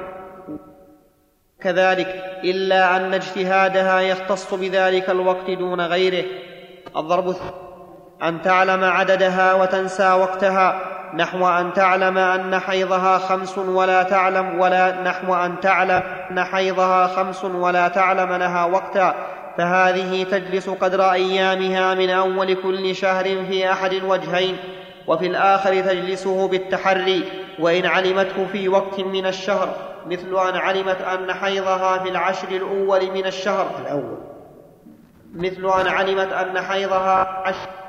كذلك 1.61 2.40
إلا 2.44 2.95
أن 2.95 3.14
اجتهادها 3.14 3.99
يختص 3.99 4.53
بذلك 4.53 5.10
الوقت 5.10 5.52
دون 5.52 5.82
غيره. 5.82 6.26
الضرب 6.98 7.36
أن 8.23 8.41
تعلم 8.41 8.84
عددها 8.84 9.53
وتنسى 9.53 10.11
وقتها. 10.11 10.94
نحو 11.15 11.47
أن 11.47 11.73
تعلم 11.73 12.17
أن 12.17 12.59
حيضها 12.59 13.17
خمس 13.17 13.57
ولا 13.57 14.03
تعلم 14.03 14.59
ولا 14.59 15.01
نحو 15.01 15.35
أن 15.35 15.59
تعلم 15.59 16.03
أن 16.31 16.43
حيضها 16.43 17.07
خمس 17.07 17.45
ولا 17.45 17.87
تعلم 17.87 18.33
لها 18.33 18.65
وقتا. 18.65 19.15
فهذه 19.57 20.23
تجلس 20.23 20.69
قدر 20.69 21.11
أيامها 21.11 21.93
من 21.93 22.09
أول 22.09 22.53
كل 22.53 22.95
شهر 22.95 23.23
في 23.23 23.71
أحد 23.71 23.93
الوجهين 23.93 24.57
وفي 25.07 25.27
الآخر 25.27 25.81
تجلسه 25.81 26.47
بالتحري 26.47 27.23
وإن 27.59 27.85
علمته 27.85 28.45
في 28.51 28.69
وقت 28.69 28.99
من 28.99 29.25
الشهر 29.25 29.69
مثل 30.05 30.49
أن 30.49 30.55
علمت 30.55 31.01
أن 31.01 31.33
حيضها 31.33 31.97
في 31.97 32.09
العشر 32.09 32.47
الأول 32.47 33.11
من 33.11 33.25
الشهر. 33.25 33.67
الأول. 33.81 34.17
مثل 35.35 35.79
أن 35.81 35.87
علمت 35.87 36.33
أن 36.33 36.61
حيضها 36.61 37.43
عشر 37.45 37.85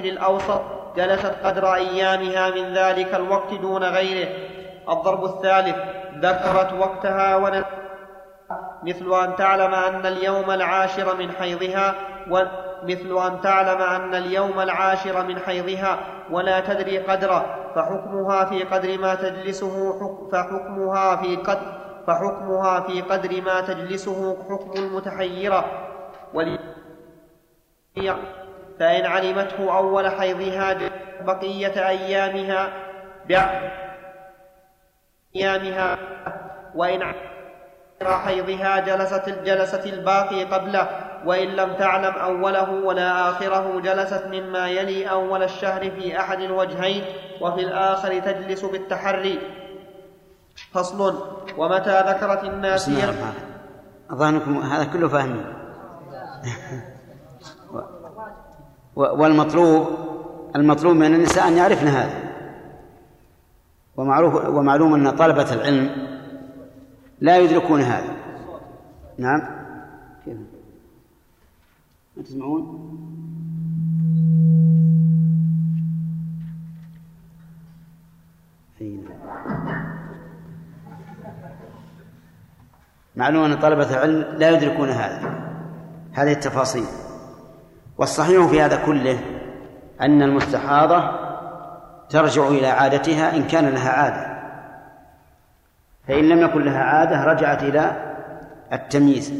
الأوسط 0.00 0.60
جلست 0.96 1.34
قدر 1.44 1.74
أيامها 1.74 2.50
من 2.50 2.74
ذلك 2.74 3.14
الوقت 3.14 3.54
دون 3.54 3.84
غيره. 3.84 4.28
الضرب 4.88 5.24
الثالث 5.24 5.76
ذكرت 6.18 6.72
وقتها 6.72 7.36
ون... 7.36 7.62
مثل 8.82 9.24
أن 9.24 9.36
تعلم 9.36 9.74
أن 9.74 10.06
اليوم 10.06 10.50
العاشر 10.50 11.16
من 11.16 11.30
حيضها 11.30 11.94
ومثل 12.30 13.26
أن 13.26 13.40
تعلم 13.40 13.82
أن 13.82 14.14
اليوم 14.14 14.60
العاشر 14.60 15.22
من 15.22 15.38
حيضها 15.38 15.98
ولا 16.30 16.60
تدري 16.60 16.98
قدره. 16.98 17.44
فحكمها 17.74 18.44
في 18.44 18.62
قدر 18.62 18.98
ما 18.98 19.14
تجلسه 19.14 19.98
فحكمها 20.32 21.16
في 21.16 21.36
قدر 21.36 21.84
فحكمها 22.06 22.80
في 22.80 23.00
قدر 23.00 23.42
ما 23.42 23.60
تجلسه 23.60 24.36
حكم 24.50 24.72
المتحيرة. 24.76 25.64
فإن 28.78 29.06
علمته 29.06 29.78
أول 29.78 30.08
حيضها 30.10 30.78
بقية 31.20 31.88
أيامها 31.88 32.72
أيامها 35.36 35.98
وإن 36.74 37.14
حيضها 38.02 38.80
جلست 38.80 39.28
جلست 39.28 39.86
الباقي 39.86 40.44
قبله 40.44 40.88
وإن 41.26 41.48
لم 41.48 41.74
تعلم 41.74 42.14
أوله 42.14 42.70
ولا 42.70 43.30
آخره 43.30 43.80
جلست 43.80 44.24
مما 44.26 44.68
يلي 44.68 45.10
أول 45.10 45.42
الشهر 45.42 45.90
في 45.90 46.20
أحد 46.20 46.40
الوجهين 46.40 47.04
وفي 47.40 47.60
الآخر 47.60 48.18
تجلس 48.20 48.64
بالتحري. 48.64 49.38
فصل. 50.72 51.34
ومتى 51.56 52.00
ذكرت 52.00 52.44
الناسية 52.44 53.14
أظنكم 54.10 54.58
هذا 54.58 54.84
كله 54.84 55.08
فاهمين 55.08 55.44
والمطلوب 58.96 59.86
المطلوب 60.56 60.96
من 60.96 61.14
النساء 61.14 61.48
أن 61.48 61.56
يعرفن 61.56 61.86
هذا. 61.86 62.24
ومعروف 63.96 64.34
ومعلوم 64.34 64.94
أن 64.94 65.10
طلبة 65.10 65.54
العلم 65.54 65.90
لا 67.20 67.38
يدركون 67.38 67.80
هذا. 67.80 68.16
نعم. 69.18 69.42
كيف؟ 70.24 70.36
ما 72.16 72.22
تسمعون؟ 72.22 72.90
معلوم 83.16 83.44
أن 83.44 83.54
طلبة 83.54 83.90
العلم 83.90 84.38
لا 84.38 84.50
يدركون 84.50 84.88
هذا. 84.88 85.50
هذه 86.12 86.32
التفاصيل. 86.32 87.03
والصحيح 87.98 88.46
في 88.46 88.62
هذا 88.62 88.84
كله 88.86 89.18
أن 90.00 90.22
المستحاضة 90.22 91.10
ترجع 92.08 92.48
إلى 92.48 92.66
عادتها 92.66 93.36
إن 93.36 93.42
كان 93.42 93.68
لها 93.68 93.90
عادة. 93.90 94.34
فإن 96.08 96.28
لم 96.28 96.40
يكن 96.40 96.62
لها 96.62 96.82
عادة 96.82 97.24
رجعت 97.24 97.62
إلى 97.62 98.14
التمييز. 98.72 99.32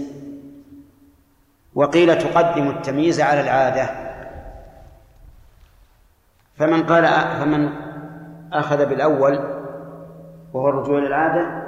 وقيل 1.74 2.18
تقدم 2.18 2.68
التمييز 2.68 3.20
على 3.20 3.40
العادة. 3.40 3.88
فمن 6.56 6.82
قال 6.82 7.06
فمن 7.40 7.70
أخذ 8.52 8.86
بالأول 8.86 9.38
وهو 10.52 10.68
الرجوع 10.68 10.98
إلى 10.98 11.06
العادة 11.06 11.64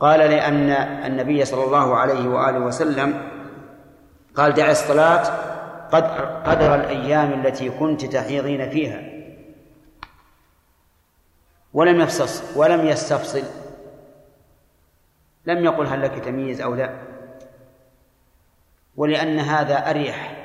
قال 0.00 0.20
لأن 0.20 0.70
النبي 1.06 1.44
صلى 1.44 1.64
الله 1.64 1.96
عليه 1.96 2.28
وآله 2.28 2.58
وسلم 2.58 3.29
قال 4.36 4.52
دع 4.54 4.70
الصلاة 4.70 5.50
قدر, 5.92 6.24
قدر 6.24 6.74
الأيام 6.74 7.32
التي 7.32 7.70
كنت 7.70 8.04
تحيضين 8.04 8.70
فيها. 8.70 9.02
ولم 11.72 12.00
يفصص 12.00 12.56
ولم 12.56 12.86
يستفصل. 12.86 13.42
لم 15.46 15.64
يقل 15.64 15.86
هل 15.86 16.02
لك 16.02 16.24
تمييز 16.24 16.60
أو 16.60 16.74
لا. 16.74 16.98
ولأن 18.96 19.38
هذا 19.38 19.90
أريح 19.90 20.36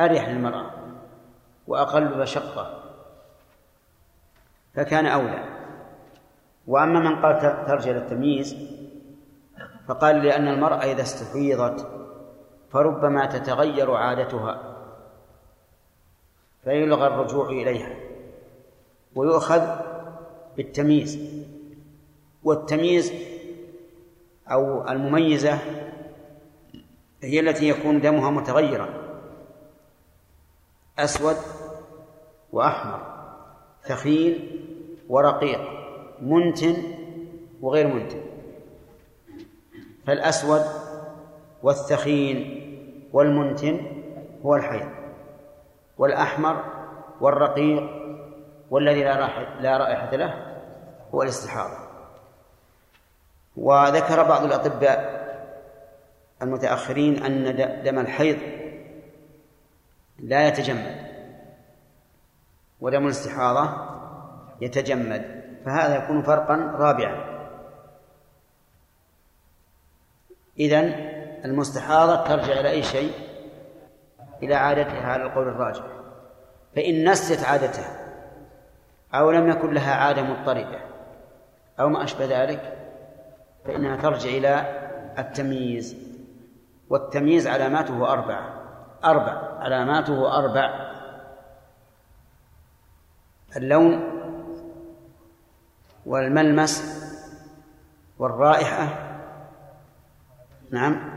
أريح 0.00 0.28
للمرأة 0.28 0.70
وأقل 1.66 2.18
مشقة 2.18 2.82
فكان 4.74 5.06
أولى. 5.06 5.44
وأما 6.66 7.00
من 7.00 7.22
قال 7.22 7.40
ترجع 7.66 7.90
إلى 7.90 7.98
التمييز 7.98 8.56
فقال 9.88 10.16
لأن 10.16 10.48
المرأة 10.48 10.84
إذا 10.84 11.02
استفيضت 11.02 11.95
فربما 12.76 13.26
تتغير 13.26 13.94
عادتها 13.94 14.76
فيلغى 16.64 17.06
الرجوع 17.06 17.48
إليها 17.48 17.96
ويؤخذ 19.14 19.62
بالتمييز 20.56 21.18
والتمييز 22.44 23.12
أو 24.48 24.88
المميزة 24.88 25.58
هي 27.22 27.40
التي 27.40 27.68
يكون 27.68 28.00
دمها 28.00 28.30
متغيرا 28.30 28.88
أسود 30.98 31.36
وأحمر 32.52 33.00
ثخين 33.84 34.60
ورقيق 35.08 35.60
منتن 36.20 36.76
وغير 37.60 37.86
منتن 37.94 38.20
فالأسود 40.06 40.62
والثخين 41.62 42.65
والمنتن 43.16 43.80
هو 44.44 44.56
الحيض 44.56 44.88
والأحمر 45.98 46.64
والرقيق 47.20 47.90
والذي 48.70 49.04
لا 49.04 49.28
لا 49.60 49.76
رائحة 49.76 50.16
له 50.16 50.56
هو 51.14 51.22
الاستحاضة. 51.22 51.86
وذكر 53.56 54.22
بعض 54.22 54.44
الأطباء 54.44 55.16
المتأخرين 56.42 57.22
أن 57.24 57.56
دم 57.84 57.98
الحيض 57.98 58.38
لا 60.18 60.48
يتجمد 60.48 61.06
ودم 62.80 63.04
الاستحاضة 63.04 63.70
يتجمد 64.60 65.22
فهذا 65.64 66.04
يكون 66.04 66.22
فرقا 66.22 66.56
رابعا. 66.78 67.36
إذن 70.58 71.15
المستحاضة 71.44 72.24
ترجع 72.24 72.60
إلى 72.60 72.70
أي 72.70 72.82
شيء؟ 72.82 73.12
إلى 74.42 74.54
عادتها 74.54 75.06
على 75.06 75.22
القول 75.22 75.48
الراجح. 75.48 75.84
فإن 76.76 77.10
نسيت 77.10 77.44
عادتها 77.44 78.06
أو 79.14 79.30
لم 79.30 79.48
يكن 79.48 79.74
لها 79.74 79.94
عادة 79.94 80.22
مضطردة 80.22 80.80
أو 81.80 81.88
ما 81.88 82.04
أشبه 82.04 82.24
ذلك 82.24 82.78
فإنها 83.64 83.96
ترجع 83.96 84.30
إلى 84.30 84.82
التمييز. 85.18 85.96
والتمييز 86.90 87.46
علاماته 87.46 88.12
أربعة. 88.12 88.62
أربع 89.04 89.58
علاماته 89.58 90.38
أربع. 90.38 90.92
اللون 93.56 94.12
والملمس 96.06 97.02
والرائحة. 98.18 98.88
نعم. 100.70 101.15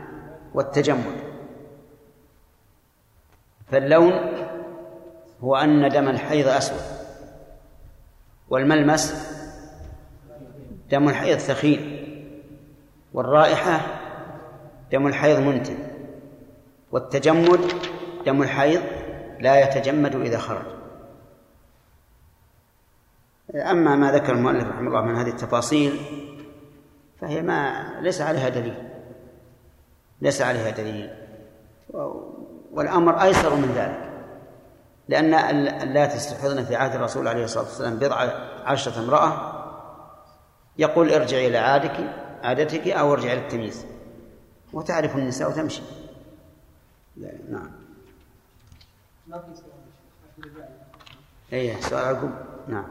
والتجمل. 0.54 1.16
فاللون 3.68 4.12
هو 5.40 5.56
أن 5.56 5.88
دم 5.88 6.08
الحيض 6.08 6.48
أسود 6.48 6.80
والملمس 8.48 9.30
دم 10.90 11.08
الحيض 11.08 11.38
ثخين 11.38 12.06
والرائحة 13.14 13.80
دم 14.92 15.06
الحيض 15.06 15.38
منتن 15.38 15.78
والتجمد 16.92 17.60
دم 18.26 18.42
الحيض 18.42 18.82
لا 19.40 19.60
يتجمد 19.60 20.16
إذا 20.16 20.38
خرج. 20.38 20.66
أما 23.54 23.96
ما 23.96 24.12
ذكر 24.12 24.32
المؤلف 24.32 24.68
رحمه 24.68 24.88
الله 24.88 25.02
من 25.04 25.16
هذه 25.16 25.28
التفاصيل 25.28 26.00
فهي 27.20 27.42
ما 27.42 27.84
ليس 28.00 28.20
عليها 28.20 28.48
دليل. 28.48 28.89
ليس 30.20 30.42
عليها 30.42 30.70
دليل. 30.70 31.10
والأمر 32.72 33.22
أيسر 33.22 33.54
من 33.54 33.72
ذلك 33.76 34.10
لأن 35.08 35.34
اللاتي 35.82 36.16
استحضن 36.16 36.64
في 36.64 36.76
عهد 36.76 36.94
الرسول 36.94 37.28
عليه 37.28 37.44
الصلاة 37.44 37.64
والسلام 37.64 37.96
بضع 37.96 38.16
عشرة 38.64 38.98
امرأة 39.00 39.60
يقول 40.78 41.12
ارجعي 41.12 41.46
إلى 41.46 41.58
عادك 41.58 42.14
عادتك 42.42 42.88
أو 42.88 43.12
ارجعي 43.12 43.36
للتمييز 43.36 43.86
وتعرف 44.72 45.16
النساء 45.16 45.50
وتمشي. 45.50 45.82
نعم. 47.50 47.70
اي 51.52 51.82
سؤال 51.82 52.04
عقب. 52.04 52.30
نعم. 52.68 52.86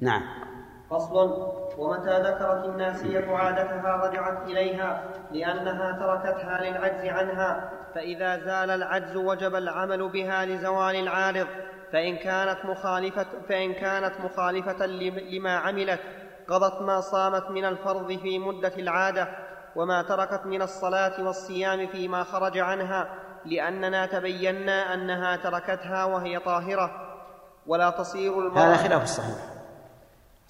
نعم. 0.00 0.22
فصل 0.90 1.52
ومتى 1.78 2.20
ذكرت 2.20 2.64
الناسية 2.64 3.36
عادتها 3.36 3.96
رجعت 3.96 4.42
إليها 4.42 5.04
لأنها 5.30 5.92
تركتها 5.92 6.60
للعجز 6.62 7.04
عنها 7.04 7.70
فإذا 7.94 8.38
زال 8.38 8.70
العجز 8.70 9.16
وجب 9.16 9.54
العمل 9.54 10.08
بها 10.08 10.44
لزوال 10.44 10.96
العارض 10.96 11.46
فإن 11.92 12.16
كانت 12.16 12.64
مخالفة 12.64 13.26
فإن 13.48 13.72
كانت 13.72 14.12
مخالفة 14.20 14.86
لما 14.86 15.56
عملت 15.56 16.00
قضت 16.48 16.82
ما 16.82 17.00
صامت 17.00 17.50
من 17.50 17.64
الفرض 17.64 18.12
في 18.12 18.38
مدة 18.38 18.72
العادة 18.78 19.28
وما 19.76 20.02
تركت 20.02 20.46
من 20.46 20.62
الصلاة 20.62 21.26
والصيام 21.26 21.86
فيما 21.86 22.24
خرج 22.24 22.58
عنها 22.58 23.08
لأننا 23.44 24.06
تبينا 24.06 24.94
أنها 24.94 25.36
تركتها 25.36 26.04
وهي 26.04 26.38
طاهرة. 26.38 26.90
ولا 27.66 27.90
تصير 27.90 28.38
المرأة 28.38 28.62
هذا 28.62 28.76
خلاف 28.76 29.02
الصحيح. 29.02 29.49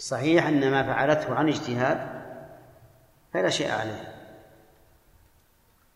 صحيح 0.01 0.47
أن 0.47 0.71
ما 0.71 0.83
فعلته 0.83 1.35
عن 1.35 1.49
اجتهاد 1.49 2.23
فلا 3.33 3.49
شيء 3.49 3.73
عليه. 3.73 4.15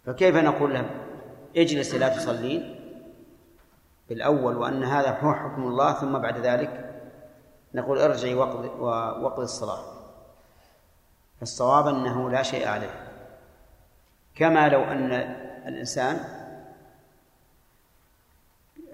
فكيف 0.07 0.37
نقول 0.37 0.75
له 0.75 0.91
اجلس 1.57 1.95
لا 1.95 2.09
تصلين. 2.09 2.81
بالأول 4.09 4.57
وأن 4.57 4.85
هذا 4.85 5.19
هو 5.19 5.35
حكم 5.35 5.63
الله 5.63 5.93
ثم 5.93 6.19
بعد 6.19 6.39
ذلك 6.39 7.01
نقول 7.75 7.99
ارجعي 7.99 8.35
وقضي 8.35 9.43
الصلاة. 9.43 9.85
الصواب 11.43 11.87
أنه 11.87 12.31
لا 12.31 12.43
شيء 12.43 12.69
عليه. 12.69 13.11
كما 14.35 14.69
لو 14.69 14.83
أن 14.83 15.13
الإنسان 15.67 16.19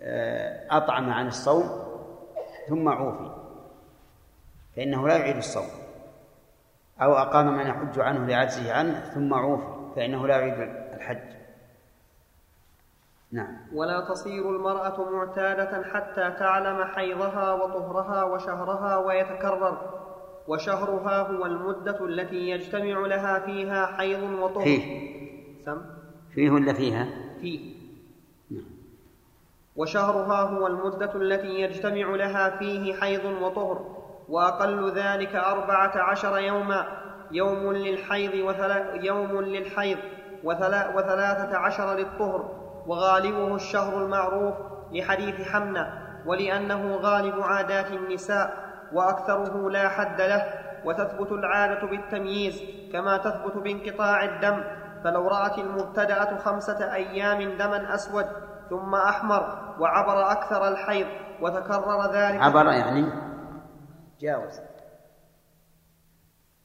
آه، 0.03 0.77
أطعم 0.77 1.11
عن 1.11 1.27
الصوم 1.27 1.85
ثم 2.69 2.89
عوفي. 2.89 3.40
فإنه 4.77 5.09
لا 5.09 5.17
يعيد 5.17 5.37
الصوم. 5.37 5.69
أو 7.03 7.13
أقام 7.13 7.57
من 7.57 7.67
يحج 7.67 8.01
عنه 8.01 8.27
لعجزه 8.27 8.73
عنه 8.73 9.01
ثم 9.15 9.35
عوفي 9.35 9.95
فإنه 9.97 10.27
لا 10.27 10.37
يعيد 10.37 10.71
الحج. 10.95 11.41
نعم. 13.33 13.57
ولا 13.75 14.01
تصير 14.01 14.51
المرأة 14.51 15.11
معتادة 15.11 15.83
حتى 15.83 16.31
تعلم 16.39 16.85
حيضها 16.85 17.53
وطهرها 17.53 18.25
وشهرها 18.25 18.97
ويتكرر 18.97 20.01
وشهرها 20.49 21.19
هو 21.19 21.47
المدة 21.47 22.05
التي 22.05 22.51
يجتمع 22.51 23.07
لها 23.07 23.39
فيها 23.39 23.87
حيض 23.87 24.23
وطهر. 24.23 24.65
فيه. 24.65 25.11
سم؟ 25.67 25.83
فيه 26.35 26.51
ولا 26.51 26.73
فيها؟ 26.73 27.09
فيه. 27.41 27.75
نعم. 28.51 28.65
وشهرها 29.77 30.41
هو 30.41 30.67
المدة 30.67 31.15
التي 31.15 31.61
يجتمع 31.61 32.17
لها 32.17 32.59
فيه 32.59 32.95
حيض 32.95 33.25
وطهر. 33.25 34.00
وأقل 34.31 34.93
ذلك 34.93 35.37
أربعة 35.37 35.93
عشر 35.97 36.39
يوما 36.39 36.87
يوم 37.31 37.73
للحيض 37.73 38.35
يوم 38.95 39.41
للحيض 39.41 39.99
وثلا 40.45 40.97
وثلاثة 40.97 41.57
عشر 41.57 41.95
للطهر 41.95 42.61
وغالبه 42.87 43.55
الشهر 43.55 44.05
المعروف 44.05 44.55
لحديث 44.93 45.49
حمنة 45.49 45.93
ولأنه 46.27 46.97
غالب 46.97 47.41
عادات 47.41 47.93
النساء 47.93 48.71
وأكثره 48.93 49.71
لا 49.71 49.89
حد 49.89 50.21
له 50.21 50.45
وتثبت 50.85 51.33
العادة 51.33 51.87
بالتمييز 51.87 52.63
كما 52.93 53.17
تثبت 53.17 53.57
بانقطاع 53.57 54.25
الدم 54.25 54.65
فلو 55.05 55.29
رأت 55.29 55.59
المبتدأة 55.59 56.39
خمسة 56.39 56.95
أيام 56.95 57.57
دما 57.59 57.95
أسود 57.95 58.27
ثم 58.71 58.95
أحمر 58.95 59.59
وعبر 59.81 60.31
أكثر 60.33 60.69
الحيض 60.69 61.07
وتكرر 61.41 62.13
ذلك 62.13 62.43
عبر 62.43 62.67
يعني؟ 62.67 63.30
جاوز. 64.21 64.61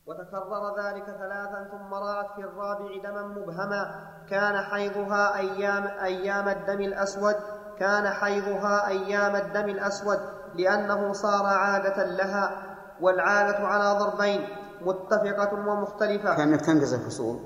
وتكرر 0.05 0.79
ذلك 0.79 1.05
ثلاثا 1.05 1.69
ثم 1.71 1.93
رأت 1.93 2.31
في 2.35 2.41
الرابع 2.41 2.87
دما 3.03 3.27
مبهما. 3.27 4.07
كان 4.29 4.57
حيضها 4.57 5.37
أيام 5.37 5.87
أيام 5.87 6.49
الدم 6.49 6.81
الأسود 6.81 7.35
كان 7.79 8.07
حيضها 8.07 8.87
أيام 8.87 9.35
الدم 9.35 9.69
الأسود 9.69 10.19
لأنه 10.55 11.13
صار 11.13 11.45
عادة 11.45 12.05
لها. 12.05 12.75
والعادة 13.01 13.57
على 13.57 13.99
ضربين 13.99 14.47
متفقة 14.81 15.53
ومختلفة. 15.53 16.35
كأنك 16.35 16.61
تنقز 16.61 16.93
الفصول. 16.93 17.39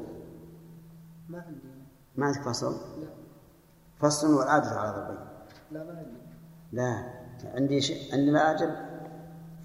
ما 1.29 1.41
عندي. 1.47 1.69
ما 2.15 2.25
عندك 2.25 2.41
فصل؟ 2.41 2.71
لا. 2.71 3.07
فصل 3.99 4.33
والعادة 4.33 4.69
على 4.69 4.91
ضربين. 4.91 5.27
لا 5.71 5.83
ما 5.83 5.97
عندي. 5.97 6.19
لا. 6.71 7.19
عندي 7.55 7.81
شيء 7.81 8.13
عندي 8.13 8.31
لا 8.31 8.51
أجل 8.51 8.88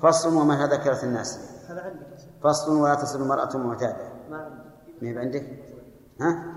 فصل 0.05 0.36
وما 0.36 0.66
ذكرت 0.66 1.05
الناس؟ 1.05 1.39
هذا 1.68 1.82
عندي 1.82 2.05
فصل. 2.43 2.76
ولا 2.76 2.94
تصل 2.94 3.22
المرأة 3.22 3.56
معتادة 3.56 4.12
ما 4.31 4.36
عندي. 4.36 5.12
ما 5.14 5.20
عندك؟ 5.20 5.64
ها؟ 6.20 6.55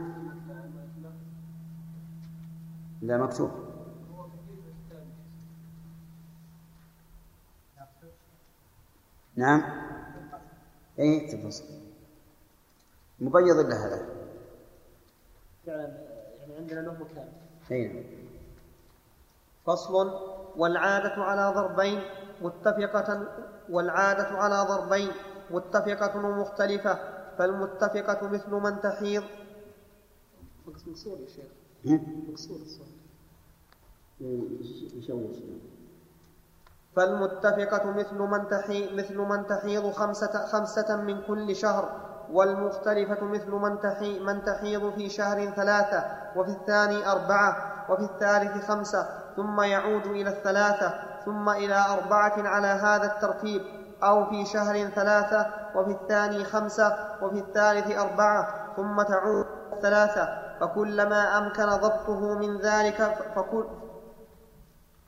لا 3.02 3.18
مكتوب. 3.18 3.52
نعم. 9.36 9.64
اي 11.00 11.20
تفصل. 11.20 11.66
مبيض 13.20 13.58
الا 13.58 13.76
هذا؟ 13.86 14.06
فعلا 15.66 15.88
يعني 16.40 16.56
عندنا 16.58 16.80
له 16.80 16.94
مكان 16.94 17.30
اي 17.72 17.88
نعم 17.88 18.04
فصل 19.66 19.94
والعادة 20.56 21.24
على 21.24 21.54
ضربين. 21.56 22.27
متفقة 22.42 23.28
والعادة 23.70 24.28
على 24.28 24.66
ضربين 24.70 25.12
متفقة 25.52 26.26
ومختلفة 26.26 27.00
فالمتفقة 27.38 28.28
مثل 28.28 28.52
من 28.52 28.82
تحيض. 28.82 29.24
يا 30.68 31.28
شيخ 31.28 31.46
فالمتفقة 36.96 37.92
مثل 37.92 38.18
من 38.18 38.48
تحي 38.50 38.96
مثل 38.96 39.18
من 39.18 39.48
تحيض 39.48 39.92
خمسة 39.92 40.46
خمسة 40.46 40.96
من 40.96 41.22
كل 41.22 41.56
شهر 41.56 41.86
والمختلفة 42.32 43.26
مثل 43.26 43.52
من 43.52 43.82
تحي 43.82 44.20
من 44.20 44.44
تحيض 44.46 44.94
في 44.94 45.10
شهر 45.10 45.46
ثلاثة 45.52 46.06
وفي 46.36 46.52
الثاني 46.52 47.12
أربعة 47.12 47.52
وفي 47.92 48.04
الثالث 48.04 48.66
خمسة 48.66 49.10
ثم 49.36 49.62
يعود 49.62 50.06
إلى 50.06 50.30
الثلاثة. 50.30 51.17
ثم 51.28 51.50
إلى 51.50 51.86
أربعة 51.90 52.48
على 52.48 52.68
هذا 52.68 53.16
الترتيب 53.16 53.62
أو 54.04 54.26
في 54.30 54.46
شهر 54.46 54.90
ثلاثة 54.90 55.48
وفي 55.76 55.92
الثاني 55.92 56.44
خمسة 56.44 57.18
وفي 57.22 57.40
الثالث 57.40 57.98
أربعة 57.98 58.74
ثم 58.76 59.02
تعود 59.02 59.46
ثلاثة 59.82 60.28
فكلما 60.60 61.38
أمكن 61.38 61.66
ضبطه 61.66 62.40
من 62.40 62.58
ذلك 62.58 62.96
فكل 63.36 63.66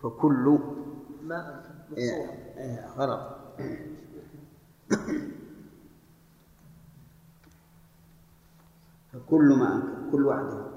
فكل 0.04 0.60
ما 1.24 1.62
إيه، 1.98 2.30
إيه، 2.58 2.88
غلط. 2.98 3.22
فكل 9.14 9.58
ما 9.60 9.74
أمكن 9.74 10.12
كل 10.12 10.26
واحدة 10.26 10.69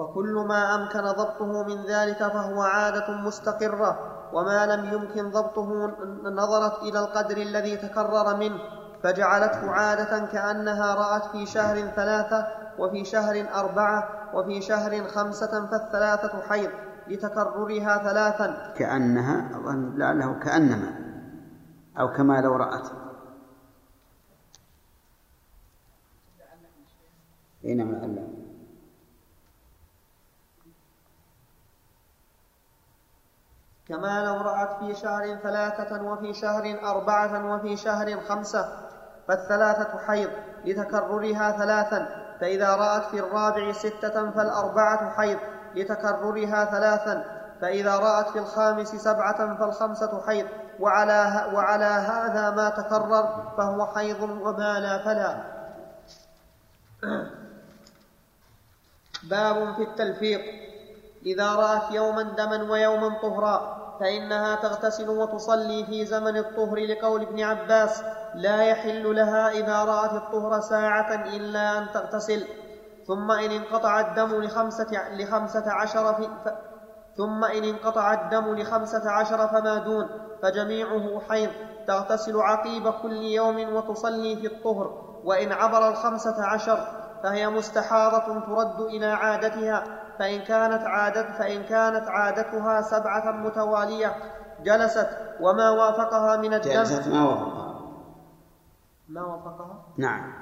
فكل 0.00 0.44
ما 0.48 0.74
أمكن 0.74 1.00
ضبطه 1.00 1.62
من 1.62 1.84
ذلك 1.84 2.18
فهو 2.18 2.62
عادة 2.62 3.10
مستقرة 3.10 3.98
وما 4.32 4.66
لم 4.66 4.84
يمكن 4.94 5.30
ضبطه 5.30 5.92
نظرت 6.24 6.82
إلى 6.82 6.98
القدر 6.98 7.36
الذي 7.36 7.76
تكرر 7.76 8.36
منه 8.36 8.58
فجعلته 9.02 9.70
عادة 9.70 10.26
كأنها 10.26 10.94
رأت 10.94 11.24
في 11.24 11.46
شهر 11.46 11.80
ثلاثة 11.80 12.46
وفي 12.78 13.04
شهر 13.04 13.46
أربعة 13.54 14.08
وفي 14.34 14.60
شهر 14.60 15.04
خمسة 15.04 15.66
فالثلاثة 15.66 16.42
حيض 16.48 16.70
لتكررها 17.08 17.98
ثلاثا. 17.98 18.74
كأنها 18.76 19.56
أظن 19.56 19.98
لعله 19.98 20.38
كأنما 20.38 20.92
أو 21.98 22.12
كما 22.12 22.40
لو 22.40 22.56
رأت. 22.56 22.88
اي 27.64 27.74
نعم 27.74 28.39
كما 33.90 34.24
لو 34.24 34.36
رأت 34.36 34.78
في 34.78 34.94
شهر 34.94 35.36
ثلاثة 35.42 36.02
وفي 36.02 36.34
شهر 36.34 36.78
أربعة 36.84 37.54
وفي 37.54 37.76
شهر 37.76 38.20
خمسة 38.28 38.68
فالثلاثة 39.28 39.98
حيض 40.06 40.30
لتكررها 40.64 41.52
ثلاثا 41.52 42.08
فإذا 42.40 42.76
رأت 42.76 43.02
في 43.02 43.18
الرابع 43.18 43.72
ستة 43.72 44.30
فالأربعة 44.30 45.10
حيض 45.10 45.38
لتكررها 45.74 46.64
ثلاثا 46.64 47.24
فإذا 47.60 47.96
رأت 47.96 48.28
في 48.28 48.38
الخامس 48.38 48.88
سبعة 48.88 49.56
فالخمسة 49.56 50.22
حيض 50.26 50.46
وعلى, 50.80 51.50
وعلى 51.54 51.84
هذا 51.84 52.50
ما 52.50 52.70
تكرر 52.70 53.52
فهو 53.56 53.86
حيض 53.86 54.22
وما 54.22 54.80
لا 54.80 55.04
فلا. 55.04 55.44
باب 59.22 59.74
في 59.74 59.82
التلفيق. 59.82 60.40
إذا 61.26 61.54
رأت 61.54 61.90
يوما 61.90 62.22
دما 62.22 62.70
ويوما 62.70 63.18
طهرا 63.22 63.79
فإنها 64.00 64.54
تغتسل 64.54 65.08
وتصلي 65.10 65.84
في 65.84 66.06
زمن 66.06 66.36
الطهر 66.36 66.78
لقول 66.78 67.22
ابن 67.22 67.40
عباس 67.42 68.02
لا 68.34 68.62
يحل 68.62 69.14
لها 69.16 69.50
إذا 69.50 69.84
رأت 69.84 70.12
الطهر 70.12 70.60
ساعة 70.60 71.14
إلا 71.14 71.78
أن 71.78 71.90
تغتسل. 71.92 72.48
ثم 73.06 73.30
إن 73.30 73.50
انقطع 73.50 74.00
الدم 74.00 74.40
لخمسة, 74.42 75.08
لخمسة 75.10 75.64
عشر 75.72 76.14
في 76.14 76.28
ف 76.44 76.48
ثم 77.16 77.44
إن 77.44 77.64
انقطع 77.64 78.12
الدم 78.12 78.54
لخمسة 78.54 79.10
عشر 79.10 79.48
فما 79.48 79.78
دون 79.78 80.08
فجميعه 80.42 81.20
حيض. 81.20 81.52
تغتسل 81.86 82.36
عقيب 82.36 82.90
كل 82.90 83.12
يوم 83.22 83.72
وتصلي 83.74 84.36
في 84.36 84.46
الطهر. 84.46 84.94
وإن 85.22 85.52
عبر 85.52 85.88
الخمسة 85.88 86.34
عشر 86.44 86.86
فهي 87.22 87.48
مستحاضة 87.48 88.40
ترد 88.40 88.80
إلى 88.80 89.06
عادتها. 89.06 89.84
فإن 90.20 90.40
كانت 90.40 90.82
عادت 90.82 91.30
فإن 91.38 91.62
كانت 91.62 92.08
عادتها 92.08 92.82
سبعة 92.82 93.32
متوالية 93.32 94.16
جلست 94.62 95.08
وما 95.40 95.70
وافقها 95.70 96.36
من 96.36 96.54
الدم. 96.54 96.70
جلست 96.70 97.08
ما 97.08 97.24
وافقها. 97.24 97.80
ما 99.08 99.22
وافقها؟ 99.24 99.82
نعم. 99.96 100.32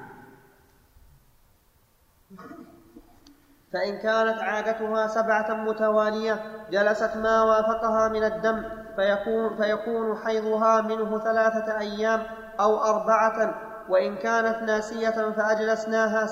فإن 3.73 3.97
كانت 3.97 4.39
عادتها 4.39 5.07
سبعة 5.07 5.53
متوالية 5.53 6.65
جلست 6.71 7.15
ما 7.15 7.43
وافقها 7.43 8.07
من 8.07 8.23
الدم 8.23 8.63
فيكون, 8.95 9.57
فيكون 9.57 10.17
حيضها 10.17 10.81
منه 10.81 11.19
ثلاثة 11.19 11.79
أيام 11.79 12.23
أو 12.59 12.83
أربعة 12.83 13.55
وإن 13.89 14.15
كانت 14.15 14.63
ناسية 14.63 15.31
فأجلسناها 15.31 16.27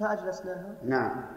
فأجلسناها؟ 0.00 0.74
نعم. 0.82 1.33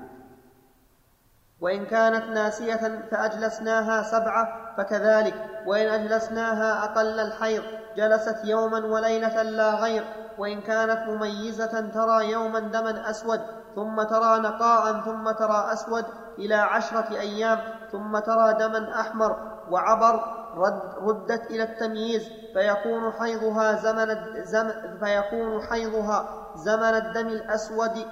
وإن 1.61 1.85
كانت 1.85 2.23
ناسية 2.25 3.07
فأجلسناها 3.11 4.03
سبعة 4.03 4.73
فكذلك 4.77 5.33
وإن 5.65 5.87
أجلسناها 5.87 6.83
أقل 6.83 7.19
الحيض 7.19 7.63
جلست 7.97 8.37
يوما 8.43 8.85
وليلة 8.85 9.41
لا 9.41 9.75
غير 9.75 10.03
وإن 10.37 10.61
كانت 10.61 11.09
مميزة 11.09 11.89
ترى 11.93 12.31
يوما 12.31 12.59
دما 12.59 13.09
أسود 13.09 13.41
ثم 13.75 14.03
ترى 14.03 14.39
نقاء 14.39 15.01
ثم 15.01 15.31
ترى 15.31 15.73
أسود 15.73 16.05
إلى 16.39 16.55
عشرة 16.55 17.19
أيام 17.19 17.59
ثم 17.91 18.19
ترى 18.19 18.53
دما 18.53 18.99
أحمر 18.99 19.35
وعبر 19.71 20.37
رد 20.55 20.81
ردت 21.01 21.51
إلى 21.51 21.63
التمييز 21.63 22.29
فيكون 22.53 23.11
حيضها 23.11 23.73
زمن 23.75 24.15
زم 24.43 24.71
فيكون 25.03 25.61
حيضها 25.61 26.25
زمن 26.55 26.83
الدم 26.95 27.27
الأسود 27.27 28.05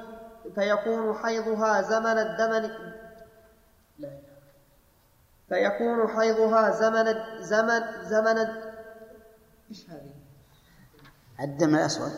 فيكون 0.55 1.15
حيضها 1.23 1.81
زمن 1.81 2.17
الدم 2.17 2.69
فيكون 5.49 6.07
حيضها 6.07 6.71
زمن 6.71 7.15
زمن 7.39 7.81
زمن 8.03 8.37
إيش 9.69 9.89
هذه؟ 9.89 10.13
الدم 11.43 11.75
الأسود. 11.75 12.11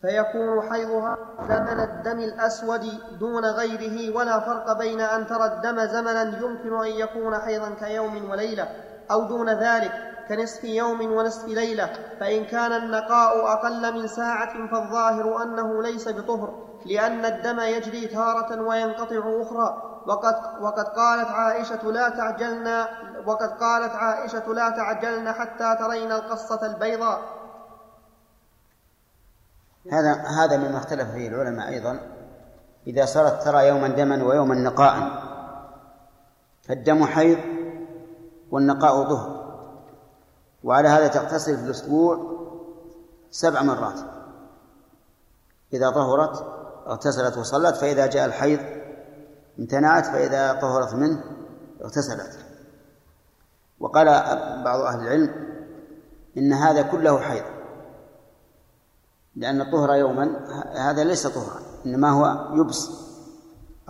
فيكون 0.00 0.70
حيضها 0.70 1.16
زمن 1.48 1.80
الدم 1.80 2.18
الأسود 2.18 2.86
دون 3.18 3.44
غيره 3.44 4.16
ولا 4.16 4.40
فرق 4.40 4.78
بين 4.78 5.00
أن 5.00 5.26
ترى 5.26 5.44
الدم 5.46 5.86
زمنا 5.86 6.22
يمكن 6.22 6.84
أن 6.84 6.86
يكون 6.86 7.38
حيضا 7.38 7.74
كيوم 7.74 8.30
وليلة 8.30 8.68
أو 9.10 9.24
دون 9.24 9.48
ذلك 9.48 9.92
كنصف 10.28 10.64
يوم 10.64 11.12
ونصف 11.12 11.48
ليلة. 11.48 11.92
فإن 12.20 12.44
كان 12.44 12.72
النقاء 12.72 13.52
أقل 13.52 13.94
من 14.00 14.06
ساعة 14.06 14.66
فالظاهر 14.66 15.42
أنه 15.42 15.82
ليس 15.82 16.08
بطهر 16.08 16.68
لأن 16.86 17.24
الدم 17.24 17.60
يجري 17.60 18.06
تارة 18.06 18.62
وينقطع 18.62 19.42
أخرى. 19.42 19.89
وقد, 20.10 20.34
وقد 20.60 20.88
قالت 20.88 21.28
عائشة 21.28 21.90
لا 21.90 22.08
تعجلن 22.08 22.84
وقد 23.26 23.48
قالت 23.48 23.94
عائشة 23.94 24.52
لا 24.52 24.70
تعجلن 24.70 25.32
حتى 25.32 25.76
ترين 25.78 26.12
القصة 26.12 26.66
البيضاء. 26.66 27.20
هذا 29.92 30.12
هذا 30.12 30.56
مما 30.56 30.78
اختلف 30.78 31.10
فيه 31.10 31.28
العلماء 31.28 31.68
أيضا. 31.68 32.00
إذا 32.86 33.04
صارت 33.04 33.42
ترى 33.42 33.68
يوما 33.68 33.88
دما 33.88 34.24
ويوما 34.24 34.54
نقاء 34.54 35.22
فالدم 36.62 37.04
حيض 37.04 37.38
والنقاء 38.50 39.08
ظهر. 39.08 39.40
وعلى 40.64 40.88
هذا 40.88 41.08
تغتسل 41.08 41.56
في 41.56 41.64
الأسبوع 41.64 42.18
سبع 43.30 43.62
مرات. 43.62 44.00
إذا 45.72 45.90
طهرت 45.90 46.46
اغتسلت 46.86 47.38
وصلت 47.38 47.76
فإذا 47.76 48.06
جاء 48.06 48.26
الحيض 48.26 48.79
امتنعت 49.60 50.06
فإذا 50.06 50.52
طهرت 50.52 50.94
منه 50.94 51.24
اغتسلت. 51.82 52.38
وقال 53.80 54.06
بعض 54.64 54.80
أهل 54.80 55.00
العلم 55.00 55.34
إن 56.36 56.52
هذا 56.52 56.82
كله 56.82 57.20
حيض 57.20 57.44
لأن 59.36 59.60
الطهر 59.60 59.94
يوما 59.94 60.30
هذا 60.90 61.04
ليس 61.04 61.26
طهرا 61.26 61.60
إنما 61.86 62.10
هو 62.10 62.54
يبس 62.60 62.90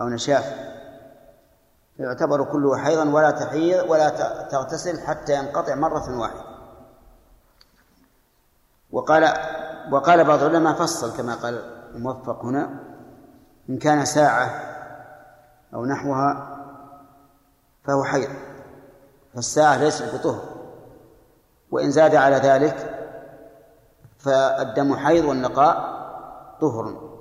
أو 0.01 0.09
نشاف. 0.09 0.71
فيعتبر 1.97 2.43
كله 2.43 2.77
حيضا 2.77 3.09
ولا 3.09 3.31
تحيض 3.31 3.89
ولا 3.89 4.09
تغتسل 4.51 4.99
حتى 4.99 5.35
ينقطع 5.35 5.75
مرة 5.75 6.19
واحدة. 6.19 6.45
وقال 8.91 9.33
وقال 9.91 10.23
بعض 10.23 10.43
العلماء 10.43 10.73
فصل 10.73 11.17
كما 11.17 11.35
قال 11.35 11.61
الموفق 11.95 12.45
هنا 12.45 12.79
إن 13.69 13.77
كان 13.77 14.05
ساعة 14.05 14.70
أو 15.73 15.85
نحوها 15.85 16.57
فهو 17.83 18.03
حيض 18.03 18.29
فالساعة 19.33 19.77
ليست 19.77 20.15
بطهر 20.15 20.41
وإن 21.71 21.91
زاد 21.91 22.15
على 22.15 22.35
ذلك 22.35 22.97
فالدم 24.17 24.95
حيض 24.95 25.25
والنقاء 25.25 26.01
طهر. 26.61 27.11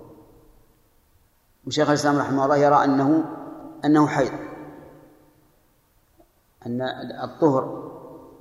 وشيخ 1.66 1.88
الإسلام 1.88 2.18
رحمه 2.18 2.44
الله 2.44 2.56
يرى 2.56 2.84
أنه 2.84 3.24
أنه 3.84 4.06
حيض. 4.06 4.32
أن 6.66 6.82
الطهر 7.24 7.90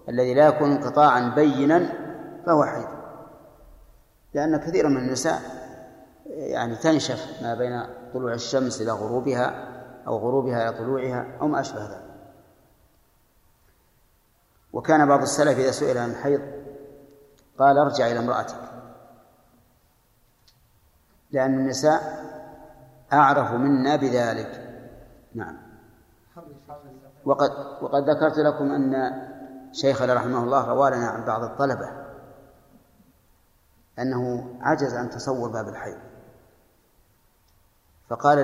الذي 0.09 0.33
لا 0.33 0.47
يكون 0.47 0.71
انقطاعا 0.71 1.29
بينا 1.35 1.89
فهو 2.45 2.63
حيض. 2.63 2.87
لأن 4.33 4.57
كثيرا 4.57 4.89
من 4.89 4.97
النساء 4.97 5.41
يعني 6.25 6.75
تنشف 6.75 7.41
ما 7.41 7.53
بين 7.53 7.83
طلوع 8.13 8.33
الشمس 8.33 8.81
إلى 8.81 8.91
غروبها 8.91 9.68
أو 10.09 10.17
غروبها 10.17 10.69
إلى 10.69 10.77
طلوعها 10.77 11.37
أو 11.41 11.47
ما 11.47 11.59
أشبه 11.59 11.85
ذلك. 11.85 12.09
وكان 14.73 15.07
بعض 15.07 15.21
السلف 15.21 15.59
إذا 15.59 15.71
سئل 15.71 15.97
عن 15.97 16.09
الحيض 16.09 16.41
قال 17.59 17.77
ارجع 17.77 18.07
إلى 18.07 18.19
امرأتك 18.19 18.69
لأن 21.31 21.53
النساء 21.53 22.25
أعرف 23.13 23.51
منا 23.51 23.95
بذلك. 23.95 24.65
نعم. 25.35 25.57
وقد 27.25 27.51
وقد 27.81 28.09
ذكرت 28.09 28.37
لكم 28.37 28.71
أن 28.71 28.93
شيخنا 29.71 30.13
رحمه 30.13 30.43
الله 30.43 30.67
روى 30.67 30.89
لنا 30.89 31.07
عن 31.07 31.25
بعض 31.25 31.43
الطلبة 31.43 31.89
أنه 33.99 34.55
عجز 34.61 34.93
عن 34.93 35.09
تصور 35.09 35.49
باب 35.49 35.67
الحيض. 35.67 35.97
فقال 38.09 38.37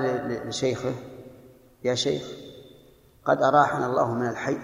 لشيخه 0.48 0.94
يا 1.86 1.94
شيخ 1.94 2.22
قد 3.24 3.42
أراحنا 3.42 3.86
الله 3.86 4.14
من 4.14 4.28
الحي 4.28 4.58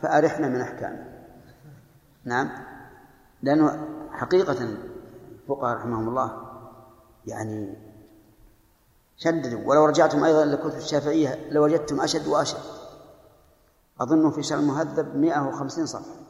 فأرحنا 0.00 0.48
من 0.48 0.60
أحكامه. 0.60 1.04
نعم. 2.24 2.50
لأنه 3.42 3.88
حقيقة 4.12 4.52
الفقهاء 4.52 5.76
رحمهم 5.76 6.08
الله 6.08 6.42
يعني 7.26 7.76
شددوا 9.16 9.60
ولو 9.64 9.84
رجعتم 9.84 10.24
أيضا 10.24 10.42
إلى 10.42 10.56
كتب 10.56 10.76
الشافعية 10.76 11.50
لوجدتم 11.50 12.00
أشد 12.00 12.26
وأشد. 12.26 12.58
أظن 14.00 14.30
في 14.30 14.42
شرح 14.42 14.58
المهذب 14.58 15.16
150 15.16 15.86
صفحة. 15.86 16.27